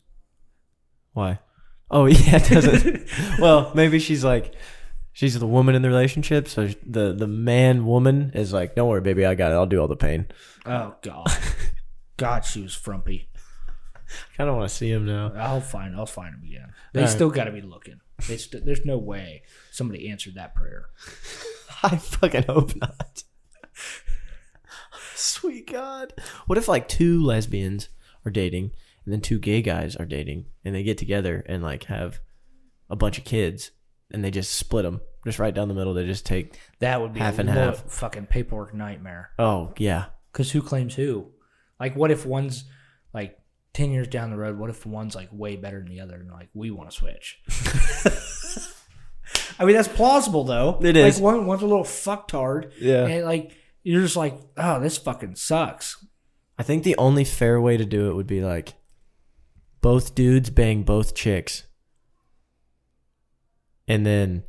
Why? 1.14 1.39
Oh 1.91 2.05
yeah, 2.07 2.38
it 2.38 2.49
doesn't. 2.49 3.07
well, 3.39 3.72
maybe 3.76 3.99
she's 3.99 4.24
like, 4.24 4.55
she's 5.11 5.38
the 5.38 5.47
woman 5.47 5.76
in 5.76 5.82
the 5.82 5.89
relationship, 5.89 6.47
so 6.47 6.70
the 6.86 7.14
the 7.14 7.28
man 7.28 7.86
woman 7.86 8.32
is 8.34 8.53
like, 8.53 8.76
don't 8.76 8.89
worry, 8.89 9.01
baby, 9.01 9.26
I 9.26 9.36
got 9.36 9.51
it. 9.51 9.55
I'll 9.55 9.66
do 9.66 9.80
all 9.80 9.88
the 9.88 9.95
pain. 9.95 10.28
Oh 10.66 10.95
god. 11.01 11.28
God, 12.24 12.45
she 12.45 12.61
was 12.61 12.74
frumpy. 12.74 13.30
I 13.95 14.38
kind 14.38 14.49
of 14.49 14.55
want 14.55 14.69
to 14.69 14.76
see 14.76 14.89
him 14.91 15.05
now. 15.05 15.32
I'll 15.36 15.61
find. 15.61 15.95
I'll 15.95 16.05
find 16.05 16.34
them 16.34 16.43
again. 16.43 16.74
They 16.93 17.01
All 17.01 17.05
right. 17.07 17.11
still 17.11 17.30
got 17.30 17.45
to 17.45 17.51
be 17.51 17.61
looking. 17.61 17.99
They 18.28 18.38
st- 18.38 18.65
there's 18.65 18.86
no 18.86 18.97
way 18.97 19.43
somebody 19.71 20.09
answered 20.09 20.36
that 20.36 20.53
prayer. 20.55 20.86
I 21.84 21.97
fucking 21.97 22.43
hope 22.43 22.76
not. 22.76 23.24
Sweet 25.15 25.71
God. 25.71 26.13
What 26.47 26.57
if 26.57 26.67
like 26.67 26.88
two 26.88 27.24
lesbians 27.24 27.89
are 28.26 28.32
dating 28.32 28.71
and 29.05 29.13
then 29.13 29.21
two 29.21 29.39
gay 29.39 29.61
guys 29.61 29.95
are 29.95 30.05
dating 30.05 30.45
and 30.63 30.74
they 30.76 30.84
get 30.84 30.97
together 30.97 31.43
and 31.47 31.63
like 31.63 31.86
have 31.86 32.19
a 32.89 32.95
bunch 32.95 33.17
of 33.17 33.24
kids 33.26 33.71
and 34.11 34.24
they 34.24 34.32
just 34.32 34.53
split 34.53 34.84
them 34.84 35.01
just 35.26 35.39
right 35.39 35.53
down 35.53 35.67
the 35.67 35.74
middle. 35.74 35.93
They 35.93 36.05
just 36.05 36.26
take. 36.26 36.57
That 36.80 37.01
would 37.01 37.13
be 37.13 37.19
Half 37.19 37.38
a 37.38 37.41
and 37.41 37.49
half. 37.49 37.84
fucking 37.91 38.28
paperwork 38.28 38.74
nightmare. 38.74 39.32
Oh 39.39 39.74
yeah. 39.78 40.05
Because 40.32 40.51
who 40.51 40.61
claims 40.61 40.95
who? 40.95 41.28
Like, 41.80 41.95
what 41.95 42.11
if 42.11 42.26
one's 42.26 42.65
like 43.13 43.38
ten 43.74 43.91
years 43.91 44.07
down 44.07 44.30
the 44.30 44.38
road? 44.38 44.57
What 44.57 44.69
if 44.69 44.86
one's 44.86 45.15
like 45.15 45.30
way 45.32 45.55
better 45.55 45.80
than 45.80 45.89
the 45.89 46.01
other, 46.01 46.15
and 46.15 46.32
like 46.32 46.49
we 46.53 46.71
want 46.71 46.89
to 46.89 46.95
switch? 46.95 47.39
I 49.59 49.65
mean, 49.65 49.76
that's 49.76 49.88
plausible 49.88 50.43
though. 50.43 50.80
It 50.82 50.97
is. 50.97 51.19
Like 51.19 51.24
one, 51.24 51.45
one's 51.45 51.61
a 51.61 51.67
little 51.67 51.84
fucktard. 51.84 52.71
Yeah. 52.80 53.05
And 53.05 53.26
like 53.26 53.51
you're 53.84 54.01
just 54.01 54.15
like, 54.15 54.38
oh, 54.57 54.80
this 54.80 54.97
fucking 54.97 55.36
sucks. 55.36 56.03
I 56.57 56.63
think 56.63 56.84
the 56.84 56.97
only 56.97 57.24
fair 57.24 57.59
way 57.59 57.78
to 57.78 57.86
do 57.86 58.09
it 58.09 58.15
would 58.15 58.28
be 58.28 58.41
like 58.41 58.74
both 59.82 60.15
dudes 60.15 60.49
bang 60.49 60.84
both 60.84 61.15
chicks. 61.15 61.63
And 63.88 64.05
then 64.05 64.43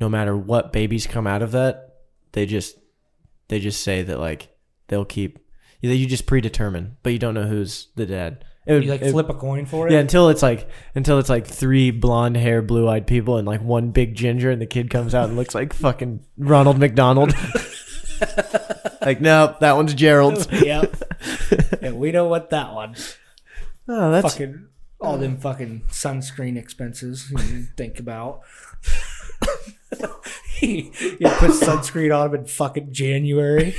no 0.00 0.08
matter 0.08 0.36
what 0.36 0.72
babies 0.72 1.06
come 1.06 1.26
out 1.26 1.42
of 1.42 1.52
that, 1.52 1.94
they 2.32 2.46
just 2.46 2.76
they 3.48 3.58
just 3.58 3.82
say 3.82 4.02
that 4.02 4.20
like 4.20 4.56
they'll 4.88 5.04
keep 5.04 5.38
that 5.82 5.96
you 5.96 6.06
just 6.06 6.26
predetermine, 6.26 6.96
but 7.02 7.12
you 7.12 7.18
don't 7.18 7.34
know 7.34 7.46
who's 7.46 7.88
the 7.96 8.06
dad. 8.06 8.44
It 8.66 8.72
would, 8.72 8.84
You 8.84 8.90
like 8.90 9.02
it- 9.02 9.12
flip 9.12 9.28
a 9.28 9.34
coin 9.34 9.64
for 9.66 9.86
it. 9.86 9.92
yeah, 9.92 10.00
until 10.00 10.28
it's 10.28 10.42
like 10.42 10.68
until 10.96 11.18
it's 11.20 11.28
like 11.28 11.46
three 11.46 11.92
blonde 11.92 12.36
hair, 12.36 12.62
blue 12.62 12.88
eyed 12.88 13.06
people 13.06 13.36
and 13.36 13.46
like 13.46 13.62
one 13.62 13.90
big 13.90 14.14
ginger, 14.16 14.50
and 14.50 14.60
the 14.60 14.66
kid 14.66 14.90
comes 14.90 15.14
out 15.14 15.28
and 15.28 15.36
looks 15.36 15.54
like 15.54 15.72
fucking 15.72 16.24
Ronald 16.36 16.78
McDonald. 16.78 17.32
like, 19.02 19.20
nope, 19.20 19.60
that 19.60 19.76
one's 19.76 19.94
Gerald's. 19.94 20.48
yep. 20.52 20.96
and 21.80 21.96
we 21.98 22.10
know 22.10 22.26
what 22.26 22.50
that 22.50 22.72
one. 22.74 22.96
Oh, 23.88 24.10
that's 24.10 24.32
fucking 24.32 24.66
all 25.00 25.16
them 25.18 25.36
fucking 25.36 25.82
sunscreen 25.90 26.56
expenses 26.56 27.30
you 27.30 27.66
think 27.76 28.00
about. 28.00 28.40
you 30.60 30.90
put 30.90 31.50
sunscreen 31.52 32.16
on 32.18 32.32
them 32.32 32.40
in 32.40 32.46
fucking 32.46 32.92
January. 32.92 33.76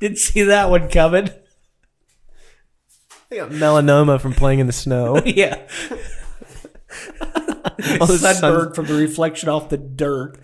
Didn't 0.00 0.18
see 0.18 0.42
that 0.42 0.70
one 0.70 0.88
coming. 0.88 1.30
I 3.30 3.36
got 3.36 3.50
melanoma 3.50 4.20
from 4.20 4.32
playing 4.32 4.58
in 4.58 4.66
the 4.66 4.72
snow. 4.72 5.22
yeah. 5.24 5.62
All 8.00 8.06
the 8.06 8.72
from 8.74 8.86
the 8.86 8.94
reflection 8.94 9.48
off 9.48 9.68
the 9.68 9.76
dirt. 9.76 10.38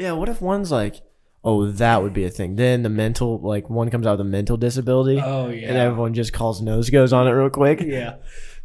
Yeah, 0.00 0.12
what 0.12 0.30
if 0.30 0.40
one's 0.40 0.70
like, 0.70 1.02
oh, 1.44 1.66
that 1.72 2.02
would 2.02 2.14
be 2.14 2.24
a 2.24 2.30
thing. 2.30 2.56
Then 2.56 2.82
the 2.82 2.88
mental, 2.88 3.38
like, 3.38 3.68
one 3.68 3.90
comes 3.90 4.06
out 4.06 4.12
with 4.12 4.22
a 4.22 4.30
mental 4.30 4.56
disability. 4.56 5.20
Oh, 5.22 5.50
yeah. 5.50 5.68
And 5.68 5.76
everyone 5.76 6.14
just 6.14 6.32
calls 6.32 6.62
nose 6.62 6.88
goes 6.88 7.12
on 7.12 7.28
it 7.28 7.32
real 7.32 7.50
quick. 7.50 7.82
Yeah, 7.82 8.16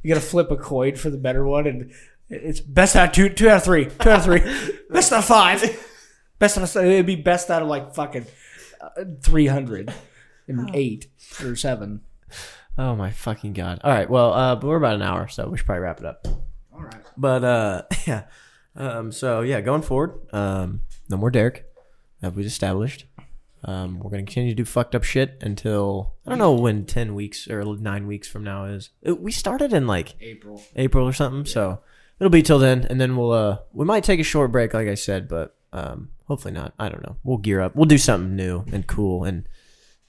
you 0.01 0.13
got 0.13 0.21
to 0.21 0.25
flip 0.25 0.49
a 0.49 0.55
coin 0.55 0.95
for 0.95 1.09
the 1.09 1.17
better 1.17 1.45
one, 1.45 1.67
and 1.67 1.91
it's 2.29 2.59
best 2.59 2.95
out 2.95 3.09
of 3.09 3.13
two, 3.13 3.29
two 3.29 3.49
out 3.49 3.57
of 3.57 3.63
three, 3.63 3.85
two 3.85 4.09
out 4.09 4.19
of 4.19 4.23
three, 4.23 4.39
best 4.89 5.11
out 5.11 5.19
of 5.19 5.25
five, 5.25 5.61
best 6.39 6.57
out 6.57 6.63
of 6.63 6.75
it'd 6.83 7.05
be 7.05 7.15
best 7.15 7.49
out 7.49 7.61
of 7.61 7.67
like 7.67 7.93
fucking 7.93 8.25
uh, 8.81 9.03
three 9.21 9.47
hundred 9.47 9.93
and 10.47 10.75
eight 10.75 11.07
or 11.43 11.55
seven. 11.55 12.01
Oh 12.77 12.95
my 12.95 13.11
fucking 13.11 13.53
god! 13.53 13.79
All 13.83 13.91
right, 13.91 14.09
well, 14.09 14.33
uh, 14.33 14.55
but 14.55 14.67
we're 14.67 14.77
about 14.77 14.95
an 14.95 15.01
hour, 15.01 15.27
so 15.27 15.47
we 15.47 15.57
should 15.57 15.65
probably 15.65 15.83
wrap 15.83 15.99
it 15.99 16.05
up. 16.05 16.27
All 16.73 16.81
right. 16.81 16.95
But 17.15 17.43
uh, 17.43 17.81
yeah, 18.07 18.23
um, 18.75 19.11
so 19.11 19.41
yeah, 19.41 19.61
going 19.61 19.81
forward, 19.81 20.19
um, 20.33 20.81
no 21.09 21.17
more 21.17 21.31
Derek, 21.31 21.65
that 22.21 22.33
we 22.33 22.43
established. 22.43 23.05
Um, 23.63 23.99
we're 23.99 24.11
gonna 24.11 24.23
continue 24.23 24.51
to 24.51 24.55
do 24.55 24.65
fucked 24.65 24.93
up 24.93 25.03
shit 25.03 25.37
until 25.41 26.13
I 26.25 26.29
don't 26.29 26.39
know 26.39 26.53
when 26.53 26.85
ten 26.85 27.15
weeks 27.15 27.47
or 27.47 27.63
nine 27.63 28.07
weeks 28.07 28.27
from 28.27 28.43
now 28.43 28.65
is. 28.65 28.89
It, 29.01 29.21
we 29.21 29.31
started 29.31 29.73
in 29.73 29.87
like 29.87 30.15
April. 30.21 30.61
April 30.75 31.07
or 31.07 31.13
something, 31.13 31.45
so 31.45 31.79
it'll 32.19 32.29
be 32.29 32.41
till 32.41 32.59
then, 32.59 32.85
and 32.89 32.99
then 32.99 33.15
we'll 33.15 33.31
uh, 33.31 33.59
we 33.73 33.85
might 33.85 34.03
take 34.03 34.19
a 34.19 34.23
short 34.23 34.51
break, 34.51 34.73
like 34.73 34.87
I 34.87 34.95
said, 34.95 35.27
but 35.27 35.55
um, 35.73 36.09
hopefully 36.27 36.53
not. 36.53 36.73
I 36.79 36.89
don't 36.89 37.03
know. 37.03 37.17
We'll 37.23 37.37
gear 37.37 37.61
up. 37.61 37.75
We'll 37.75 37.85
do 37.85 37.97
something 37.97 38.35
new 38.35 38.65
and 38.71 38.85
cool 38.87 39.23
and 39.23 39.47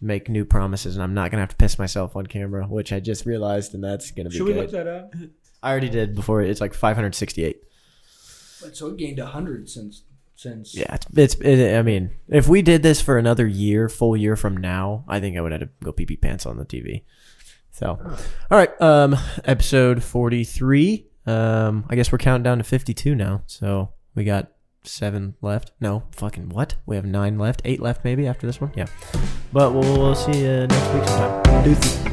make 0.00 0.28
new 0.28 0.44
promises, 0.44 0.96
and 0.96 1.02
I'm 1.02 1.14
not 1.14 1.30
gonna 1.30 1.42
have 1.42 1.50
to 1.50 1.56
piss 1.56 1.78
myself 1.78 2.16
on 2.16 2.26
camera, 2.26 2.66
which 2.66 2.92
I 2.92 3.00
just 3.00 3.26
realized, 3.26 3.74
and 3.74 3.82
that's 3.82 4.10
gonna 4.10 4.30
be 4.30 4.36
Should 4.36 4.46
we 4.46 4.54
look 4.54 4.70
that 4.70 4.86
up? 4.86 5.14
I 5.62 5.70
already 5.70 5.88
did 5.88 6.14
before. 6.14 6.42
It's 6.42 6.60
like 6.60 6.74
568. 6.74 7.62
So 8.72 8.88
it 8.88 8.96
gained 8.96 9.18
hundred 9.18 9.68
since 9.68 10.02
since. 10.34 10.76
Yeah, 10.76 10.94
it's, 10.94 11.06
it's 11.16 11.34
it, 11.36 11.78
I 11.78 11.82
mean, 11.82 12.10
if 12.28 12.48
we 12.48 12.62
did 12.62 12.82
this 12.82 13.00
for 13.00 13.18
another 13.18 13.46
year, 13.46 13.88
full 13.88 14.16
year 14.16 14.36
from 14.36 14.56
now, 14.56 15.04
I 15.08 15.20
think 15.20 15.36
I 15.36 15.40
would 15.40 15.52
have 15.52 15.62
to 15.62 15.68
go 15.82 15.92
pee 15.92 16.06
pee 16.06 16.16
pants 16.16 16.46
on 16.46 16.56
the 16.58 16.64
TV. 16.64 17.02
So, 17.70 17.98
all 18.50 18.58
right, 18.58 18.80
um, 18.80 19.16
episode 19.44 20.02
43. 20.02 21.06
Um, 21.26 21.84
I 21.88 21.96
guess 21.96 22.12
we're 22.12 22.18
counting 22.18 22.42
down 22.44 22.58
to 22.58 22.64
52 22.64 23.14
now. 23.14 23.42
So 23.46 23.90
we 24.14 24.24
got 24.24 24.52
seven 24.84 25.34
left. 25.40 25.72
No, 25.80 26.04
fucking 26.12 26.48
what? 26.50 26.76
We 26.86 26.96
have 26.96 27.04
nine 27.04 27.38
left, 27.38 27.62
eight 27.64 27.80
left 27.80 28.04
maybe 28.04 28.26
after 28.26 28.46
this 28.46 28.60
one. 28.60 28.72
Yeah, 28.74 28.86
but 29.52 29.72
we'll, 29.72 29.98
we'll 29.98 30.14
see 30.14 30.40
you 30.42 30.66
next 30.66 30.94
week 30.94 31.08
sometime. 31.08 31.64
Deuces. 31.64 32.06